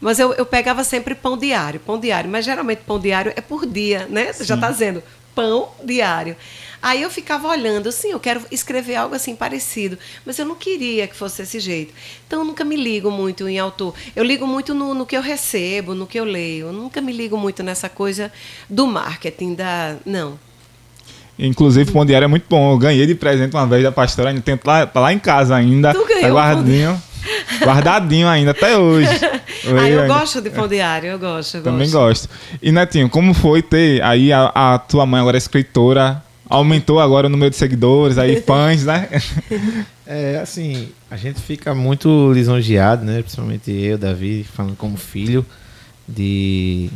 Mas 0.00 0.18
eu, 0.18 0.32
eu 0.32 0.44
pegava 0.44 0.82
sempre 0.82 1.14
pão 1.14 1.38
diário, 1.38 1.78
pão 1.78 1.98
diário, 1.98 2.28
mas 2.28 2.44
geralmente 2.44 2.80
pão 2.84 2.98
diário 2.98 3.32
é 3.36 3.40
por 3.40 3.64
dia, 3.64 4.06
né? 4.10 4.32
Você 4.32 4.44
já 4.44 4.56
está 4.56 4.70
dizendo 4.70 5.02
pão 5.34 5.68
diário. 5.82 6.36
Aí 6.82 7.00
eu 7.02 7.10
ficava 7.10 7.46
olhando, 7.46 7.88
assim, 7.88 8.10
eu 8.10 8.18
quero 8.18 8.42
escrever 8.50 8.96
algo 8.96 9.14
assim 9.14 9.36
parecido, 9.36 9.96
mas 10.26 10.36
eu 10.38 10.44
não 10.44 10.56
queria 10.56 11.06
que 11.06 11.14
fosse 11.14 11.40
desse 11.40 11.60
jeito. 11.60 11.94
Então 12.26 12.40
eu 12.40 12.44
nunca 12.44 12.64
me 12.64 12.74
ligo 12.74 13.10
muito 13.10 13.48
em 13.48 13.58
autor. 13.58 13.94
Eu 14.16 14.24
ligo 14.24 14.46
muito 14.46 14.74
no, 14.74 14.92
no 14.92 15.06
que 15.06 15.16
eu 15.16 15.22
recebo, 15.22 15.94
no 15.94 16.06
que 16.06 16.18
eu 16.18 16.24
leio. 16.24 16.66
Eu 16.66 16.72
nunca 16.72 17.00
me 17.00 17.12
ligo 17.12 17.36
muito 17.36 17.62
nessa 17.62 17.88
coisa 17.88 18.32
do 18.68 18.86
marketing, 18.86 19.54
da. 19.54 19.96
Não. 20.04 20.38
Inclusive, 21.38 21.90
o 21.90 21.92
pão 21.92 22.04
diário 22.04 22.24
é 22.24 22.28
muito 22.28 22.46
bom. 22.48 22.72
Eu 22.72 22.78
ganhei 22.78 23.06
de 23.06 23.14
presente 23.14 23.54
uma 23.54 23.66
vez 23.66 23.82
da 23.82 23.92
pastora, 23.92 24.30
ainda 24.30 24.40
tento 24.40 24.66
lá, 24.66 24.84
tá 24.84 25.00
lá 25.00 25.12
em 25.12 25.18
casa 25.18 25.54
ainda. 25.54 25.94
Tu 25.94 26.04
ganhou 26.04 26.36
tá 26.36 26.52
o 26.52 26.54
pão 26.54 27.02
guardadinho. 27.60 28.28
Ainda, 28.28 28.50
até 28.52 28.76
hoje. 28.76 29.08
Ah, 29.64 29.88
eu 29.88 30.00
ainda. 30.02 30.14
gosto 30.14 30.40
de 30.40 30.50
pão 30.50 30.66
diário, 30.66 31.10
eu 31.10 31.18
gosto. 31.20 31.58
Eu 31.58 31.62
Também 31.62 31.88
gosto. 31.88 32.28
gosto. 32.28 32.58
E 32.60 32.72
Netinho, 32.72 33.08
como 33.08 33.32
foi 33.32 33.62
ter 33.62 34.02
aí 34.02 34.32
a, 34.32 34.50
a 34.52 34.78
tua 34.78 35.06
mãe 35.06 35.20
agora 35.20 35.36
é 35.36 35.38
escritora? 35.38 36.20
Aumentou 36.48 36.98
agora 36.98 37.28
o 37.28 37.30
número 37.30 37.48
de 37.50 37.56
seguidores, 37.56 38.18
aí 38.18 38.40
fãs, 38.44 38.84
né? 38.84 39.08
É, 40.04 40.40
assim, 40.42 40.88
a 41.08 41.16
gente 41.16 41.40
fica 41.40 41.72
muito 41.76 42.32
lisonjeado, 42.32 43.04
né? 43.04 43.22
Principalmente 43.22 43.70
eu, 43.70 43.96
Davi, 43.96 44.44
falando 44.52 44.74
como 44.74 44.96
filho, 44.96 45.46
de 46.08 46.90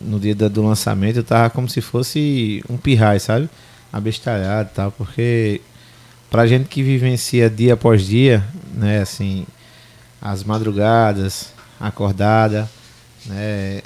no 0.00 0.18
dia 0.18 0.34
do 0.34 0.62
lançamento 0.62 1.16
eu 1.18 1.24
tava 1.24 1.50
como 1.50 1.68
se 1.68 1.80
fosse 1.80 2.62
um 2.68 2.76
pirrai, 2.76 3.20
sabe? 3.20 3.48
Abestalhado 3.92 4.70
e 4.72 4.74
tal, 4.74 4.90
porque 4.92 5.60
pra 6.30 6.46
gente 6.46 6.66
que 6.68 6.82
vivencia 6.82 7.48
dia 7.48 7.74
após 7.74 8.04
dia, 8.04 8.44
né, 8.74 9.00
assim, 9.00 9.46
as 10.20 10.44
madrugadas, 10.44 11.52
acordada, 11.78 12.68
né, 13.26 13.82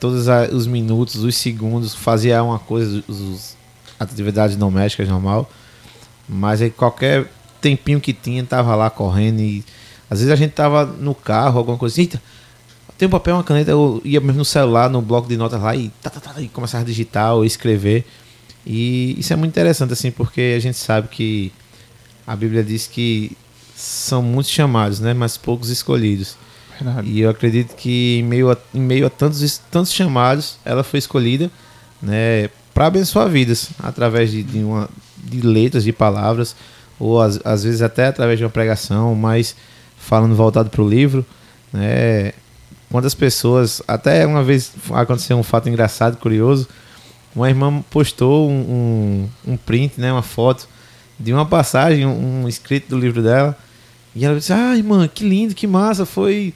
todos 0.00 0.26
os 0.52 0.66
minutos, 0.66 1.16
os 1.16 1.36
segundos, 1.36 1.94
fazia 1.94 2.42
uma 2.42 2.58
coisa, 2.58 3.02
os, 3.08 3.56
atividades 3.98 4.56
domésticas 4.56 5.08
normal, 5.08 5.48
mas 6.28 6.60
aí 6.60 6.70
qualquer 6.70 7.30
tempinho 7.60 8.00
que 8.00 8.12
tinha, 8.12 8.44
tava 8.44 8.74
lá 8.74 8.90
correndo 8.90 9.40
e 9.40 9.64
às 10.10 10.18
vezes 10.18 10.32
a 10.32 10.36
gente 10.36 10.52
tava 10.52 10.84
no 10.84 11.14
carro, 11.14 11.58
alguma 11.58 11.78
coisa 11.78 12.00
eita, 12.00 12.20
tem 12.96 13.08
um 13.08 13.10
papel, 13.10 13.34
uma 13.34 13.44
caneta, 13.44 13.70
eu 13.70 14.00
ia 14.04 14.20
mesmo 14.20 14.38
no 14.38 14.44
celular, 14.44 14.88
no 14.88 15.02
bloco 15.02 15.28
de 15.28 15.36
notas 15.36 15.60
lá 15.60 15.74
e, 15.74 15.88
tá, 16.02 16.10
tá, 16.10 16.20
tá, 16.20 16.40
e 16.40 16.48
começava 16.48 16.84
a 16.84 16.86
digitar 16.86 17.34
ou 17.34 17.44
escrever. 17.44 18.04
E 18.64 19.18
isso 19.18 19.32
é 19.32 19.36
muito 19.36 19.50
interessante, 19.50 19.92
assim, 19.92 20.10
porque 20.10 20.54
a 20.56 20.60
gente 20.60 20.78
sabe 20.78 21.08
que 21.08 21.52
a 22.26 22.36
Bíblia 22.36 22.62
diz 22.62 22.86
que 22.86 23.36
são 23.76 24.22
muitos 24.22 24.50
chamados, 24.52 25.00
né? 25.00 25.12
Mas 25.12 25.36
poucos 25.36 25.68
escolhidos. 25.68 26.36
Verdade. 26.80 27.08
E 27.08 27.20
eu 27.20 27.30
acredito 27.30 27.74
que 27.74 28.18
em 28.18 28.22
meio 28.22 28.50
a, 28.50 28.56
em 28.74 28.80
meio 28.80 29.06
a 29.06 29.10
tantos, 29.10 29.60
tantos 29.70 29.92
chamados, 29.92 30.58
ela 30.64 30.82
foi 30.82 30.98
escolhida 30.98 31.50
né, 32.02 32.50
para 32.72 32.86
abençoar 32.86 33.28
vidas 33.28 33.70
através 33.78 34.30
de, 34.30 34.42
de, 34.42 34.58
uma, 34.58 34.88
de 35.16 35.40
letras, 35.40 35.84
de 35.84 35.92
palavras, 35.92 36.56
ou 36.98 37.20
às, 37.20 37.40
às 37.44 37.64
vezes 37.64 37.80
até 37.80 38.06
através 38.06 38.38
de 38.38 38.44
uma 38.44 38.50
pregação, 38.50 39.14
mas 39.14 39.54
falando 39.96 40.34
voltado 40.34 40.68
para 40.70 40.82
o 40.82 40.88
livro. 40.88 41.24
Né, 41.72 42.32
quantas 42.90 43.14
pessoas. 43.14 43.82
Até 43.88 44.26
uma 44.26 44.42
vez 44.42 44.72
aconteceu 44.92 45.36
um 45.36 45.42
fato 45.42 45.68
engraçado, 45.68 46.16
curioso. 46.16 46.68
Uma 47.34 47.48
irmã 47.48 47.82
postou 47.90 48.48
um, 48.48 49.28
um, 49.46 49.52
um 49.52 49.56
print, 49.56 50.00
né, 50.00 50.12
uma 50.12 50.22
foto 50.22 50.68
de 51.18 51.32
uma 51.32 51.46
passagem, 51.46 52.06
um, 52.06 52.42
um 52.44 52.48
escrito 52.48 52.88
do 52.88 52.98
livro 52.98 53.22
dela. 53.22 53.56
E 54.14 54.24
ela 54.24 54.36
disse: 54.36 54.52
Ah, 54.52 54.76
irmã, 54.76 55.08
que 55.12 55.24
lindo, 55.24 55.54
que 55.54 55.66
massa, 55.66 56.04
foi. 56.06 56.52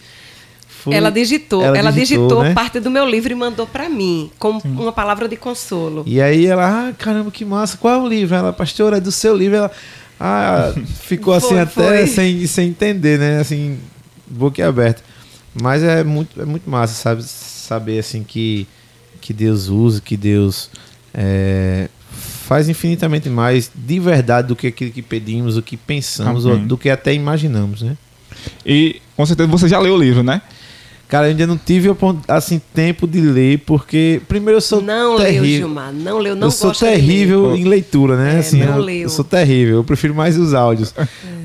foi- 0.68 0.94
Ela 0.94 1.10
digitou, 1.10 1.62
ela, 1.62 1.90
digitou, 1.90 2.42
né? 2.42 2.54
parte 2.54 2.78
do 2.80 2.90
meu 2.90 3.08
livro 3.08 3.32
e 3.32 3.34
mandou 3.34 3.66
para 3.66 3.88
mim, 3.88 4.30
como 4.38 4.60
uma 4.64 4.92
palavra 4.92 5.28
de 5.28 5.36
consolo. 5.36 6.04
E 6.06 6.20
aí 6.20 6.46
ela, 6.46 6.88
ah, 6.88 6.92
caramba, 6.92 7.30
que 7.30 7.44
massa, 7.44 7.76
qual 7.76 7.94
é 7.94 7.98
o 8.02 8.08
livro? 8.08 8.34
Ela, 8.34 8.52
pastora, 8.52 8.98
é 8.98 9.00
do 9.00 9.10
seu 9.12 9.36
livro. 9.36 9.56
Ela, 9.56 9.70
ah, 10.20 10.72
ficou 11.02 11.34
assim 11.34 11.48
Foi, 11.48 11.60
até 11.60 11.98
foi. 11.98 12.06
sem, 12.06 12.46
sem 12.46 12.68
entender, 12.68 13.18
né? 13.18 13.40
Assim, 13.40 13.78
boca 14.26 14.66
aberta. 14.66 15.02
Mas 15.60 15.82
é 15.82 16.04
muito, 16.04 16.40
é 16.40 16.44
muito 16.44 16.68
massa, 16.70 16.94
sabe? 16.94 17.22
Saber 17.24 17.98
assim 17.98 18.22
que, 18.22 18.66
que 19.20 19.32
Deus 19.32 19.68
usa, 19.68 20.00
que 20.00 20.16
Deus 20.16 20.70
é, 21.12 21.88
faz 22.48 22.66
infinitamente 22.66 23.28
mais 23.28 23.70
de 23.74 24.00
verdade 24.00 24.48
do 24.48 24.56
que 24.56 24.68
aquilo 24.68 24.90
que 24.90 25.02
pedimos, 25.02 25.58
o 25.58 25.62
que 25.62 25.76
pensamos, 25.76 26.46
ou 26.46 26.56
do 26.56 26.78
que 26.78 26.88
até 26.88 27.12
imaginamos, 27.12 27.82
né? 27.82 27.94
E 28.64 29.02
com 29.14 29.26
certeza 29.26 29.46
você 29.50 29.68
já 29.68 29.78
leu 29.78 29.92
o 29.92 29.98
livro, 29.98 30.22
né? 30.22 30.40
Cara, 31.08 31.26
eu 31.26 31.32
ainda 31.32 31.46
não 31.46 31.58
tive 31.58 31.90
assim, 32.26 32.58
tempo 32.72 33.06
de 33.06 33.20
ler, 33.20 33.58
porque 33.66 34.22
primeiro 34.26 34.56
eu 34.56 34.60
sou 34.62 34.80
não 34.80 35.16
leu, 35.16 35.26
terrível. 35.26 35.68
Gilmar, 35.68 35.92
não 35.92 36.18
leu, 36.18 36.34
não 36.34 36.46
eu 36.46 36.50
sou 36.50 36.72
terrível 36.72 37.54
em 37.54 37.64
leitura, 37.64 38.16
né? 38.16 38.36
É, 38.36 38.38
assim, 38.38 38.64
não 38.64 38.76
eu, 38.76 38.82
leu. 38.82 39.02
eu 39.02 39.08
sou 39.10 39.24
terrível. 39.24 39.76
Eu 39.76 39.84
prefiro 39.84 40.14
mais 40.14 40.38
os 40.38 40.54
áudios. 40.54 40.94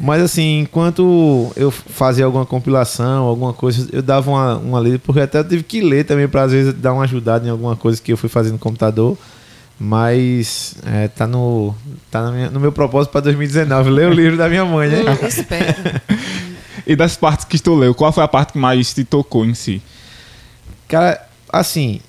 Mas 0.02 0.22
assim, 0.22 0.60
enquanto 0.60 1.52
eu 1.58 1.70
fazia 1.70 2.24
alguma 2.24 2.46
compilação, 2.46 3.26
alguma 3.26 3.52
coisa, 3.52 3.90
eu 3.92 4.02
dava 4.02 4.32
uma, 4.32 4.58
uma 4.58 4.80
lida, 4.80 5.00
porque 5.00 5.20
até 5.20 5.40
eu 5.40 5.44
tive 5.44 5.64
que 5.64 5.82
ler 5.82 6.06
também 6.06 6.30
para 6.30 6.44
às 6.44 6.52
vezes 6.54 6.74
dar 6.74 6.94
uma 6.94 7.04
ajudada 7.04 7.46
em 7.46 7.50
alguma 7.50 7.76
coisa 7.76 8.02
que 8.02 8.14
eu 8.14 8.18
fui 8.18 8.30
fazer 8.30 8.52
no 8.52 8.58
computador. 8.58 9.18
Mas 9.80 10.76
é, 10.86 11.08
tá 11.08 11.26
no 11.28 11.74
tá 12.12 12.32
minha- 12.32 12.50
no 12.50 12.60
meu 12.60 12.72
propósito 12.72 13.12
para 13.12 13.22
2019, 13.22 13.90
ler 13.90 14.08
o 14.10 14.14
livro 14.14 14.38
da 14.38 14.48
minha 14.48 14.64
mãe, 14.66 14.88
né? 14.90 15.02
Hum, 15.02 15.28
espero. 15.28 16.02
E 16.86 16.98
das 16.98 17.16
partes 17.16 17.46
que 17.46 17.58
tu 17.58 17.76
leu, 17.76 17.96
qual 17.96 18.12
foi 18.12 18.24
a 18.26 18.28
parte 18.28 18.52
que 18.54 18.60
mais 18.60 18.94
te 18.94 19.06
tocou 19.06 19.46
em 19.46 19.54
si? 19.54 19.82
Cara, 20.86 21.26
assim, 21.50 22.02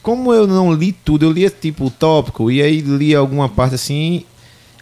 como 0.00 0.32
eu 0.32 0.46
não 0.46 0.72
li 0.72 0.92
tudo, 0.92 1.24
eu 1.26 1.32
lia 1.32 1.50
tipo 1.50 1.86
o 1.86 1.90
tópico 1.90 2.48
e 2.48 2.62
aí 2.62 2.80
li 2.82 3.12
alguma 3.16 3.48
parte 3.48 3.74
assim. 3.74 4.24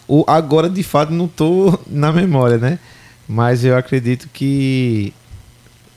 O, 0.07 0.25
agora 0.27 0.69
de 0.69 0.83
fato 0.83 1.11
não 1.11 1.27
tô 1.27 1.79
na 1.87 2.13
memória, 2.13 2.59
né? 2.59 2.79
Mas 3.27 3.65
eu 3.65 3.75
acredito 3.79 4.29
que 4.31 5.15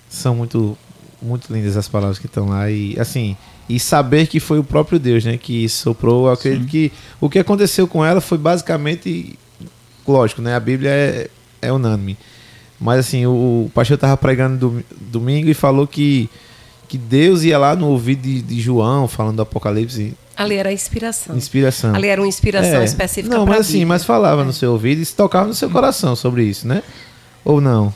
são 0.09 0.34
muito 0.34 0.78
muito 1.22 1.51
lindas 1.51 1.76
as 1.76 1.89
palavras 1.89 2.18
que 2.20 2.28
estão 2.28 2.47
lá 2.47 2.72
e 2.72 2.97
assim, 2.97 3.36
e 3.70 3.80
saber 3.80 4.28
que 4.28 4.39
foi 4.39 4.59
o 4.59 4.63
próprio 4.63 4.97
Deus, 4.99 5.26
né, 5.26 5.38
que 5.38 5.68
soprou, 5.68 6.28
eu 6.28 6.34
acredito 6.34 6.68
que 6.70 6.91
o 7.20 7.30
que 7.30 7.39
aconteceu 7.39 7.88
com 7.88 8.03
ela 8.05 8.22
foi 8.22 8.38
basicamente 8.38 9.38
lógico, 10.07 10.41
né? 10.41 10.55
A 10.55 10.59
Bíblia 10.59 10.89
é, 10.89 11.30
é 11.61 11.72
unânime. 11.72 12.18
Mas 12.80 12.99
assim, 12.99 13.26
o, 13.26 13.65
o 13.65 13.72
pastor 13.74 13.97
tava 13.97 14.15
pregando 14.15 14.57
dom- 14.70 14.82
domingo 15.01 15.49
e 15.49 15.53
falou 15.53 15.86
que 15.88 16.30
que 16.88 16.97
Deus 16.97 17.43
ia 17.43 17.57
lá 17.57 17.76
no 17.76 17.88
ouvido 17.89 18.22
de, 18.22 18.41
de 18.41 18.61
João 18.61 19.09
falando 19.09 19.36
do 19.36 19.41
Apocalipse, 19.41 20.13
Ali 20.38 20.55
era 20.55 20.70
a 20.70 20.72
inspiração. 20.72 21.36
inspiração. 21.36 21.93
Ali 21.93 22.07
era 22.07 22.22
uma 22.22 22.28
inspiração 22.28 22.80
É. 22.80 22.86
específica 22.86 23.36
Não, 23.36 23.45
mas 23.45 23.61
assim, 23.68 23.84
mas 23.84 24.05
falava 24.05 24.45
no 24.45 24.53
seu 24.53 24.72
ouvido 24.72 25.01
e 25.01 25.05
se 25.05 25.13
tocava 25.13 25.47
no 25.47 25.53
seu 25.53 25.70
coração 25.70 26.15
sobre 26.15 26.43
isso, 26.45 26.65
né? 26.65 26.82
Ou 27.43 27.59
não? 27.59 27.93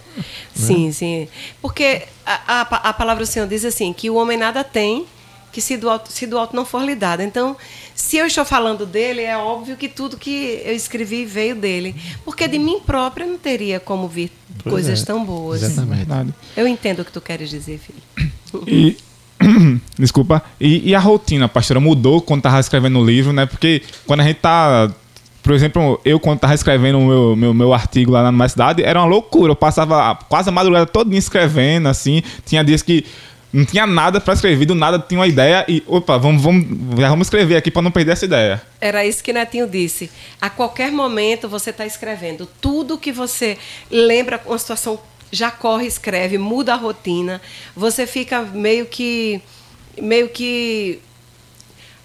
Sim, 0.54 0.92
sim. 0.92 1.30
Porque 1.62 2.02
a, 2.26 2.62
a, 2.62 2.90
a 2.90 2.94
palavra 2.94 3.24
do 3.24 3.28
Senhor 3.28 3.48
diz 3.48 3.64
assim, 3.64 3.94
que 3.94 4.10
o 4.10 4.16
homem 4.16 4.38
nada 4.38 4.62
tem 4.62 5.06
que 5.52 5.62
se 5.62 5.78
do, 5.78 5.90
alto, 5.90 6.12
se 6.12 6.26
do 6.26 6.38
alto 6.38 6.56
não 6.56 6.66
for 6.66 6.84
lhe. 6.84 6.98
Então, 7.22 7.58
se 7.94 8.18
eu 8.18 8.26
estou 8.26 8.46
falando 8.46 8.86
dele, 8.86 9.22
é 9.22 9.38
óbvio 9.38 9.76
que 9.76 9.88
tudo 9.90 10.18
que 10.18 10.62
eu 10.64 10.74
escrevi 10.74 11.26
veio 11.26 11.56
dele. 11.56 11.96
Porque 12.24 12.48
de 12.48 12.58
mim 12.58 12.80
própria 12.80 13.26
não 13.26 13.38
teria 13.38 13.80
como 13.80 14.08
vir 14.08 14.32
Pois 14.64 14.74
coisas 14.74 15.02
é, 15.02 15.06
tão 15.06 15.24
boas. 15.26 15.64
Exatamente. 15.64 15.98
Verdade. 15.98 16.34
Eu 16.56 16.68
entendo 16.68 17.02
o 17.02 17.06
que 17.06 17.12
tu 17.12 17.22
queres 17.22 17.50
dizer, 17.50 17.80
filho. 17.80 18.32
E. 18.68 18.98
Desculpa. 19.98 20.44
E, 20.60 20.90
e 20.90 20.96
a 20.96 21.00
rotina, 21.00 21.48
pastora, 21.48 21.80
mudou 21.80 22.22
quando 22.22 22.44
tava 22.44 22.60
escrevendo 22.60 23.00
o 23.00 23.06
livro, 23.06 23.34
né? 23.34 23.46
Porque 23.46 23.82
quando 24.06 24.22
a 24.22 24.24
gente 24.24 24.38
tá. 24.38 24.92
Por 25.44 25.54
exemplo, 25.54 26.00
eu 26.06 26.20
quando 26.20 26.40
tava 26.40 26.54
escrevendo 26.54 27.00
o 27.00 27.08
meu, 27.08 27.36
meu, 27.36 27.54
meu 27.54 27.74
artigo 27.74 28.12
lá 28.12 28.22
na 28.22 28.32
minha 28.32 28.48
cidade, 28.48 28.84
era 28.84 29.00
uma 29.00 29.08
loucura. 29.08 29.52
Eu 29.52 29.56
passava 29.56 30.16
quase 30.30 30.50
a 30.50 30.52
madrugada 30.52 30.86
toda 30.86 31.16
escrevendo, 31.16 31.88
assim. 31.88 32.22
Tinha 32.46 32.64
dias 32.64 32.84
que 32.84 33.06
não 33.54 33.66
tinha 33.66 33.86
nada 33.86 34.22
pra 34.22 34.34
escrever, 34.34 34.66
do 34.66 34.76
nada 34.76 34.98
tinha 34.98 35.20
uma 35.20 35.28
ideia 35.28 35.66
e, 35.68 35.84
opa, 35.86 36.18
vamos, 36.18 36.42
vamos, 36.42 36.66
vamos 36.96 37.28
escrever 37.28 37.58
aqui 37.58 37.70
pra 37.70 37.82
não 37.82 37.92
perder 37.92 38.14
essa 38.14 38.26
ideia. 38.26 38.62
Era 38.80 39.06
isso 39.06 39.24
que 39.24 39.34
Netinho 39.34 39.68
disse. 39.68 40.10
A 40.40 40.50
qualquer 40.50 40.92
momento 40.92 41.50
você 41.50 41.72
está 41.72 41.86
escrevendo. 41.86 42.48
Tudo 42.62 42.98
que 42.98 43.12
você 43.12 43.58
lembra, 43.90 44.42
uma 44.46 44.58
situação 44.58 45.00
já 45.32 45.52
corre, 45.52 45.86
escreve, 45.86 46.38
muda 46.38 46.74
a 46.74 46.78
rotina. 46.78 47.42
Você 47.76 48.08
fica 48.08 48.42
meio 48.42 48.86
que. 48.86 49.42
meio 50.00 50.30
que 50.30 51.00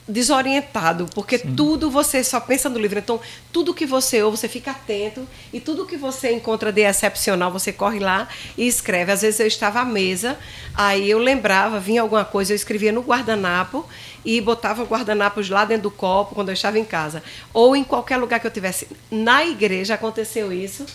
desorientado, 0.09 1.07
porque 1.15 1.37
tudo 1.39 1.91
você 1.91 2.23
só 2.23 2.39
pensa 2.39 2.69
no 2.69 2.79
livro. 2.79 2.99
Então, 2.99 3.21
tudo 3.53 3.75
que 3.75 3.85
você 3.85 4.23
ouve, 4.23 4.37
você 4.37 4.49
fica 4.49 4.71
atento, 4.71 5.27
e 5.53 5.59
tudo 5.59 5.87
que 5.87 5.97
você 5.97 6.33
encontra 6.33 6.71
de 6.71 6.83
excepcional, 6.83 7.51
você 7.51 7.73
corre 7.73 7.99
lá 7.99 8.29
e 8.57 8.67
escreve. 8.69 9.11
Às 9.11 9.23
vezes 9.23 9.41
eu 9.41 9.47
estava 9.47 9.81
à 9.81 9.85
mesa, 9.85 10.39
aí 10.75 11.11
eu 11.11 11.19
lembrava, 11.19 11.81
vinha 11.81 12.03
alguma 12.03 12.25
coisa, 12.25 12.53
eu 12.53 12.57
escrevia 12.57 12.93
no 12.93 13.01
guardanapo 13.01 13.85
e 14.25 14.41
botava 14.41 14.83
o 14.83 14.87
guardanapo 14.87 15.41
lá 15.49 15.65
dentro 15.65 15.85
do 15.85 15.91
copo 15.91 16.35
quando 16.35 16.49
eu 16.49 16.55
estava 16.55 16.79
em 16.79 16.85
casa. 16.85 17.23
Ou 17.53 17.75
em 17.75 17.83
qualquer 17.83 18.17
lugar 18.17 18.39
que 18.39 18.47
eu 18.47 18.51
tivesse. 18.51 18.89
Na 19.11 19.45
igreja 19.45 19.95
aconteceu 19.95 20.53
isso, 20.53 20.87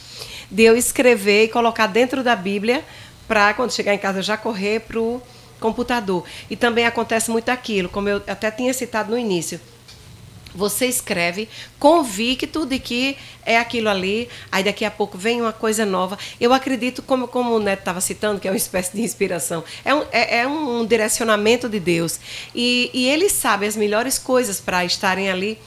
de 0.49 0.63
eu 0.63 0.77
escrever 0.77 1.45
e 1.45 1.47
colocar 1.49 1.87
dentro 1.87 2.23
da 2.23 2.35
Bíblia 2.35 2.83
para 3.27 3.53
quando 3.53 3.71
chegar 3.71 3.93
em 3.93 3.97
casa 3.97 4.19
eu 4.19 4.23
já 4.23 4.37
correr 4.37 4.81
para 4.81 4.99
o 4.99 5.21
computador. 5.61 6.25
E 6.49 6.57
também 6.57 6.85
acontece 6.85 7.31
muito 7.31 7.47
aquilo, 7.47 7.87
como 7.87 8.09
eu 8.09 8.17
até 8.27 8.51
tinha 8.51 8.73
citado 8.73 9.11
no 9.11 9.17
início. 9.17 9.61
Você 10.53 10.85
escreve 10.85 11.47
convicto 11.79 12.65
de 12.65 12.77
que 12.77 13.17
é 13.45 13.57
aquilo 13.57 13.87
ali, 13.87 14.27
aí 14.51 14.61
daqui 14.61 14.83
a 14.83 14.91
pouco 14.91 15.17
vem 15.17 15.39
uma 15.39 15.53
coisa 15.53 15.85
nova. 15.85 16.17
Eu 16.41 16.51
acredito, 16.51 17.01
como, 17.01 17.25
como 17.25 17.55
o 17.55 17.59
Neto 17.59 17.79
estava 17.79 18.01
citando, 18.01 18.39
que 18.39 18.49
é 18.49 18.51
uma 18.51 18.57
espécie 18.57 18.93
de 18.93 19.01
inspiração, 19.01 19.63
é 19.85 19.95
um, 19.95 20.03
é, 20.11 20.39
é 20.39 20.47
um 20.47 20.85
direcionamento 20.85 21.69
de 21.69 21.79
Deus. 21.79 22.19
E, 22.53 22.91
e 22.93 23.07
ele 23.07 23.29
sabe 23.29 23.65
as 23.65 23.77
melhores 23.77 24.17
coisas 24.17 24.59
para 24.59 24.83
estarem 24.83 25.29
ali. 25.29 25.57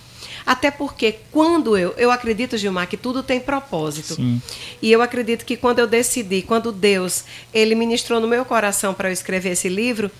Até 0.47 0.71
porque 0.71 1.17
quando 1.31 1.77
eu, 1.77 1.95
eu 1.97 2.11
acredito, 2.11 2.59
Gilmar, 2.59 2.87
que 2.87 2.97
tudo 2.97 3.23
tem 3.23 3.41
propósito. 3.41 4.15
Sim. 4.15 4.43
E 4.83 4.93
eu 4.93 5.01
acredito 5.01 5.45
que 5.45 5.57
quando 5.57 5.79
eu 5.79 5.87
decidi, 5.87 6.43
quando 6.43 6.71
Deus, 6.71 7.25
ele 7.53 7.75
ministrou 7.75 8.21
no 8.21 8.29
meu 8.29 8.45
coração 8.45 8.93
para 8.93 9.09
eu 9.09 9.13
escrever 9.13 9.51
esse 9.51 9.69
livro, 9.69 10.11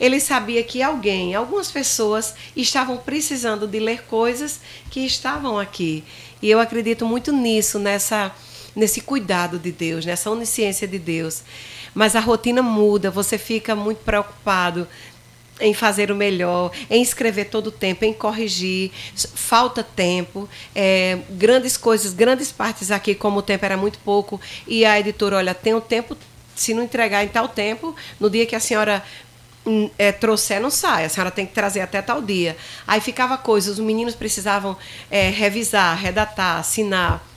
ele 0.00 0.20
sabia 0.20 0.62
que 0.62 0.82
alguém, 0.82 1.34
algumas 1.34 1.70
pessoas 1.70 2.34
estavam 2.56 2.96
precisando 2.96 3.66
de 3.66 3.78
ler 3.78 4.04
coisas 4.04 4.60
que 4.90 5.00
estavam 5.00 5.58
aqui. 5.58 6.02
E 6.40 6.50
eu 6.50 6.58
acredito 6.60 7.04
muito 7.04 7.32
nisso, 7.32 7.78
nessa 7.78 8.32
nesse 8.74 9.00
cuidado 9.00 9.58
de 9.58 9.70
Deus, 9.70 10.04
nessa 10.04 10.30
onisciência 10.30 10.88
de 10.88 10.98
Deus. 10.98 11.42
Mas 11.94 12.16
a 12.16 12.20
rotina 12.20 12.60
muda, 12.60 13.10
você 13.10 13.38
fica 13.38 13.76
muito 13.76 13.98
preocupado 13.98 14.88
em 15.64 15.72
fazer 15.72 16.10
o 16.10 16.14
melhor, 16.14 16.70
em 16.90 17.02
escrever 17.02 17.46
todo 17.46 17.68
o 17.68 17.72
tempo, 17.72 18.04
em 18.04 18.12
corrigir. 18.12 18.90
Falta 19.34 19.82
tempo, 19.82 20.48
é, 20.74 21.18
grandes 21.30 21.76
coisas, 21.76 22.12
grandes 22.12 22.52
partes 22.52 22.90
aqui, 22.90 23.14
como 23.14 23.38
o 23.38 23.42
tempo 23.42 23.64
era 23.64 23.76
muito 23.76 23.98
pouco, 24.00 24.40
e 24.66 24.84
a 24.84 25.00
editora, 25.00 25.36
olha, 25.36 25.54
tem 25.54 25.74
o 25.74 25.80
tempo, 25.80 26.16
se 26.54 26.74
não 26.74 26.82
entregar 26.82 27.24
em 27.24 27.28
tal 27.28 27.48
tempo, 27.48 27.96
no 28.20 28.28
dia 28.28 28.44
que 28.44 28.54
a 28.54 28.60
senhora 28.60 29.02
hum, 29.66 29.90
é, 29.98 30.12
trouxer, 30.12 30.60
não 30.60 30.70
sai, 30.70 31.06
a 31.06 31.08
senhora 31.08 31.30
tem 31.30 31.46
que 31.46 31.54
trazer 31.54 31.80
até 31.80 32.02
tal 32.02 32.20
dia. 32.20 32.56
Aí 32.86 33.00
ficava 33.00 33.38
coisas, 33.38 33.78
os 33.78 33.84
meninos 33.84 34.14
precisavam 34.14 34.76
é, 35.10 35.30
revisar, 35.30 35.96
redatar, 35.98 36.58
assinar 36.58 37.33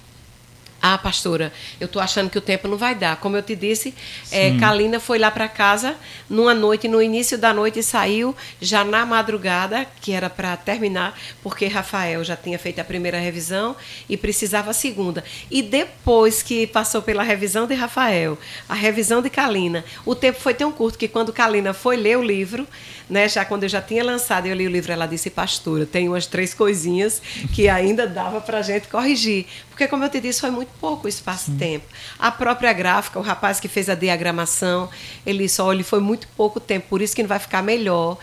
Ah, 0.81 0.97
pastora, 0.97 1.51
eu 1.81 1.87
tô 1.87 1.99
achando 1.99 2.29
que 2.29 2.37
o 2.37 2.41
tempo 2.41 2.67
não 2.67 2.77
vai 2.77 2.93
dar. 2.93 3.17
Como 3.17 3.35
eu 3.35 3.41
te 3.41 3.55
disse, 3.55 3.95
é, 4.31 4.55
Kalina 4.59 4.99
foi 4.99 5.17
lá 5.17 5.31
para 5.31 5.47
casa 5.47 5.95
numa 6.29 6.53
noite, 6.53 6.87
no 6.87 7.01
início 7.01 7.37
da 7.37 7.51
noite, 7.51 7.79
e 7.79 7.83
saiu 7.83 8.35
já 8.61 8.83
na 8.83 9.05
madrugada, 9.05 9.87
que 10.01 10.11
era 10.11 10.29
para 10.29 10.55
terminar, 10.55 11.17
porque 11.41 11.65
Rafael 11.65 12.23
já 12.23 12.35
tinha 12.35 12.59
feito 12.59 12.79
a 12.79 12.83
primeira 12.83 13.17
revisão 13.19 13.75
e 14.07 14.15
precisava 14.15 14.69
a 14.69 14.73
segunda. 14.73 15.23
E 15.49 15.63
depois 15.63 16.43
que 16.43 16.67
passou 16.67 17.01
pela 17.01 17.23
revisão 17.23 17.65
de 17.65 17.73
Rafael, 17.73 18.37
a 18.69 18.75
revisão 18.75 19.21
de 19.21 19.29
Kalina, 19.29 19.83
o 20.05 20.13
tempo 20.13 20.39
foi 20.39 20.53
tão 20.53 20.71
curto 20.71 20.97
que 20.97 21.07
quando 21.07 21.33
Kalina 21.33 21.73
foi 21.73 21.97
ler 21.97 22.17
o 22.17 22.23
livro, 22.23 22.67
né, 23.09 23.27
já 23.27 23.43
quando 23.45 23.63
eu 23.63 23.69
já 23.69 23.81
tinha 23.81 24.03
lançado, 24.03 24.47
eu 24.47 24.55
li 24.55 24.67
o 24.67 24.69
livro, 24.69 24.91
ela 24.91 25.05
disse, 25.05 25.29
pastora, 25.29 25.85
tem 25.85 26.07
umas 26.07 26.27
três 26.27 26.53
coisinhas 26.53 27.21
que 27.53 27.67
ainda 27.69 28.05
dava 28.05 28.41
para 28.41 28.59
a 28.59 28.61
gente 28.61 28.87
corrigir. 28.87 29.45
Porque, 29.77 29.87
como 29.87 30.03
eu 30.03 30.09
te 30.09 30.19
disse, 30.19 30.41
foi 30.41 30.49
muito 30.49 30.69
pouco 30.81 31.05
o 31.05 31.07
espaço-tempo. 31.07 31.85
A 32.17 32.31
própria 32.31 32.73
gráfica, 32.73 33.19
o 33.19 33.21
rapaz 33.21 33.59
que 33.59 33.67
fez 33.67 33.87
a 33.89 33.93
diagramação, 33.93 34.89
ele 35.23 35.47
só 35.47 35.71
ele 35.71 35.83
foi 35.83 35.99
muito 35.99 36.27
pouco 36.35 36.59
tempo, 36.59 36.87
por 36.89 36.99
isso 36.99 37.15
que 37.15 37.21
não 37.21 37.29
vai 37.29 37.37
ficar 37.37 37.61
melhor. 37.61 38.17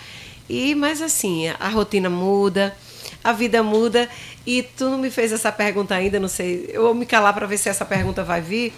E, 0.50 0.74
mas 0.74 1.00
assim, 1.00 1.48
a 1.60 1.68
rotina 1.68 2.10
muda, 2.10 2.74
a 3.22 3.32
vida 3.32 3.62
muda. 3.62 4.08
E 4.44 4.64
tu 4.64 4.86
não 4.90 4.98
me 4.98 5.12
fez 5.12 5.30
essa 5.30 5.52
pergunta 5.52 5.94
ainda, 5.94 6.18
não 6.18 6.26
sei. 6.26 6.68
Eu 6.72 6.82
vou 6.82 6.94
me 6.94 7.06
calar 7.06 7.32
para 7.32 7.46
ver 7.46 7.56
se 7.56 7.68
essa 7.68 7.84
pergunta 7.84 8.24
vai 8.24 8.40
vir. 8.40 8.74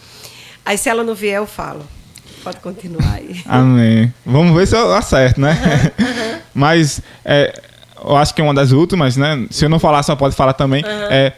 Aí, 0.63 0.77
se 0.77 0.91
ela 0.91 1.03
não 1.03 1.15
vier, 1.15 1.39
eu 1.39 1.47
falo. 1.47 1.83
Pode 2.45 2.59
continuar 2.59 3.15
aí. 3.15 3.41
Amém. 3.49 4.13
Vamos 4.25 4.55
ver 4.55 4.67
se 4.69 4.77
eu 4.77 4.93
acerto, 4.95 5.41
né? 5.41 5.57
Mas 6.55 7.01
é, 7.25 7.59
eu 8.05 8.15
acho 8.19 8.35
que 8.35 8.43
é 8.43 8.45
uma 8.45 8.53
das 8.53 8.71
últimas, 8.71 9.17
né? 9.17 9.47
Se 9.51 9.65
eu 9.65 9.69
não 9.71 9.79
falar, 9.79 10.03
só 10.03 10.15
pode 10.15 10.37
falar 10.37 10.53
também. 10.53 10.85
É, 10.87 11.33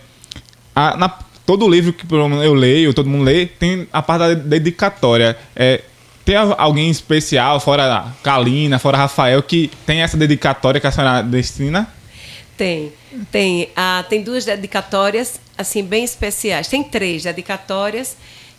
a- 0.75 0.97
na- 0.97 1.19
todo 1.49 1.67
livro 1.67 1.95
que 1.95 2.05
eu 2.13 2.53
leio, 2.53 2.93
todo 2.93 3.09
mundo 3.09 3.25
lê, 3.25 3.47
tem 3.47 3.89
a 3.91 4.03
parte 4.03 4.19
da 4.19 4.35
dedicatória. 4.35 5.35
É, 5.57 5.81
tem 6.23 6.37
alguém 6.37 6.91
especial, 6.91 7.59
fora 7.59 8.13
Kalina, 8.23 8.79
fora 8.79 8.99
Rafael, 8.99 9.43
que 9.43 9.71
tem 9.87 10.03
essa 10.03 10.15
dedicatória 10.15 10.79
que 10.79 10.87
a 10.87 10.93
senhora 10.93 11.23
destina? 11.23 11.91
Tem, 12.55 12.93
tem. 13.33 13.71
Ah, 13.75 14.05
tem 14.07 14.23
duas 14.23 14.45
dedicatórias, 14.45 15.41
assim, 15.57 15.83
bem 15.83 16.05
especiais. 16.05 16.69
Tem 16.69 16.85
três 16.85 17.23
dedicatórias 17.23 18.15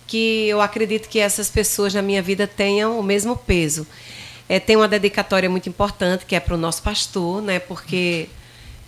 que 0.07 0.47
eu 0.47 0.59
acredito 0.59 1.07
que 1.07 1.19
essas 1.19 1.47
pessoas 1.47 1.93
na 1.93 2.01
minha 2.01 2.23
vida 2.23 2.47
tenham 2.47 2.99
o 2.99 3.03
mesmo 3.03 3.37
peso. 3.37 3.85
É, 4.47 4.59
tem 4.59 4.75
uma 4.75 4.87
dedicatória 4.87 5.47
muito 5.47 5.69
importante 5.69 6.25
que 6.25 6.35
é 6.35 6.39
para 6.39 6.55
o 6.55 6.57
nosso 6.57 6.81
pastor, 6.81 7.39
né? 7.39 7.59
Porque 7.59 8.27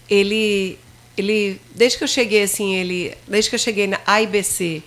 ele, 0.09 0.79
ele, 1.17 1.59
desde 1.75 1.97
que 1.97 2.03
eu 2.03 2.07
cheguei 2.07 2.43
assim, 2.43 2.75
ele, 2.75 3.13
desde 3.27 3.49
que 3.49 3.55
eu 3.55 3.59
cheguei 3.59 3.87
na 3.87 3.99
AIBC, 4.05 4.83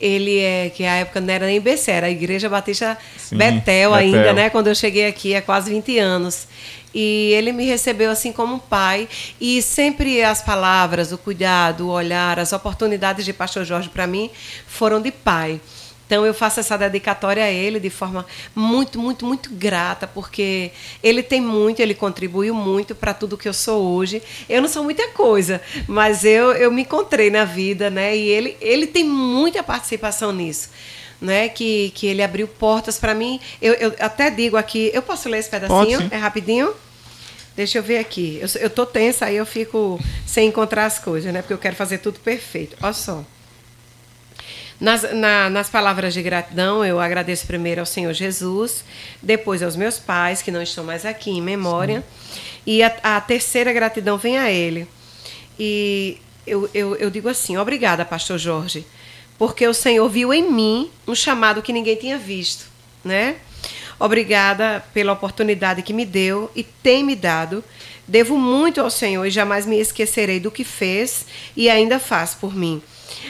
ele 0.00 0.38
é 0.38 0.70
que 0.70 0.84
a 0.84 0.96
época 0.96 1.20
não 1.20 1.32
era 1.32 1.46
nem 1.46 1.56
IBC, 1.56 1.90
era 1.90 2.06
a 2.06 2.10
Igreja 2.10 2.48
Batista 2.48 2.96
Sim, 3.16 3.36
Betel 3.36 3.90
Betel. 3.90 3.94
ainda, 3.94 4.32
né? 4.32 4.50
Quando 4.50 4.68
eu 4.68 4.74
cheguei 4.74 5.06
aqui 5.06 5.34
há 5.34 5.42
quase 5.42 5.70
20 5.70 5.98
anos. 5.98 6.48
E 6.92 7.32
ele 7.34 7.52
me 7.52 7.64
recebeu 7.66 8.10
assim 8.10 8.32
como 8.32 8.54
um 8.54 8.58
pai. 8.58 9.08
E 9.40 9.62
sempre 9.62 10.22
as 10.22 10.42
palavras, 10.42 11.12
o 11.12 11.18
cuidado, 11.18 11.86
o 11.86 11.90
olhar, 11.90 12.38
as 12.38 12.52
oportunidades 12.52 13.24
de 13.24 13.32
Pastor 13.32 13.64
Jorge 13.64 13.88
para 13.88 14.06
mim 14.06 14.30
foram 14.66 15.00
de 15.00 15.12
pai. 15.12 15.60
Então 16.10 16.26
eu 16.26 16.34
faço 16.34 16.58
essa 16.58 16.76
dedicatória 16.76 17.44
a 17.44 17.52
ele 17.52 17.78
de 17.78 17.88
forma 17.88 18.26
muito, 18.52 18.98
muito, 18.98 19.24
muito 19.24 19.48
grata, 19.50 20.08
porque 20.08 20.72
ele 21.00 21.22
tem 21.22 21.40
muito, 21.40 21.78
ele 21.78 21.94
contribuiu 21.94 22.52
muito 22.52 22.96
para 22.96 23.14
tudo 23.14 23.38
que 23.38 23.48
eu 23.48 23.54
sou 23.54 23.94
hoje. 23.94 24.20
Eu 24.48 24.60
não 24.60 24.68
sou 24.68 24.82
muita 24.82 25.06
coisa, 25.10 25.62
mas 25.86 26.24
eu, 26.24 26.50
eu 26.50 26.68
me 26.72 26.82
encontrei 26.82 27.30
na 27.30 27.44
vida, 27.44 27.90
né? 27.90 28.16
E 28.16 28.26
ele, 28.26 28.56
ele 28.60 28.88
tem 28.88 29.04
muita 29.04 29.62
participação 29.62 30.32
nisso. 30.32 30.70
Né, 31.20 31.50
que, 31.50 31.92
que 31.94 32.06
ele 32.06 32.22
abriu 32.22 32.48
portas 32.48 32.98
para 32.98 33.14
mim. 33.14 33.38
Eu, 33.60 33.74
eu 33.74 33.94
até 34.00 34.30
digo 34.30 34.56
aqui, 34.56 34.90
eu 34.94 35.02
posso 35.02 35.28
ler 35.28 35.38
esse 35.38 35.50
pedacinho? 35.50 36.00
sim. 36.00 36.08
É 36.10 36.16
rapidinho? 36.16 36.72
Deixa 37.54 37.76
eu 37.76 37.82
ver 37.82 37.98
aqui. 37.98 38.40
Eu, 38.40 38.62
eu 38.62 38.70
tô 38.70 38.86
tensa, 38.86 39.26
aí 39.26 39.36
eu 39.36 39.44
fico 39.44 40.00
sem 40.26 40.48
encontrar 40.48 40.86
as 40.86 40.98
coisas, 40.98 41.30
né? 41.30 41.42
Porque 41.42 41.52
eu 41.52 41.58
quero 41.58 41.76
fazer 41.76 41.98
tudo 41.98 42.18
perfeito. 42.18 42.74
Olha 42.82 42.94
só. 42.94 43.22
Nas, 44.80 45.02
na- 45.12 45.50
nas 45.50 45.68
palavras 45.68 46.14
de 46.14 46.22
gratidão, 46.22 46.84
eu 46.84 46.98
agradeço 46.98 47.46
primeiro 47.46 47.80
ao 47.80 47.86
Senhor 47.86 48.12
Jesus, 48.14 48.82
depois 49.22 49.62
aos 49.62 49.76
meus 49.76 49.98
pais, 49.98 50.40
que 50.40 50.50
não 50.50 50.62
estão 50.62 50.82
mais 50.84 51.04
aqui 51.04 51.30
em 51.30 51.42
memória, 51.42 52.02
e 52.66 52.82
a, 52.82 52.96
a 53.02 53.20
terceira 53.20 53.72
gratidão 53.72 54.16
vem 54.16 54.38
a 54.38 54.50
Ele. 54.50 54.88
E 55.58 56.16
eu, 56.46 56.68
eu, 56.72 56.96
eu 56.96 57.10
digo 57.10 57.28
assim: 57.28 57.58
obrigada, 57.58 58.04
Pastor 58.06 58.38
Jorge, 58.38 58.86
porque 59.38 59.66
o 59.68 59.74
Senhor 59.74 60.08
viu 60.08 60.32
em 60.32 60.50
mim 60.50 60.90
um 61.06 61.14
chamado 61.14 61.60
que 61.60 61.72
ninguém 61.74 61.96
tinha 61.96 62.16
visto, 62.16 62.64
né? 63.04 63.36
Obrigada 63.98 64.82
pela 64.94 65.12
oportunidade 65.12 65.82
que 65.82 65.92
me 65.92 66.06
deu 66.06 66.50
e 66.56 66.62
tem 66.62 67.04
me 67.04 67.14
dado. 67.14 67.62
Devo 68.08 68.38
muito 68.38 68.80
ao 68.80 68.90
Senhor 68.90 69.24
e 69.26 69.30
jamais 69.30 69.66
me 69.66 69.78
esquecerei 69.78 70.40
do 70.40 70.50
que 70.50 70.64
fez 70.64 71.26
e 71.54 71.68
ainda 71.68 71.98
faz 71.98 72.34
por 72.34 72.54
mim. 72.56 72.82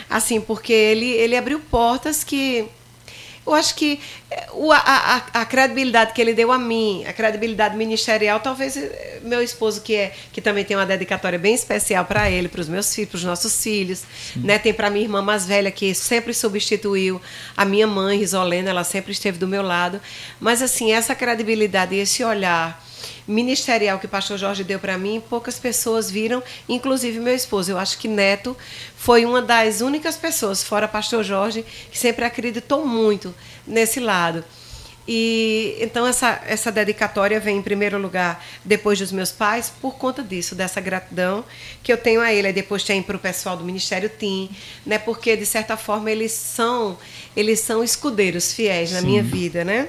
Assim, 0.08 0.40
porque 0.40 0.72
ele, 0.72 1.06
ele 1.06 1.36
abriu 1.36 1.60
portas 1.60 2.24
que 2.24 2.68
eu 3.46 3.54
acho 3.54 3.74
que 3.74 3.98
eh, 4.30 4.46
a, 4.72 5.16
a, 5.34 5.40
a 5.40 5.44
credibilidade 5.46 6.12
que 6.12 6.20
ele 6.20 6.34
deu 6.34 6.52
a 6.52 6.58
mim, 6.58 7.04
a 7.06 7.12
credibilidade 7.12 7.76
ministerial, 7.76 8.38
talvez 8.38 8.76
eh, 8.76 9.20
meu 9.22 9.42
esposo, 9.42 9.80
que 9.80 9.96
é 9.96 10.12
que 10.32 10.40
também 10.40 10.64
tem 10.64 10.76
uma 10.76 10.86
dedicatória 10.86 11.38
bem 11.38 11.54
especial 11.54 12.04
para 12.04 12.30
ele, 12.30 12.48
para 12.48 12.60
os 12.60 12.68
meus 12.68 12.94
filhos, 12.94 13.10
para 13.10 13.16
os 13.16 13.24
nossos 13.24 13.62
filhos. 13.62 14.04
Né? 14.36 14.58
Tem 14.58 14.72
para 14.74 14.90
minha 14.90 15.04
irmã 15.04 15.22
mais 15.22 15.46
velha, 15.46 15.70
que 15.70 15.94
sempre 15.94 16.34
substituiu 16.34 17.20
a 17.56 17.64
minha 17.64 17.86
mãe, 17.86 18.18
Risolena, 18.18 18.70
ela 18.70 18.84
sempre 18.84 19.12
esteve 19.12 19.38
do 19.38 19.48
meu 19.48 19.62
lado. 19.62 20.00
Mas, 20.38 20.62
assim, 20.62 20.92
essa 20.92 21.14
credibilidade 21.14 21.94
e 21.94 21.98
esse 21.98 22.22
olhar 22.22 22.80
ministerial 23.26 23.98
que 23.98 24.06
o 24.06 24.08
pastor 24.08 24.38
Jorge 24.38 24.64
deu 24.64 24.78
para 24.78 24.98
mim, 24.98 25.22
poucas 25.28 25.58
pessoas 25.58 26.10
viram, 26.10 26.42
inclusive 26.68 27.18
meu 27.20 27.34
esposo. 27.34 27.70
Eu 27.70 27.78
acho 27.78 27.98
que 27.98 28.08
Neto 28.08 28.56
foi 28.96 29.24
uma 29.24 29.40
das 29.42 29.80
únicas 29.80 30.16
pessoas, 30.16 30.62
fora 30.62 30.88
pastor 30.88 31.24
Jorge, 31.24 31.64
que 31.90 31.98
sempre 31.98 32.24
acreditou 32.24 32.86
muito 32.86 33.34
nesse 33.66 34.00
lado. 34.00 34.44
E 35.12 35.76
então 35.80 36.06
essa, 36.06 36.40
essa 36.46 36.70
dedicatória 36.70 37.40
vem 37.40 37.56
em 37.56 37.62
primeiro 37.62 37.98
lugar 37.98 38.44
depois 38.64 38.98
dos 38.98 39.10
meus 39.10 39.32
pais 39.32 39.72
por 39.80 39.96
conta 39.96 40.22
disso, 40.22 40.54
dessa 40.54 40.80
gratidão 40.80 41.44
que 41.82 41.92
eu 41.92 41.96
tenho 41.96 42.20
a 42.20 42.32
ele. 42.32 42.46
Aí 42.46 42.52
depois 42.52 42.84
tem 42.84 43.02
para 43.02 43.16
o 43.16 43.18
pessoal 43.18 43.56
do 43.56 43.64
Ministério 43.64 44.08
TIM, 44.08 44.50
né? 44.86 44.98
Porque 44.98 45.36
de 45.36 45.46
certa 45.46 45.76
forma 45.76 46.10
eles 46.10 46.30
são 46.30 46.96
eles 47.36 47.58
são 47.58 47.82
escudeiros 47.82 48.52
fiéis 48.52 48.92
na 48.92 49.00
minha 49.02 49.22
vida, 49.22 49.64
né? 49.64 49.88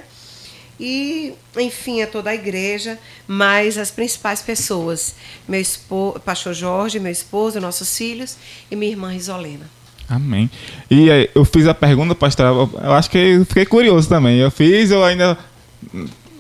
E, 0.83 1.33
enfim, 1.57 2.01
a 2.01 2.07
toda 2.07 2.31
a 2.31 2.33
igreja, 2.33 2.97
mas 3.27 3.77
as 3.77 3.91
principais 3.91 4.41
pessoas, 4.41 5.13
meu 5.47 5.61
esposo, 5.61 6.19
pastor 6.21 6.55
Jorge, 6.55 6.99
meu 6.99 7.11
esposo, 7.11 7.59
nossos 7.61 7.95
filhos 7.95 8.35
e 8.71 8.75
minha 8.75 8.91
irmã 8.91 9.11
Risolena. 9.11 9.69
Amém. 10.09 10.49
E 10.89 11.07
eh, 11.09 11.29
eu 11.35 11.45
fiz 11.45 11.67
a 11.67 11.73
pergunta, 11.75 12.15
pastor, 12.15 12.45
eu- 12.83 12.91
acho 12.93 13.09
que 13.11 13.17
eu 13.17 13.45
fiquei 13.45 13.65
curioso 13.65 14.09
também. 14.09 14.39
Eu 14.39 14.49
fiz, 14.49 14.89
eu 14.89 15.03
ainda. 15.05 15.37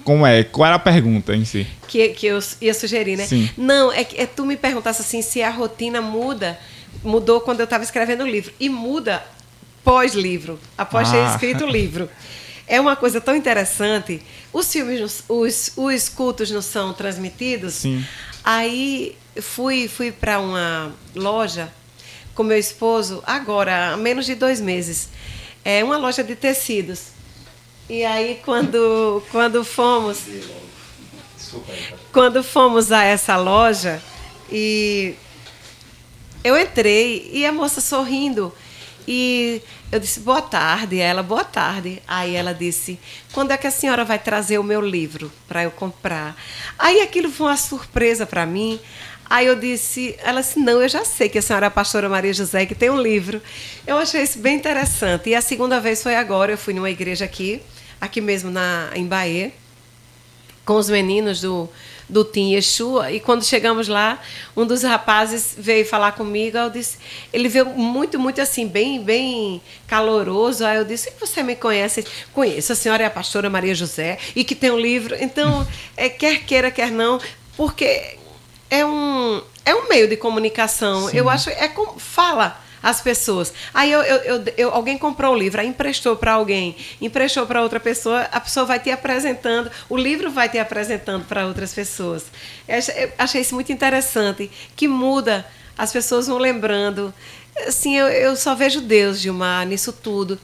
Como 0.03 0.25
é? 0.25 0.43
Qual 0.43 0.65
era 0.65 0.75
a 0.75 0.79
pergunta 0.79 1.35
em 1.35 1.45
si? 1.45 1.67
que, 1.87 2.09
que 2.09 2.25
eu 2.25 2.39
ia 2.59 2.73
sugerir, 2.73 3.15
né? 3.17 3.27
Sim. 3.27 3.47
Não, 3.55 3.91
é 3.91 4.03
que 4.03 4.19
é, 4.19 4.25
tu 4.25 4.43
me 4.45 4.57
perguntasse 4.57 5.01
assim 5.01 5.21
se 5.21 5.43
a 5.43 5.49
rotina 5.51 6.01
muda, 6.01 6.57
mudou 7.03 7.41
quando 7.41 7.59
eu 7.59 7.65
estava 7.65 7.83
escrevendo 7.83 8.23
o 8.23 8.27
livro. 8.27 8.51
E 8.59 8.67
muda 8.69 9.23
pós-livro, 9.83 10.59
após 10.77 11.11
ter 11.11 11.17
Ah. 11.17 11.31
escrito 11.31 11.63
o 11.65 11.69
livro. 11.69 12.09
É 12.71 12.79
uma 12.79 12.95
coisa 12.95 13.19
tão 13.19 13.35
interessante. 13.35 14.21
Os 14.53 14.71
filmes, 14.71 15.23
os, 15.27 15.73
os 15.75 16.07
cultos 16.07 16.49
não 16.49 16.61
são 16.61 16.93
transmitidos. 16.93 17.73
Sim. 17.73 18.05
Aí 18.41 19.17
fui, 19.41 19.89
fui 19.89 20.09
para 20.09 20.39
uma 20.39 20.93
loja 21.13 21.71
com 22.33 22.43
meu 22.43 22.57
esposo, 22.57 23.21
agora, 23.27 23.91
há 23.91 23.97
menos 23.97 24.25
de 24.25 24.35
dois 24.35 24.61
meses. 24.61 25.09
É 25.65 25.83
uma 25.83 25.97
loja 25.97 26.23
de 26.23 26.33
tecidos. 26.33 27.07
E 27.89 28.05
aí, 28.05 28.39
quando, 28.41 29.21
quando 29.29 29.65
fomos 29.65 30.19
quando 32.13 32.41
fomos 32.41 32.89
a 32.89 33.03
essa 33.03 33.35
loja 33.35 34.01
e 34.49 35.15
eu 36.41 36.57
entrei 36.57 37.29
e 37.33 37.45
a 37.45 37.51
moça 37.51 37.81
sorrindo 37.81 38.53
e 39.05 39.61
eu 39.91 39.99
disse 39.99 40.21
boa 40.21 40.41
tarde, 40.41 40.99
ela 40.99 41.21
boa 41.21 41.43
tarde. 41.43 42.01
Aí 42.07 42.35
ela 42.35 42.53
disse 42.53 42.97
quando 43.33 43.51
é 43.51 43.57
que 43.57 43.67
a 43.67 43.71
senhora 43.71 44.05
vai 44.05 44.17
trazer 44.17 44.57
o 44.57 44.63
meu 44.63 44.79
livro 44.79 45.31
para 45.47 45.63
eu 45.63 45.71
comprar? 45.71 46.35
Aí 46.79 47.01
aquilo 47.01 47.29
foi 47.29 47.47
uma 47.47 47.57
surpresa 47.57 48.25
para 48.25 48.45
mim. 48.45 48.79
Aí 49.29 49.47
eu 49.47 49.55
disse, 49.55 50.15
ela 50.19 50.41
disse, 50.41 50.59
não, 50.59 50.81
eu 50.81 50.89
já 50.89 51.05
sei 51.05 51.29
que 51.29 51.37
a 51.37 51.41
senhora 51.41 51.65
é 51.65 51.67
a 51.67 51.71
pastora 51.71 52.09
Maria 52.09 52.33
José, 52.33 52.65
que 52.65 52.75
tem 52.75 52.89
um 52.89 53.01
livro. 53.01 53.41
Eu 53.85 53.97
achei 53.97 54.21
isso 54.23 54.39
bem 54.39 54.57
interessante. 54.57 55.29
E 55.29 55.35
a 55.35 55.41
segunda 55.41 55.79
vez 55.79 56.01
foi 56.03 56.15
agora, 56.15 56.51
eu 56.51 56.57
fui 56.57 56.73
numa 56.73 56.89
igreja 56.89 57.25
aqui, 57.25 57.61
aqui 57.99 58.19
mesmo 58.19 58.49
na, 58.51 58.89
em 58.93 59.05
Bahia, 59.05 59.53
com 60.65 60.73
os 60.73 60.89
meninos 60.89 61.41
do, 61.41 61.69
do 62.11 62.25
Tim 62.25 62.53
Yeshua. 62.53 63.11
E 63.11 63.19
quando 63.19 63.43
chegamos 63.43 63.87
lá, 63.87 64.19
um 64.55 64.65
dos 64.65 64.83
rapazes 64.83 65.55
veio 65.57 65.85
falar 65.85 66.11
comigo. 66.11 66.57
Eu 66.57 66.69
disse, 66.69 66.97
ele 67.31 67.47
veio 67.47 67.65
muito, 67.67 68.19
muito 68.19 68.41
assim, 68.41 68.67
bem, 68.67 69.01
bem 69.01 69.61
caloroso. 69.87 70.65
Aí 70.65 70.77
eu 70.77 70.85
disse, 70.85 71.11
você 71.19 71.41
me 71.41 71.55
conhece? 71.55 72.05
Conheço, 72.33 72.73
a 72.73 72.75
senhora 72.75 73.03
é 73.03 73.05
a 73.07 73.09
pastora 73.09 73.49
Maria 73.49 73.73
José 73.73 74.19
e 74.35 74.43
que 74.43 74.53
tem 74.53 74.69
um 74.69 74.79
livro. 74.79 75.15
Então, 75.19 75.65
é, 75.95 76.09
quer 76.09 76.43
queira, 76.43 76.69
quer 76.69 76.91
não, 76.91 77.19
porque 77.55 78.17
é 78.69 78.85
um, 78.85 79.41
é 79.65 79.73
um 79.73 79.87
meio 79.87 80.07
de 80.07 80.17
comunicação. 80.17 81.09
Eu 81.11 81.29
acho, 81.29 81.49
é 81.49 81.69
como, 81.69 81.97
fala 81.97 82.61
as 82.81 82.99
pessoas. 83.01 83.53
Aí 83.73 83.91
eu, 83.91 84.01
eu, 84.01 84.15
eu- 84.37 84.43
eu- 84.57 84.71
alguém 84.71 84.97
comprou 84.97 85.33
o 85.33 85.37
livro, 85.37 85.61
aí 85.61 85.67
emprestou 85.67 86.15
para 86.15 86.33
alguém, 86.33 86.75
emprestou 86.99 87.45
para 87.45 87.61
outra 87.61 87.79
pessoa, 87.79 88.21
a 88.31 88.39
pessoa 88.39 88.65
vai 88.65 88.79
te 88.79 88.89
apresentando, 88.89 89.71
o 89.89 89.95
livro 89.97 90.31
vai 90.31 90.49
te 90.49 90.57
apresentando 90.57 91.25
para 91.25 91.45
outras 91.45 91.73
pessoas. 91.73 92.25
Eu 92.67 92.77
achei, 93.17 93.41
isso 93.41 93.53
muito 93.53 93.71
interessante, 93.71 94.49
que 94.75 94.87
muda, 94.87 95.45
as 95.77 95.91
pessoas 95.91 96.27
vão 96.27 96.37
lembrando. 96.37 97.13
Assim, 97.67 97.97
eu, 97.97 98.07
eu 98.07 98.35
só 98.35 98.55
vejo 98.55 98.81
Deus, 98.81 99.19
Gilmar, 99.19 99.65
nisso 99.67 99.93
tudo. 99.93 100.39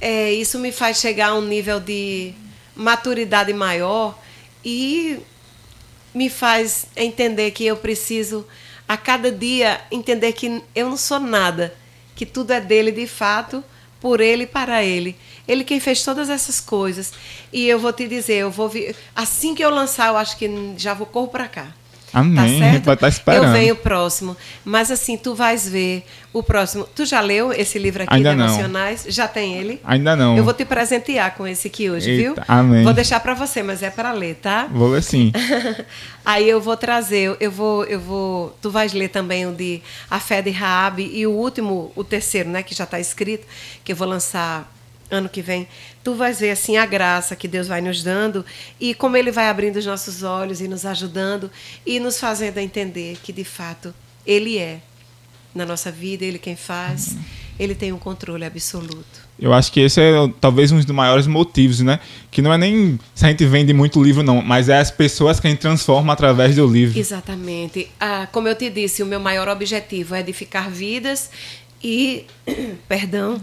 É, 0.00 0.32
isso 0.32 0.58
me 0.58 0.70
faz 0.72 0.98
chegar 0.98 1.28
a 1.30 1.34
um 1.34 1.42
nível 1.42 1.80
de 1.80 2.32
maturidade 2.76 3.52
maior 3.52 4.16
e 4.64 5.18
me 6.14 6.30
faz 6.30 6.86
entender 6.96 7.50
que 7.50 7.66
eu 7.66 7.76
preciso 7.76 8.46
a 8.88 8.96
cada 8.96 9.30
dia 9.30 9.80
entender 9.90 10.32
que 10.32 10.62
eu 10.74 10.88
não 10.88 10.96
sou 10.96 11.20
nada, 11.20 11.74
que 12.16 12.24
tudo 12.24 12.52
é 12.52 12.60
dele 12.60 12.90
de 12.90 13.06
fato, 13.06 13.62
por 14.00 14.20
ele 14.20 14.44
e 14.44 14.46
para 14.46 14.82
ele. 14.82 15.14
Ele 15.46 15.62
quem 15.62 15.78
fez 15.78 16.02
todas 16.02 16.30
essas 16.30 16.58
coisas. 16.58 17.12
E 17.52 17.68
eu 17.68 17.78
vou 17.78 17.92
te 17.92 18.08
dizer, 18.08 18.36
eu 18.36 18.50
vou 18.50 18.70
assim 19.14 19.54
que 19.54 19.62
eu 19.62 19.70
lançar, 19.70 20.08
eu 20.08 20.16
acho 20.16 20.36
que 20.36 20.48
já 20.76 20.94
vou 20.94 21.06
correr 21.06 21.28
para 21.28 21.48
cá. 21.48 21.74
Amém. 22.12 22.60
Tá 22.60 22.66
certo? 22.66 22.84
Vai 22.84 22.94
estar 22.94 23.08
esperando. 23.08 23.44
Eu 23.44 23.52
venho 23.52 23.76
próximo. 23.76 24.36
Mas 24.64 24.90
assim, 24.90 25.16
tu 25.16 25.34
vais 25.34 25.68
ver 25.68 26.04
o 26.32 26.42
próximo. 26.42 26.86
Tu 26.94 27.04
já 27.04 27.20
leu 27.20 27.52
esse 27.52 27.78
livro 27.78 28.02
aqui, 28.02 28.14
Ainda 28.14 28.34
não. 28.34 28.46
Devocionais? 28.46 29.06
Já 29.08 29.28
tem 29.28 29.54
ele? 29.54 29.80
Ainda 29.84 30.16
não. 30.16 30.36
Eu 30.36 30.44
vou 30.44 30.54
te 30.54 30.64
presentear 30.64 31.34
com 31.34 31.46
esse 31.46 31.68
aqui 31.68 31.90
hoje, 31.90 32.16
viu? 32.16 32.30
Eita, 32.32 32.44
amém. 32.48 32.84
Vou 32.84 32.92
deixar 32.92 33.20
para 33.20 33.34
você, 33.34 33.62
mas 33.62 33.82
é 33.82 33.90
para 33.90 34.12
ler, 34.12 34.36
tá? 34.36 34.68
Vou 34.70 34.88
ler 34.88 35.02
sim. 35.02 35.32
Aí 36.24 36.48
eu 36.48 36.60
vou 36.60 36.76
trazer, 36.76 37.36
eu 37.40 37.50
vou, 37.50 37.84
eu 37.84 37.98
vou, 37.98 38.56
tu 38.60 38.70
vais 38.70 38.92
ler 38.92 39.08
também 39.08 39.46
o 39.46 39.52
de 39.52 39.80
A 40.10 40.20
Fé 40.20 40.42
de 40.42 40.50
Raabe 40.50 41.10
e 41.12 41.26
o 41.26 41.30
último, 41.30 41.90
o 41.96 42.04
terceiro, 42.04 42.50
né, 42.50 42.62
que 42.62 42.74
já 42.74 42.84
está 42.84 43.00
escrito, 43.00 43.46
que 43.82 43.92
eu 43.92 43.96
vou 43.96 44.06
lançar 44.06 44.70
ano 45.10 45.28
que 45.28 45.42
vem. 45.42 45.66
Tu 46.04 46.14
vais 46.14 46.40
ver 46.40 46.50
assim 46.50 46.76
a 46.76 46.86
graça 46.86 47.36
que 47.36 47.48
Deus 47.48 47.66
vai 47.66 47.80
nos 47.80 48.02
dando 48.02 48.44
e 48.80 48.94
como 48.94 49.16
ele 49.16 49.30
vai 49.30 49.48
abrindo 49.48 49.76
os 49.76 49.86
nossos 49.86 50.22
olhos 50.22 50.60
e 50.60 50.68
nos 50.68 50.84
ajudando 50.84 51.50
e 51.86 51.98
nos 51.98 52.18
fazendo 52.18 52.58
entender 52.58 53.18
que 53.22 53.32
de 53.32 53.44
fato 53.44 53.94
ele 54.26 54.58
é 54.58 54.80
na 55.54 55.64
nossa 55.64 55.90
vida, 55.90 56.24
ele 56.24 56.38
quem 56.38 56.54
faz, 56.54 57.16
ele 57.58 57.74
tem 57.74 57.92
um 57.92 57.98
controle 57.98 58.44
absoluto. 58.44 59.28
Eu 59.38 59.52
acho 59.52 59.70
que 59.70 59.80
esse 59.80 60.00
é 60.00 60.12
talvez 60.40 60.72
um 60.72 60.76
dos 60.76 60.86
maiores 60.86 61.26
motivos, 61.26 61.80
né? 61.80 62.00
Que 62.30 62.42
não 62.42 62.52
é 62.52 62.58
nem 62.58 62.98
se 63.14 63.24
a 63.24 63.28
gente 63.28 63.44
vende 63.46 63.72
muito 63.72 64.02
livro, 64.02 64.22
não, 64.22 64.42
mas 64.42 64.68
é 64.68 64.78
as 64.78 64.90
pessoas 64.90 65.38
que 65.38 65.46
a 65.46 65.50
gente 65.50 65.60
transforma 65.60 66.12
através 66.12 66.56
do 66.56 66.66
livro. 66.66 66.98
Exatamente. 66.98 67.88
Ah, 68.00 68.28
como 68.30 68.48
eu 68.48 68.54
te 68.54 68.68
disse, 68.68 69.02
o 69.02 69.06
meu 69.06 69.20
maior 69.20 69.48
objetivo 69.48 70.14
é 70.14 70.20
edificar 70.20 70.68
vidas 70.68 71.30
e, 71.82 72.26
perdão, 72.88 73.40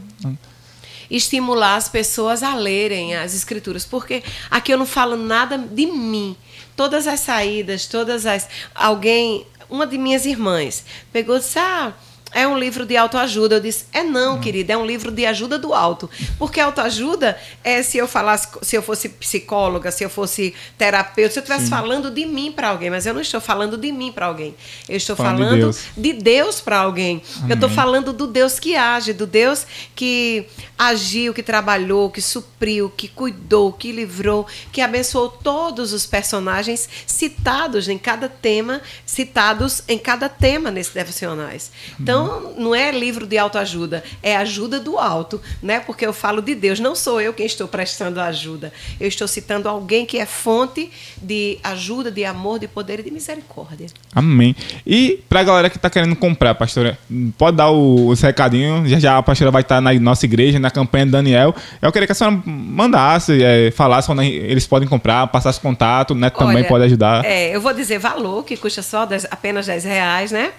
estimular 1.09 1.75
as 1.75 1.89
pessoas 1.89 2.43
a 2.43 2.55
lerem 2.55 3.15
as 3.15 3.33
escrituras, 3.33 3.85
porque 3.85 4.23
aqui 4.49 4.73
eu 4.73 4.77
não 4.77 4.85
falo 4.85 5.15
nada 5.15 5.57
de 5.57 5.85
mim. 5.85 6.35
Todas 6.75 7.07
as 7.07 7.19
saídas, 7.21 7.85
todas 7.85 8.25
as 8.25 8.47
alguém, 8.73 9.45
uma 9.69 9.87
de 9.87 9.97
minhas 9.97 10.25
irmãs 10.25 10.83
pegou 11.11 11.37
e 11.37 11.39
disse: 11.39 11.57
"Ah, 11.59 11.93
é 12.35 12.45
um 12.45 12.59
livro 12.59 12.85
de 12.85 12.97
autoajuda. 12.97 13.55
Eu 13.55 13.59
disse: 13.61 13.85
é 13.93 14.03
não, 14.03 14.39
querida, 14.41 14.73
é 14.73 14.77
um 14.77 14.85
livro 14.85 15.09
de 15.09 15.25
ajuda 15.25 15.57
do 15.57 15.73
alto. 15.73 16.09
Porque 16.37 16.59
autoajuda 16.59 17.39
é 17.63 17.81
se 17.81 17.97
eu 17.97 18.07
falasse, 18.09 18.49
se 18.61 18.75
eu 18.75 18.83
fosse 18.83 19.07
psicóloga, 19.07 19.89
se 19.89 20.03
eu 20.03 20.09
fosse 20.09 20.53
terapeuta, 20.77 21.31
se 21.31 21.39
eu 21.39 21.43
estivesse 21.43 21.69
falando 21.69 22.11
de 22.11 22.25
mim 22.25 22.51
para 22.51 22.67
alguém, 22.67 22.89
mas 22.89 23.05
eu 23.05 23.13
não 23.13 23.21
estou 23.21 23.39
falando 23.39 23.77
de 23.77 23.89
mim 23.89 24.11
para 24.11 24.25
alguém. 24.25 24.53
Eu 24.89 24.97
estou 24.97 25.15
Falando 25.15 25.37
de 25.37 25.43
falando, 25.43 25.61
Deus. 25.61 25.79
de 25.95 26.13
Deus 26.13 26.59
para 26.59 26.79
alguém. 26.79 27.21
Eu 27.47 27.53
estou 27.53 27.67
Amém. 27.67 27.75
falando 27.75 28.11
do 28.11 28.27
Deus 28.27 28.59
que 28.59 28.75
age, 28.75 29.13
do 29.13 29.25
Deus 29.25 29.65
que 29.95 30.45
agiu, 30.77 31.33
que 31.33 31.41
trabalhou, 31.41 32.09
que 32.09 32.21
supriu, 32.21 32.89
que 32.89 33.07
cuidou, 33.07 33.71
que 33.71 33.93
livrou, 33.93 34.45
que 34.73 34.81
abençoou 34.81 35.29
todos 35.29 35.93
os 35.93 36.05
personagens 36.05 36.89
citados 37.07 37.87
em 37.87 37.97
cada 37.97 38.27
tema, 38.27 38.81
citados 39.05 39.83
em 39.87 39.97
cada 39.97 40.27
tema 40.27 40.69
nesses 40.69 40.93
devocionais. 40.93 41.71
Então, 41.97 42.24
não 42.57 42.75
é 42.75 42.91
livro 42.91 43.25
de 43.25 43.37
autoajuda, 43.37 44.03
é 44.21 44.35
ajuda 44.35 44.79
do 44.79 44.97
alto, 44.97 45.41
né? 45.61 45.79
Porque 45.79 46.05
eu 46.05 46.13
falo 46.13 46.41
de 46.41 46.55
Deus, 46.55 46.79
não 46.79 46.95
sou 46.95 47.21
eu 47.21 47.33
quem 47.33 47.45
estou 47.45 47.67
prestando 47.67 48.19
ajuda. 48.19 48.71
Eu 48.99 49.07
estou 49.07 49.27
citando 49.27 49.69
alguém 49.69 50.05
que 50.05 50.17
é 50.17 50.25
fonte 50.25 50.91
de 51.21 51.57
ajuda, 51.63 52.11
de 52.11 52.25
amor, 52.25 52.59
de 52.59 52.67
poder 52.67 52.99
e 52.99 53.03
de 53.03 53.11
misericórdia. 53.11 53.87
Amém. 54.13 54.55
E 54.85 55.19
pra 55.29 55.43
galera 55.43 55.69
que 55.69 55.79
tá 55.79 55.89
querendo 55.89 56.15
comprar, 56.15 56.55
pastora, 56.55 56.97
pode 57.37 57.57
dar 57.57 57.69
o, 57.69 58.07
os 58.07 58.21
recadinho. 58.21 58.87
Já 58.87 58.99
já 58.99 59.17
a 59.17 59.23
pastora 59.23 59.51
vai 59.51 59.61
estar 59.61 59.81
na 59.81 59.93
nossa 59.93 60.25
igreja, 60.25 60.59
na 60.59 60.71
campanha 60.71 61.05
Daniel. 61.05 61.55
Eu 61.81 61.91
queria 61.91 62.05
que 62.05 62.11
a 62.11 62.15
senhora 62.15 62.41
mandasse, 62.45 63.43
é, 63.43 63.71
falasse 63.71 64.07
quando 64.07 64.21
eles 64.23 64.65
podem 64.65 64.87
comprar, 64.87 65.27
passasse 65.27 65.59
contato, 65.59 66.15
né? 66.15 66.29
Também 66.29 66.57
Olha, 66.57 66.67
pode 66.67 66.83
ajudar. 66.85 67.25
É, 67.25 67.55
eu 67.55 67.61
vou 67.61 67.73
dizer 67.73 67.99
valor, 67.99 68.43
que 68.43 68.57
custa 68.57 68.81
só 68.81 69.05
10 69.05 69.27
apenas 69.29 69.65
10 69.67 69.83
reais, 69.83 70.31
né? 70.31 70.51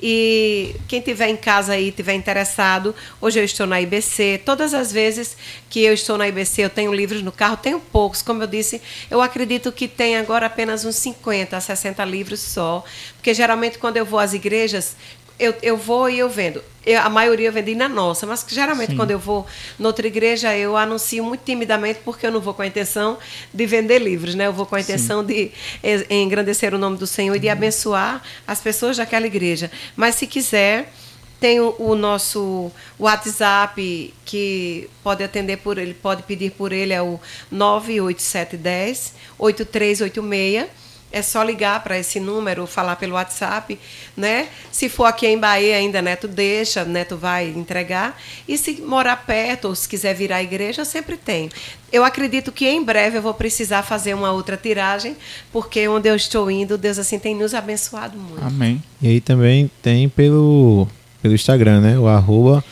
E 0.00 0.76
quem 0.86 1.00
tiver 1.00 1.28
em 1.28 1.36
casa 1.36 1.72
aí, 1.72 1.90
tiver 1.90 2.14
interessado, 2.14 2.94
hoje 3.20 3.40
eu 3.40 3.44
estou 3.44 3.66
na 3.66 3.80
IBC. 3.80 4.42
Todas 4.44 4.72
as 4.72 4.92
vezes 4.92 5.36
que 5.68 5.82
eu 5.82 5.92
estou 5.92 6.16
na 6.16 6.28
IBC, 6.28 6.62
eu 6.62 6.70
tenho 6.70 6.94
livros 6.94 7.22
no 7.22 7.32
carro, 7.32 7.56
tenho 7.56 7.80
poucos, 7.80 8.22
como 8.22 8.42
eu 8.42 8.46
disse, 8.46 8.80
eu 9.10 9.20
acredito 9.20 9.72
que 9.72 9.88
tem 9.88 10.16
agora 10.16 10.46
apenas 10.46 10.84
uns 10.84 10.96
50 10.96 11.56
a 11.56 11.60
60 11.60 12.04
livros 12.04 12.40
só. 12.40 12.84
Porque 13.16 13.34
geralmente 13.34 13.78
quando 13.78 13.96
eu 13.96 14.04
vou 14.04 14.20
às 14.20 14.32
igrejas, 14.32 14.96
eu, 15.38 15.54
eu 15.62 15.76
vou 15.76 16.08
e 16.10 16.18
eu 16.18 16.28
vendo. 16.28 16.62
Eu- 16.84 17.00
a 17.00 17.08
maioria 17.10 17.48
eu 17.48 17.52
vendi 17.52 17.74
na 17.74 17.88
nossa, 17.88 18.26
mas 18.26 18.44
geralmente 18.48 18.94
quando 18.96 19.10
eu 19.10 19.18
vou 19.18 19.46
noutra 19.78 20.06
igreja, 20.06 20.56
eu 20.56 20.76
anuncio 20.76 21.22
muito 21.22 21.42
timidamente, 21.44 22.00
porque 22.04 22.26
eu 22.26 22.32
não 22.32 22.40
vou 22.40 22.54
com 22.54 22.62
a 22.62 22.66
intenção 22.66 23.18
de 23.52 23.66
vender 23.66 23.98
livros, 24.00 24.34
né? 24.34 24.46
Eu 24.46 24.52
vou 24.52 24.64
com 24.66 24.74
a 24.76 24.80
intenção 24.80 25.22
de 25.24 25.50
eh, 25.82 26.06
engrandecer 26.10 26.74
o 26.74 26.78
nome 26.78 26.96
do 26.96 27.06
Senhor 27.06 27.36
e 27.36 27.38
de 27.38 27.48
abençoar 27.48 28.22
as 28.46 28.60
pessoas 28.60 28.96
daquela 28.96 29.26
igreja. 29.26 29.70
Mas 29.94 30.14
se 30.14 30.26
quiser, 30.26 30.92
tem 31.40 31.60
o, 31.60 31.74
o 31.78 31.94
nosso 31.94 32.72
WhatsApp 32.98 34.12
que 34.24 34.88
pode 35.04 35.22
atender 35.22 35.58
por 35.58 35.78
ele, 35.78 35.94
pode 35.94 36.22
pedir 36.24 36.50
por 36.52 36.72
ele, 36.72 36.92
é 36.92 37.00
o 37.02 37.20
98710 37.50 39.12
8386. 39.38 40.66
É 41.10 41.22
só 41.22 41.42
ligar 41.42 41.82
para 41.82 41.98
esse 41.98 42.20
número, 42.20 42.66
falar 42.66 42.96
pelo 42.96 43.14
WhatsApp, 43.14 43.78
né? 44.16 44.48
Se 44.70 44.88
for 44.88 45.04
aqui 45.04 45.26
em 45.26 45.38
Bahia 45.38 45.76
ainda, 45.76 46.02
Neto 46.02 46.28
deixa, 46.28 46.84
Neto 46.84 47.16
vai 47.16 47.48
entregar. 47.48 48.20
E 48.46 48.58
se 48.58 48.82
morar 48.82 49.16
perto 49.24 49.68
ou 49.68 49.74
se 49.74 49.88
quiser 49.88 50.14
virar 50.14 50.36
à 50.36 50.42
igreja, 50.42 50.84
sempre 50.84 51.16
tem. 51.16 51.50
Eu 51.90 52.04
acredito 52.04 52.52
que 52.52 52.68
em 52.68 52.84
breve 52.84 53.18
eu 53.18 53.22
vou 53.22 53.32
precisar 53.32 53.82
fazer 53.82 54.12
uma 54.12 54.32
outra 54.32 54.56
tiragem, 54.56 55.16
porque 55.50 55.88
onde 55.88 56.08
eu 56.08 56.14
estou 56.14 56.50
indo, 56.50 56.76
Deus 56.76 56.98
assim 56.98 57.18
tem 57.18 57.34
nos 57.34 57.54
abençoado 57.54 58.18
muito. 58.18 58.44
Amém. 58.44 58.82
E 59.00 59.08
aí 59.08 59.20
também 59.20 59.70
tem 59.80 60.08
pelo, 60.08 60.86
pelo 61.22 61.34
Instagram, 61.34 61.80
né? 61.80 61.98
O 61.98 62.06
arroba 62.06 62.62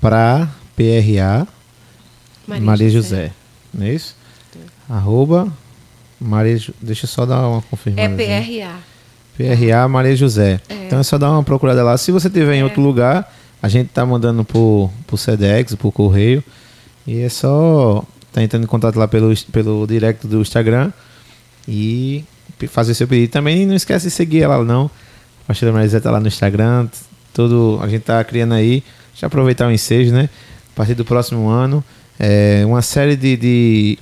pra 0.00 0.48
PRA 0.76 1.46
Maria, 2.46 2.90
José. 2.90 3.32
Não 3.72 3.86
é 3.86 3.94
isso? 3.94 4.16
Arroba 4.88 5.52
Maria 6.22 6.58
Deixa 6.80 7.04
eu 7.04 7.08
só 7.08 7.26
dar 7.26 7.46
uma 7.48 7.58
É 7.58 7.62
confirmada. 7.70 8.14
PRA. 8.16 8.76
PRA 9.36 9.88
Maria 9.88 10.14
José. 10.16 10.60
Então 10.86 10.98
é 10.98 11.02
só 11.02 11.18
dar 11.18 11.30
uma 11.30 11.42
procurada 11.42 11.82
lá. 11.82 11.96
Se 11.98 12.10
você 12.12 12.28
tiver 12.30 12.54
em 12.56 12.62
outro 12.62 12.80
lugar, 12.82 13.32
a 13.62 13.68
gente 13.68 13.88
tá 13.88 14.04
mandando 14.04 14.44
por, 14.44 14.90
por 15.06 15.16
Sedex, 15.18 15.74
por 15.74 15.90
correio. 15.92 16.42
E 17.06 17.20
é 17.20 17.28
só 17.28 18.04
tá 18.32 18.42
entrando 18.42 18.64
em 18.64 18.66
contato 18.66 18.96
lá 18.98 19.06
pelo, 19.08 19.32
pelo 19.50 19.86
direct 19.86 20.26
do 20.26 20.40
Instagram 20.40 20.92
e 21.68 22.24
fazer 22.68 22.94
seu 22.94 23.08
pedido. 23.08 23.30
Também 23.32 23.66
não 23.66 23.74
esquece 23.74 24.06
de 24.06 24.10
seguir 24.12 24.42
ela 24.42 24.62
não. 24.64 24.90
A 25.44 25.48
pastora 25.48 25.72
Maria 25.72 25.88
José 25.88 26.00
tá 26.00 26.10
lá 26.10 26.20
no 26.20 26.28
Instagram. 26.28 26.86
t- 26.86 26.98
Tudo, 27.34 27.78
a 27.82 27.88
gente 27.88 28.02
tá 28.02 28.22
criando 28.24 28.54
aí. 28.54 28.82
Deixa 29.12 29.24
eu 29.24 29.26
aproveitar 29.26 29.66
o 29.66 29.70
ensejo, 29.72 30.12
né? 30.12 30.28
A 30.72 30.76
partir 30.76 30.94
do 30.94 31.04
próximo 31.04 31.48
ano. 31.48 31.82
É, 32.18 32.62
uma 32.66 32.82
série 32.82 33.16
de, 33.16 33.36
de 33.36 33.98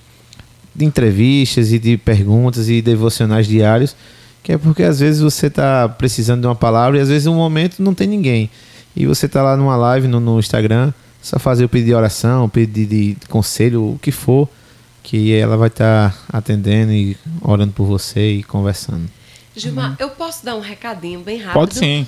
de 0.75 0.85
entrevistas 0.85 1.73
e 1.73 1.79
de 1.79 1.97
perguntas 1.97 2.68
e 2.68 2.81
devocionais 2.81 3.47
diários, 3.47 3.97
que 4.43 4.53
é 4.53 4.59
porque 4.59 4.83
às 4.83 5.01
vezes 5.01 5.21
você 5.21 5.47
está 5.49 5.89
precisando 5.89 6.41
de 6.43 6.47
uma 6.47 6.55
palavra 6.55 6.99
e 6.99 7.01
às 7.01 7.09
vezes 7.09 7.27
um 7.27 7.35
momento 7.35 7.83
não 7.83 7.95
tem 7.95 8.07
ninguém. 8.07 8.51
E 8.97 9.07
você 9.07 9.27
está 9.27 9.43
lá 9.43 9.57
numa 9.57 9.77
live 9.77 10.09
no, 10.09 10.18
no 10.18 10.39
Instagram, 10.39 10.93
só 11.23 11.39
fazer 11.39 11.64
o 11.64 11.68
pedido 11.68 11.89
de 11.89 11.95
oração, 11.95 12.49
pedido 12.49 12.89
de, 12.89 13.14
de 13.14 13.27
conselho, 13.29 13.93
o 13.93 13.99
que 14.01 14.11
for. 14.11 14.49
que 15.03 15.33
ela 15.35 15.57
vai 15.57 15.68
estar 15.68 16.16
atendendo 16.33 16.93
e 16.93 17.16
orando 17.41 17.73
por 17.73 17.85
você 17.85 18.33
e 18.33 18.43
conversando. 18.43 19.09
Gilmar, 19.55 19.96
eu 19.98 20.11
posso 20.11 20.44
dar 20.44 20.55
um 20.55 20.61
recadinho 20.61 21.20
bem 21.20 21.38
rápido? 21.38 21.55
Pode 21.55 21.74
sim. 21.74 22.07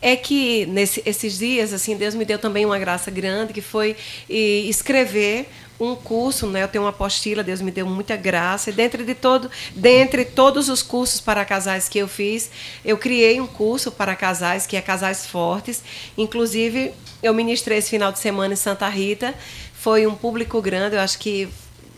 É 0.00 0.14
que 0.16 0.66
nesse, 0.66 1.02
esses 1.06 1.38
dias, 1.38 1.72
assim, 1.72 1.96
Deus 1.96 2.14
me 2.14 2.24
deu 2.24 2.38
também 2.38 2.66
uma 2.66 2.78
graça 2.78 3.10
grande, 3.10 3.52
que 3.52 3.62
foi 3.62 3.96
escrever 4.28 5.48
um 5.80 5.96
curso, 5.96 6.46
né? 6.46 6.62
Eu 6.62 6.68
tenho 6.68 6.84
uma 6.84 6.90
apostila, 6.90 7.42
Deus 7.42 7.60
me 7.60 7.70
deu 7.70 7.86
muita 7.86 8.14
graça. 8.16 8.70
E 8.70 8.72
dentre 8.72 9.02
de 9.02 9.14
todo, 9.14 9.50
dentre 9.74 10.24
todos 10.24 10.68
os 10.68 10.82
cursos 10.82 11.20
para 11.20 11.44
casais 11.44 11.88
que 11.88 11.98
eu 11.98 12.06
fiz, 12.06 12.50
eu 12.84 12.96
criei 12.96 13.40
um 13.40 13.46
curso 13.46 13.90
para 13.90 14.14
casais 14.14 14.66
que 14.66 14.76
é 14.76 14.80
Casais 14.80 15.26
Fortes. 15.26 15.82
Inclusive, 16.16 16.92
eu 17.22 17.34
ministrei 17.34 17.78
esse 17.78 17.90
final 17.90 18.12
de 18.12 18.18
semana 18.18 18.54
em 18.54 18.56
Santa 18.56 18.88
Rita. 18.88 19.34
Foi 19.72 20.06
um 20.06 20.14
público 20.14 20.60
grande, 20.62 20.96
eu 20.96 21.00
acho 21.00 21.18
que 21.18 21.48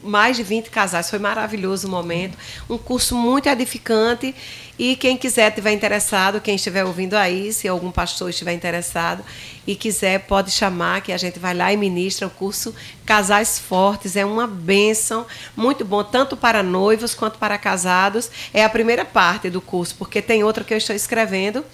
mais 0.06 0.36
de 0.36 0.42
20 0.42 0.70
casais. 0.70 1.10
Foi 1.10 1.18
maravilhoso 1.18 1.86
o 1.86 1.90
momento. 1.90 2.38
Um 2.68 2.78
curso 2.78 3.14
muito 3.14 3.48
edificante. 3.48 4.34
E 4.78 4.94
quem 4.94 5.16
quiser, 5.16 5.50
tiver 5.52 5.72
interessado, 5.72 6.40
quem 6.40 6.56
estiver 6.56 6.84
ouvindo 6.84 7.14
aí, 7.14 7.50
se 7.50 7.66
algum 7.66 7.90
pastor 7.90 8.28
estiver 8.28 8.52
interessado 8.52 9.24
e 9.66 9.74
quiser, 9.74 10.20
pode 10.20 10.50
chamar, 10.50 11.00
que 11.00 11.12
a 11.12 11.16
gente 11.16 11.38
vai 11.38 11.54
lá 11.54 11.72
e 11.72 11.78
ministra 11.78 12.26
o 12.26 12.30
curso 12.30 12.74
Casais 13.04 13.58
Fortes. 13.58 14.16
É 14.16 14.24
uma 14.24 14.46
bênção, 14.46 15.24
muito 15.56 15.82
bom, 15.82 16.04
tanto 16.04 16.36
para 16.36 16.62
noivos 16.62 17.14
quanto 17.14 17.38
para 17.38 17.56
casados. 17.56 18.30
É 18.52 18.64
a 18.64 18.68
primeira 18.68 19.04
parte 19.04 19.48
do 19.48 19.62
curso, 19.62 19.94
porque 19.98 20.20
tem 20.20 20.44
outra 20.44 20.62
que 20.62 20.74
eu 20.74 20.78
estou 20.78 20.94
escrevendo. 20.94 21.64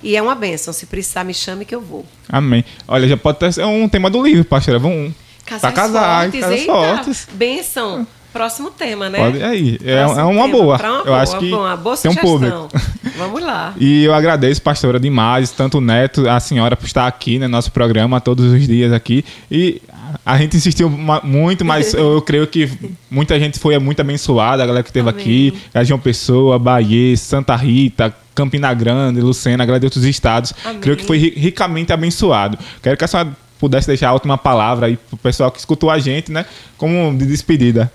E 0.00 0.16
é 0.16 0.22
uma 0.22 0.34
bênção. 0.34 0.72
Se 0.72 0.86
precisar, 0.86 1.24
me 1.24 1.34
chame 1.34 1.64
que 1.64 1.74
eu 1.74 1.80
vou. 1.80 2.04
Amém. 2.28 2.64
Olha, 2.86 3.08
já 3.08 3.16
pode 3.16 3.38
ter 3.38 3.64
um 3.64 3.88
tema 3.88 4.10
do 4.10 4.22
livro, 4.22 4.44
pastora. 4.44 4.78
Vamos. 4.78 5.23
Casais, 5.46 5.60
Pra 5.60 5.72
casais, 5.72 6.22
fortes, 6.32 6.40
casais 6.40 6.60
eita, 6.60 6.72
fortes. 6.72 7.28
Bênção. 7.32 8.06
Próximo 8.32 8.68
tema, 8.72 9.08
né? 9.08 9.18
Pode 9.18 9.40
aí. 9.44 9.78
É, 9.84 9.98
é 10.00 10.22
uma 10.24 10.48
boa. 10.48 10.76
uma 10.76 10.98
Eu 10.98 11.04
boa, 11.04 11.20
acho 11.22 11.38
que 11.38 11.50
boa 11.50 11.96
tem 11.96 12.10
um 12.10 12.16
público. 12.16 12.68
Vamos 13.16 13.40
lá. 13.40 13.72
E 13.78 14.02
eu 14.02 14.12
agradeço, 14.12 14.60
pastora, 14.60 14.98
demais, 14.98 15.52
tanto 15.52 15.78
o 15.78 15.80
Neto, 15.80 16.28
a 16.28 16.40
senhora, 16.40 16.74
por 16.76 16.84
estar 16.84 17.06
aqui 17.06 17.38
no 17.38 17.46
nosso 17.48 17.70
programa 17.70 18.20
todos 18.20 18.52
os 18.52 18.66
dias 18.66 18.92
aqui. 18.92 19.24
E 19.48 19.80
a 20.26 20.36
gente 20.36 20.56
insistiu 20.56 20.90
muito, 21.22 21.64
mas 21.64 21.94
eu 21.94 22.20
creio 22.22 22.44
que 22.48 22.68
muita 23.08 23.38
gente 23.38 23.56
foi 23.60 23.78
muito 23.78 24.00
abençoada, 24.00 24.64
a 24.64 24.66
galera 24.66 24.82
que 24.82 24.88
esteve 24.90 25.08
Amém. 25.08 25.20
aqui, 25.20 25.54
a 25.72 25.84
João 25.84 26.00
Pessoa, 26.00 26.58
Bahia, 26.58 27.16
Santa 27.16 27.54
Rita, 27.54 28.12
Campina 28.34 28.74
Grande, 28.74 29.20
Lucena, 29.20 29.62
a 29.62 29.66
galera 29.66 29.78
de 29.78 29.86
outros 29.86 30.02
estados. 30.04 30.52
Amém. 30.64 30.80
Creio 30.80 30.96
que 30.96 31.04
foi 31.04 31.18
ri- 31.18 31.34
ricamente 31.36 31.92
abençoado. 31.92 32.58
Quero 32.82 32.96
que 32.96 33.04
a 33.04 33.06
senhora 33.06 33.30
pudesse 33.64 33.86
deixar 33.86 34.08
a 34.10 34.12
última 34.12 34.36
palavra 34.36 34.86
aí 34.88 34.96
pro 34.96 35.16
pessoal 35.16 35.50
que 35.50 35.58
escutou 35.58 35.90
a 35.90 35.98
gente, 35.98 36.30
né? 36.30 36.44
Como 36.76 37.16
de 37.16 37.24
despedida. 37.26 37.90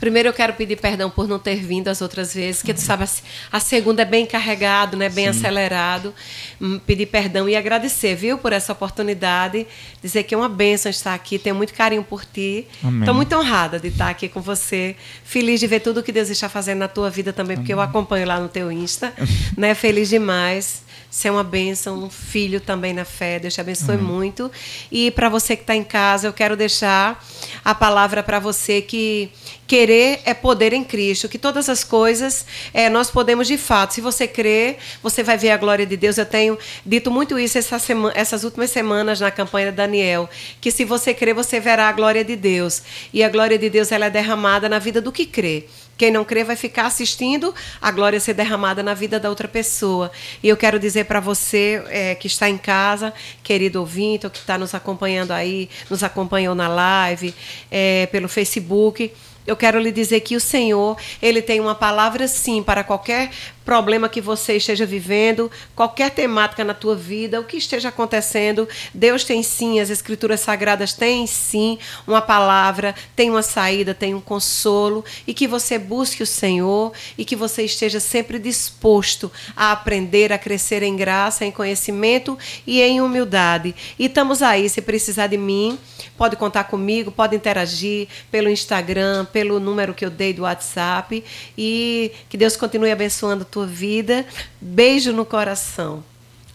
Primeiro 0.00 0.28
eu 0.28 0.32
quero 0.34 0.52
pedir 0.52 0.76
perdão 0.76 1.08
por 1.08 1.26
não 1.26 1.38
ter 1.38 1.54
vindo 1.64 1.88
as 1.88 2.02
outras 2.02 2.34
vezes, 2.34 2.60
que 2.62 2.74
tu 2.74 2.80
sabe, 2.80 3.04
a- 3.50 3.60
segunda 3.60 4.02
é 4.02 4.04
bem 4.04 4.26
carregado, 4.26 4.98
né, 4.98 5.08
bem 5.08 5.28
acelerado. 5.28 6.12
Hum, 6.60 6.78
Pedir 6.84 7.06
perdão 7.06 7.48
e 7.48 7.56
agradecer, 7.56 8.14
viu, 8.14 8.36
por 8.36 8.52
essa 8.52 8.72
oportunidade. 8.72 9.66
Dizer 10.02 10.24
que 10.24 10.34
é 10.34 10.36
uma 10.36 10.48
bênção 10.48 10.90
estar 10.90 11.14
aqui, 11.14 11.38
tenho 11.38 11.54
muito 11.56 11.72
carinho 11.72 12.02
por 12.02 12.22
ti. 12.24 12.66
Estou 13.00 13.14
muito 13.14 13.34
honrada 13.34 13.78
de 13.80 13.88
estar 13.88 14.10
aqui 14.10 14.28
com 14.28 14.42
você. 14.42 14.94
Feliz 15.24 15.58
de 15.60 15.66
ver 15.66 15.80
tudo 15.80 16.02
que 16.02 16.12
Deus 16.12 16.28
está 16.28 16.48
fazendo 16.50 16.80
na 16.80 16.88
tua 16.88 17.08
vida 17.08 17.32
também, 17.32 17.56
porque 17.56 17.72
eu 17.72 17.80
acompanho 17.80 18.26
lá 18.26 18.38
no 18.38 18.48
teu 18.48 18.70
Insta. 18.70 19.10
né? 19.56 19.74
Feliz 19.74 20.10
demais. 20.10 20.82
É 21.22 21.30
uma 21.30 21.44
bênção, 21.44 22.02
um 22.04 22.10
filho 22.10 22.60
também 22.60 22.92
na 22.92 23.04
fé. 23.04 23.38
Deus 23.38 23.54
te 23.54 23.60
abençoe 23.60 23.96
muito. 23.96 24.50
E 24.90 25.10
para 25.12 25.28
você 25.28 25.54
que 25.56 25.62
está 25.62 25.74
em 25.74 25.84
casa, 25.84 26.26
eu 26.26 26.32
quero 26.32 26.56
deixar 26.56 27.24
a 27.64 27.74
palavra 27.74 28.22
para 28.22 28.38
você 28.38 28.82
que 28.82 29.30
querer 29.66 30.20
é 30.26 30.34
poder 30.34 30.72
em 30.72 30.84
Cristo, 30.84 31.28
que 31.28 31.38
todas 31.38 31.68
as 31.70 31.82
coisas 31.82 32.44
é, 32.74 32.90
nós 32.90 33.10
podemos 33.10 33.46
de 33.46 33.56
fato. 33.56 33.94
Se 33.94 34.00
você 34.00 34.26
crer, 34.26 34.76
você 35.02 35.22
vai 35.22 35.38
ver 35.38 35.50
a 35.52 35.56
glória 35.56 35.86
de 35.86 35.96
Deus. 35.96 36.18
Eu 36.18 36.26
tenho 36.26 36.58
dito 36.84 37.10
muito 37.10 37.38
isso 37.38 37.56
essa 37.56 37.78
sema- 37.78 38.12
essas 38.14 38.44
últimas 38.44 38.70
semanas 38.70 39.20
na 39.20 39.30
campanha 39.30 39.70
de 39.70 39.76
Daniel, 39.76 40.28
que 40.60 40.70
se 40.70 40.84
você 40.84 41.14
crer, 41.14 41.34
você 41.34 41.58
verá 41.60 41.88
a 41.88 41.92
glória 41.92 42.24
de 42.24 42.36
Deus. 42.36 42.82
E 43.12 43.22
a 43.24 43.28
glória 43.28 43.58
de 43.58 43.70
Deus 43.70 43.90
ela 43.92 44.06
é 44.06 44.10
derramada 44.10 44.68
na 44.68 44.78
vida 44.78 45.00
do 45.00 45.10
que 45.12 45.24
crê. 45.24 45.66
Quem 45.96 46.10
não 46.10 46.24
crê 46.24 46.42
vai 46.44 46.56
ficar 46.56 46.86
assistindo 46.86 47.54
a 47.80 47.90
glória 47.90 48.18
ser 48.18 48.34
derramada 48.34 48.82
na 48.82 48.94
vida 48.94 49.20
da 49.20 49.28
outra 49.28 49.46
pessoa. 49.46 50.10
E 50.42 50.48
eu 50.48 50.56
quero 50.56 50.78
dizer 50.78 51.04
para 51.04 51.20
você 51.20 51.82
é, 51.88 52.14
que 52.14 52.26
está 52.26 52.48
em 52.48 52.58
casa, 52.58 53.12
querido 53.42 53.80
ouvinte, 53.80 54.26
ou 54.26 54.30
que 54.30 54.38
está 54.38 54.58
nos 54.58 54.74
acompanhando 54.74 55.30
aí, 55.30 55.68
nos 55.88 56.02
acompanhou 56.02 56.54
na 56.54 56.68
live, 56.68 57.34
é, 57.70 58.06
pelo 58.06 58.28
Facebook. 58.28 59.12
Eu 59.46 59.56
quero 59.56 59.78
lhe 59.78 59.92
dizer 59.92 60.20
que 60.20 60.36
o 60.36 60.40
Senhor, 60.40 60.96
Ele 61.20 61.42
tem 61.42 61.60
uma 61.60 61.74
palavra 61.74 62.26
sim 62.26 62.62
para 62.62 62.82
qualquer 62.82 63.30
problema 63.64 64.08
que 64.08 64.20
você 64.20 64.56
esteja 64.56 64.84
vivendo, 64.84 65.50
qualquer 65.74 66.10
temática 66.10 66.62
na 66.62 66.74
tua 66.74 66.94
vida, 66.94 67.40
o 67.40 67.44
que 67.44 67.56
esteja 67.56 67.88
acontecendo, 67.88 68.68
Deus 68.92 69.24
tem 69.24 69.42
sim, 69.42 69.80
as 69.80 69.90
escrituras 69.90 70.40
sagradas 70.40 70.92
têm 70.92 71.26
sim 71.26 71.78
uma 72.06 72.20
palavra, 72.20 72.94
tem 73.16 73.30
uma 73.30 73.42
saída, 73.42 73.94
tem 73.94 74.14
um 74.14 74.20
consolo 74.20 75.04
e 75.26 75.32
que 75.32 75.48
você 75.48 75.78
busque 75.78 76.22
o 76.22 76.26
Senhor 76.26 76.92
e 77.16 77.24
que 77.24 77.34
você 77.34 77.64
esteja 77.64 77.98
sempre 78.00 78.38
disposto 78.38 79.32
a 79.56 79.72
aprender, 79.72 80.32
a 80.32 80.38
crescer 80.38 80.82
em 80.82 80.94
graça, 80.94 81.44
em 81.44 81.50
conhecimento 81.50 82.38
e 82.66 82.82
em 82.82 83.00
humildade. 83.00 83.74
E 83.98 84.06
estamos 84.06 84.42
aí, 84.42 84.68
se 84.68 84.82
precisar 84.82 85.28
de 85.28 85.38
mim, 85.38 85.78
pode 86.18 86.36
contar 86.36 86.64
comigo, 86.64 87.10
pode 87.10 87.34
interagir 87.34 88.08
pelo 88.30 88.50
Instagram, 88.50 89.24
pelo 89.34 89.58
número 89.58 89.92
que 89.92 90.04
eu 90.04 90.10
dei 90.10 90.32
do 90.32 90.42
WhatsApp 90.42 91.24
e 91.58 92.12
que 92.28 92.36
Deus 92.36 92.56
continue 92.56 92.92
abençoando 92.92 93.42
a 93.42 93.44
tua 93.44 93.66
vida. 93.66 94.24
Beijo 94.60 95.12
no 95.12 95.24
coração. 95.24 96.04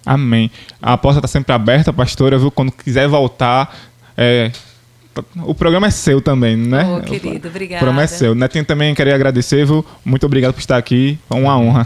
Amém. 0.06 0.50
A 0.82 0.98
porta 0.98 1.20
está 1.20 1.28
sempre 1.28 1.52
aberta, 1.54 1.92
pastora, 1.92 2.40
viu? 2.40 2.50
Quando 2.50 2.72
quiser 2.72 3.06
voltar. 3.10 3.78
é, 4.18 4.50
O 5.44 5.54
programa 5.54 5.88
é 5.88 5.92
seu 5.92 6.22
também, 6.22 6.56
né? 6.56 6.86
Oh, 6.88 7.02
querido, 7.02 7.50
obrigada. 7.50 7.76
O 7.76 7.80
programa 7.80 8.04
é 8.04 8.08
seu. 8.08 8.34
Netinho 8.34 8.64
também 8.64 8.96
queria 8.96 9.14
agradecer, 9.14 9.66
viu? 9.66 9.86
Muito 10.06 10.26
obrigado 10.26 10.54
por 10.54 10.62
estar 10.62 10.78
aqui. 10.78 11.20
É 11.30 11.34
uma 11.34 11.58
honra. 11.60 11.86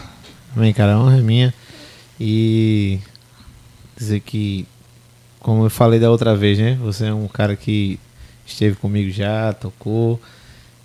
Amém, 0.55 0.71
cara, 0.73 0.93
a 0.93 0.99
honra 0.99 1.17
é 1.17 1.21
minha. 1.21 1.51
E 2.19 2.99
dizer 3.97 4.19
que, 4.19 4.67
como 5.39 5.65
eu 5.65 5.71
falei 5.71 5.99
da 5.99 6.11
outra 6.11 6.35
vez, 6.35 6.59
né? 6.59 6.77
Você 6.81 7.07
é 7.07 7.13
um 7.13 7.27
cara 7.27 7.55
que 7.55 7.99
esteve 8.45 8.75
comigo 8.75 9.09
já, 9.09 9.53
tocou. 9.53 10.21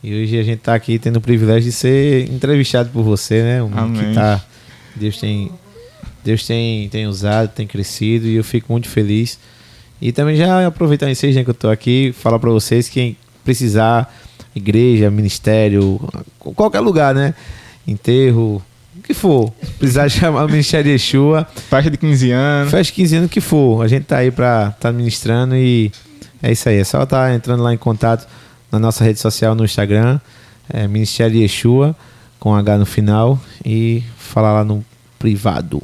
E 0.02 0.14
hoje 0.14 0.38
a 0.38 0.42
gente 0.42 0.60
tá 0.60 0.74
aqui 0.74 0.98
tendo 0.98 1.16
o 1.16 1.20
privilégio 1.20 1.70
de 1.70 1.72
ser 1.72 2.30
entrevistado 2.30 2.88
por 2.90 3.02
você, 3.02 3.42
né? 3.42 3.62
Um 3.62 3.76
Amém. 3.76 4.08
que 4.08 4.14
tá. 4.14 4.40
Deus 4.94 5.18
tem. 5.18 5.50
Deus 6.24 6.46
tem, 6.46 6.88
tem 6.88 7.06
usado, 7.06 7.48
tem 7.48 7.66
crescido 7.66 8.26
e 8.26 8.34
eu 8.36 8.44
fico 8.44 8.70
muito 8.72 8.88
feliz. 8.88 9.38
E 10.00 10.12
também 10.12 10.36
já 10.36 10.66
aproveitar 10.66 11.10
ensejo 11.10 11.38
né, 11.38 11.44
que 11.44 11.50
eu 11.50 11.54
tô 11.54 11.68
aqui, 11.68 12.14
falar 12.16 12.38
para 12.38 12.50
vocês 12.50 12.88
que 12.88 13.16
precisar, 13.44 14.12
igreja, 14.54 15.10
ministério, 15.10 15.98
qualquer 16.38 16.80
lugar, 16.80 17.14
né? 17.14 17.34
Enterro, 17.86 18.62
o 18.96 19.02
que 19.02 19.14
for. 19.14 19.52
Precisar 19.78 20.08
chamar 20.10 20.44
o 20.44 20.48
Ministério 20.48 20.84
de 20.84 20.90
Yeshua, 20.90 21.46
Faixa 21.70 21.90
de 21.90 21.96
15 21.96 22.30
anos. 22.30 22.70
faz 22.70 22.90
15 22.90 23.16
anos 23.16 23.26
o 23.28 23.32
que 23.32 23.40
for. 23.40 23.82
A 23.82 23.88
gente 23.88 24.04
tá 24.04 24.18
aí 24.18 24.30
pra 24.30 24.72
tá 24.72 24.92
ministrando 24.92 25.56
e 25.56 25.90
é 26.42 26.52
isso 26.52 26.68
aí. 26.68 26.76
É 26.76 26.84
só 26.84 27.04
tá 27.06 27.34
entrando 27.34 27.62
lá 27.62 27.72
em 27.72 27.78
contato 27.78 28.28
na 28.70 28.78
nossa 28.78 29.04
rede 29.04 29.18
social 29.18 29.54
no 29.54 29.64
Instagram, 29.64 30.20
é 30.68 30.86
Ministério 30.86 31.32
de 31.34 31.42
Yeshua, 31.42 31.96
com 32.38 32.54
H 32.54 32.78
no 32.78 32.86
final, 32.86 33.38
e 33.64 34.02
falar 34.16 34.52
lá 34.52 34.64
no 34.64 34.84
privado. 35.18 35.82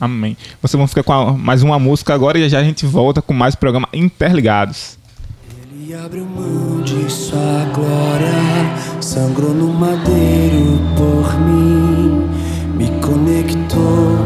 Amém. 0.00 0.36
Vocês 0.60 0.76
vão 0.78 0.86
ficar 0.86 1.02
com 1.02 1.12
a- 1.12 1.32
mais 1.32 1.62
uma 1.62 1.78
música 1.78 2.12
agora 2.12 2.38
e 2.38 2.48
já 2.48 2.58
a 2.58 2.64
gente 2.64 2.84
volta 2.84 3.22
com 3.22 3.32
mais 3.32 3.54
programa 3.54 3.88
Interligados. 3.92 4.98
Ele 5.72 5.94
abriu 5.94 6.24
mão 6.26 6.80
de 6.82 7.10
sua 7.10 7.70
glória, 7.74 8.32
sangrou 9.00 9.54
no 9.54 9.72
madeiro 9.72 10.78
por 10.96 11.40
mim, 11.40 12.28
me 12.76 12.88
conectou, 13.00 14.18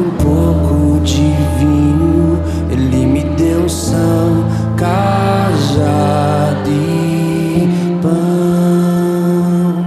um 0.00 0.10
pouco 0.16 1.00
de 1.00 1.34
vinho. 1.58 2.40
Ele 2.70 3.06
me 3.06 3.22
deu 3.36 3.68
são, 3.68 4.44
cajado 4.76 6.70
e 6.70 7.98
pão. 8.00 9.84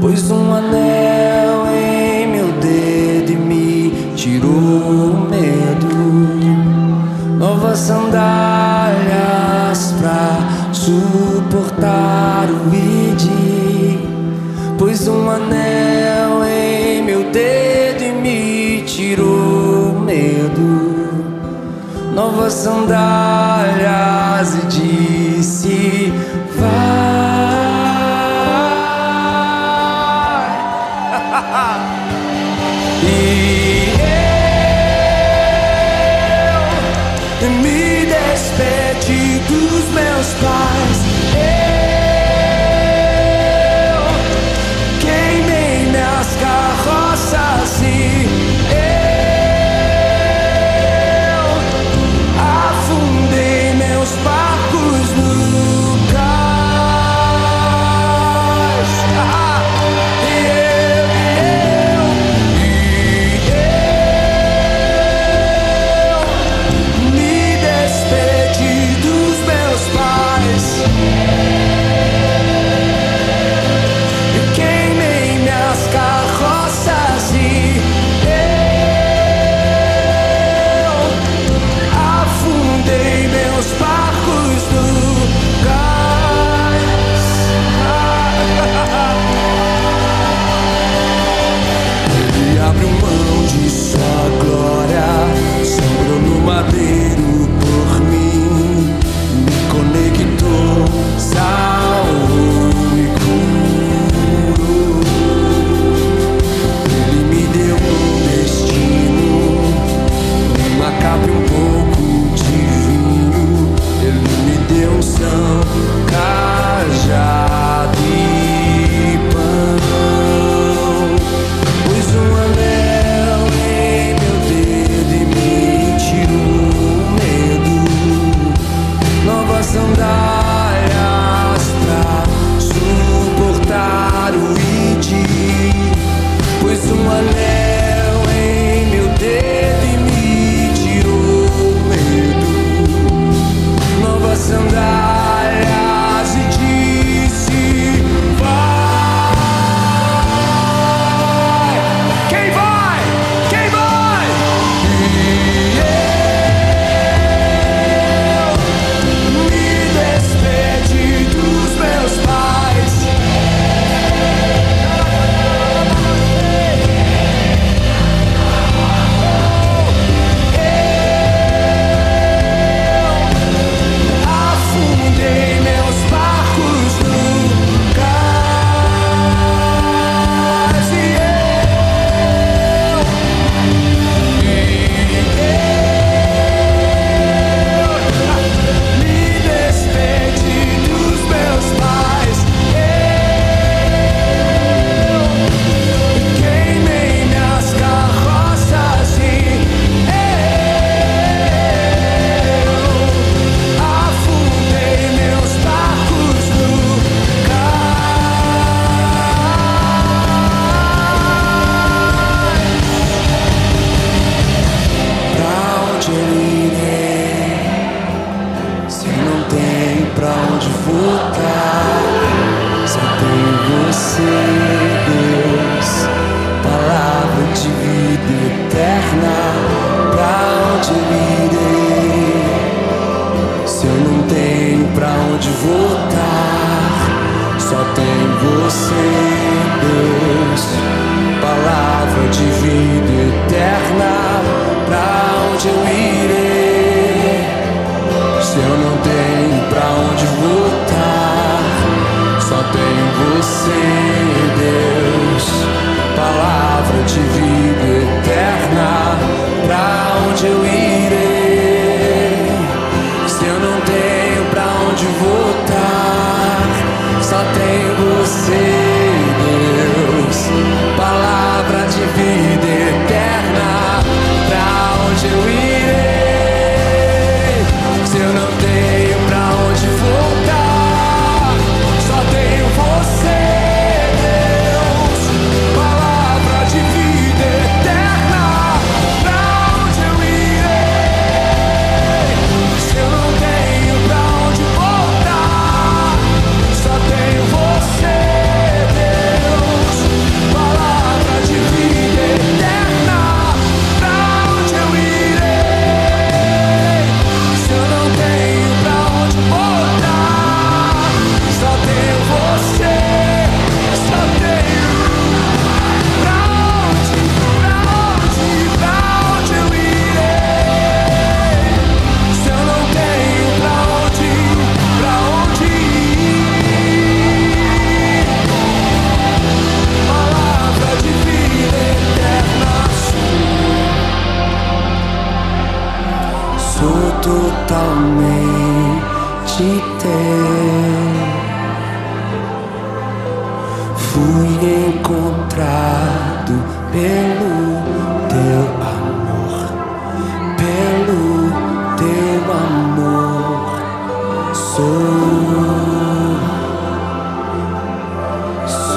Pôs 0.00 0.30
um 0.30 0.52
anel 0.52 1.66
em 1.72 2.26
meu 2.28 2.52
dedo 2.60 3.32
e 3.32 3.36
me 3.36 4.12
tirou 4.16 4.50
o 4.50 5.28
medo. 5.30 5.96
Novas 7.38 7.78
sandálias 7.78 8.16
pra 10.00 10.38
suportar 10.72 12.48
o 12.50 12.74
id. 12.74 13.30
Pôs 14.78 15.06
um 15.08 15.30
anel 15.30 15.45
novas 22.46 22.54
sandálias 22.54 24.54
e 24.54 24.66
disse: 24.66 26.15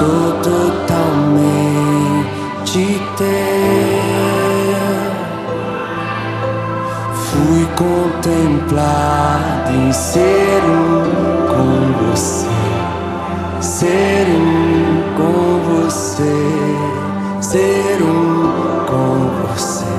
sou 0.00 0.32
totalmente 0.40 1.92
teu. 3.18 3.26
Fui 7.12 7.64
contemplado 7.76 9.70
em 9.74 9.92
ser 9.92 10.62
um 10.64 11.04
com 11.48 11.92
você, 12.08 12.48
ser 13.60 14.26
um 14.30 15.02
com 15.18 15.60
você, 15.68 16.38
ser 17.42 18.02
um 18.02 18.86
com 18.86 19.28
você, 19.48 19.96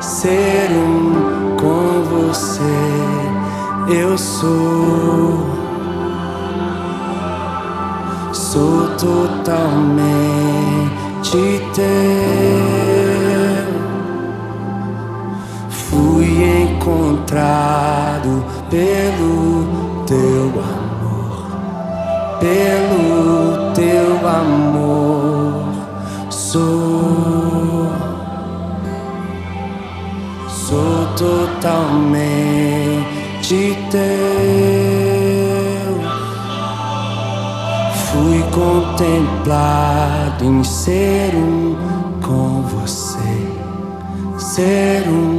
ser 0.00 0.70
um 0.72 1.56
com 1.58 2.04
você. 2.04 3.04
Eu 3.86 4.16
sou, 4.16 4.83
totalmente 9.04 10.24
teu. 11.74 11.84
Fui 15.68 16.26
encontrado 16.62 18.42
pelo 18.70 19.66
teu 20.06 20.46
amor, 20.58 21.36
pelo 22.40 23.72
teu 23.74 24.26
amor. 24.26 25.64
Sou, 26.30 26.83
contemplado 38.94 40.44
em 40.44 40.62
ser 40.62 41.34
um 41.34 41.74
com 42.22 42.62
você. 42.62 43.18
Ser 44.38 45.08
um 45.08 45.33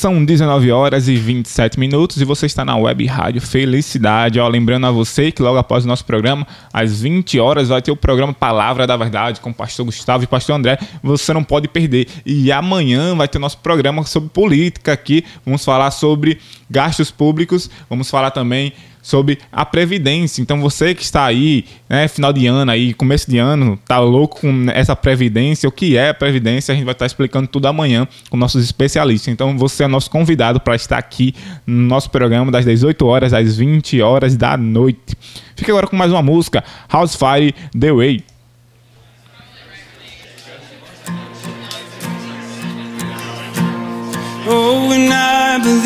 São 0.00 0.24
19 0.24 0.72
horas 0.72 1.08
e 1.08 1.14
27 1.14 1.78
minutos 1.78 2.22
e 2.22 2.24
você 2.24 2.46
está 2.46 2.64
na 2.64 2.74
web 2.74 3.04
Rádio 3.04 3.42
Felicidade. 3.42 4.40
Ó, 4.40 4.48
lembrando 4.48 4.86
a 4.86 4.90
você 4.90 5.30
que 5.30 5.42
logo 5.42 5.58
após 5.58 5.84
o 5.84 5.88
nosso 5.88 6.06
programa, 6.06 6.46
às 6.72 7.02
20 7.02 7.38
horas, 7.38 7.68
vai 7.68 7.82
ter 7.82 7.90
o 7.90 7.96
programa 7.96 8.32
Palavra 8.32 8.86
da 8.86 8.96
Verdade 8.96 9.42
com 9.42 9.50
o 9.50 9.54
pastor 9.54 9.84
Gustavo 9.84 10.22
e 10.22 10.24
o 10.24 10.28
pastor 10.28 10.56
André. 10.56 10.78
Você 11.02 11.34
não 11.34 11.44
pode 11.44 11.68
perder. 11.68 12.08
E 12.24 12.50
amanhã 12.50 13.14
vai 13.14 13.28
ter 13.28 13.38
nosso 13.38 13.58
programa 13.58 14.02
sobre 14.04 14.30
política 14.30 14.94
aqui. 14.94 15.22
Vamos 15.44 15.62
falar 15.66 15.90
sobre 15.90 16.38
gastos 16.70 17.10
públicos, 17.10 17.68
vamos 17.86 18.08
falar 18.08 18.30
também 18.30 18.72
sobre 19.02 19.38
a 19.50 19.64
previdência. 19.64 20.42
Então 20.42 20.60
você 20.60 20.94
que 20.94 21.02
está 21.02 21.24
aí, 21.24 21.64
né, 21.88 22.08
final 22.08 22.32
de 22.32 22.46
ano 22.46 22.70
aí, 22.70 22.94
começo 22.94 23.30
de 23.30 23.38
ano, 23.38 23.78
tá 23.86 23.98
louco 23.98 24.40
com 24.40 24.66
essa 24.72 24.94
previdência, 24.94 25.68
o 25.68 25.72
que 25.72 25.96
é 25.96 26.10
a 26.10 26.14
previdência, 26.14 26.72
a 26.72 26.74
gente 26.74 26.84
vai 26.84 26.92
estar 26.92 27.06
explicando 27.06 27.46
tudo 27.46 27.66
amanhã 27.66 28.06
com 28.28 28.36
nossos 28.36 28.62
especialistas. 28.64 29.32
Então 29.32 29.56
você 29.56 29.84
é 29.84 29.88
nosso 29.88 30.10
convidado 30.10 30.60
para 30.60 30.74
estar 30.74 30.98
aqui 30.98 31.34
no 31.66 31.86
nosso 31.88 32.10
programa 32.10 32.50
das 32.50 32.64
18 32.64 33.06
horas 33.06 33.32
às 33.32 33.56
20 33.56 34.00
horas 34.02 34.36
da 34.36 34.56
noite. 34.56 35.16
Fica 35.56 35.72
agora 35.72 35.86
com 35.86 35.96
mais 35.96 36.10
uma 36.10 36.22
música, 36.22 36.64
House 36.88 37.14
Fire 37.14 37.54
The 37.78 37.92
Way. 37.92 38.24
Oh, 44.52 44.90
and 44.90 45.12
I 45.12 45.58
believe. 45.62 45.80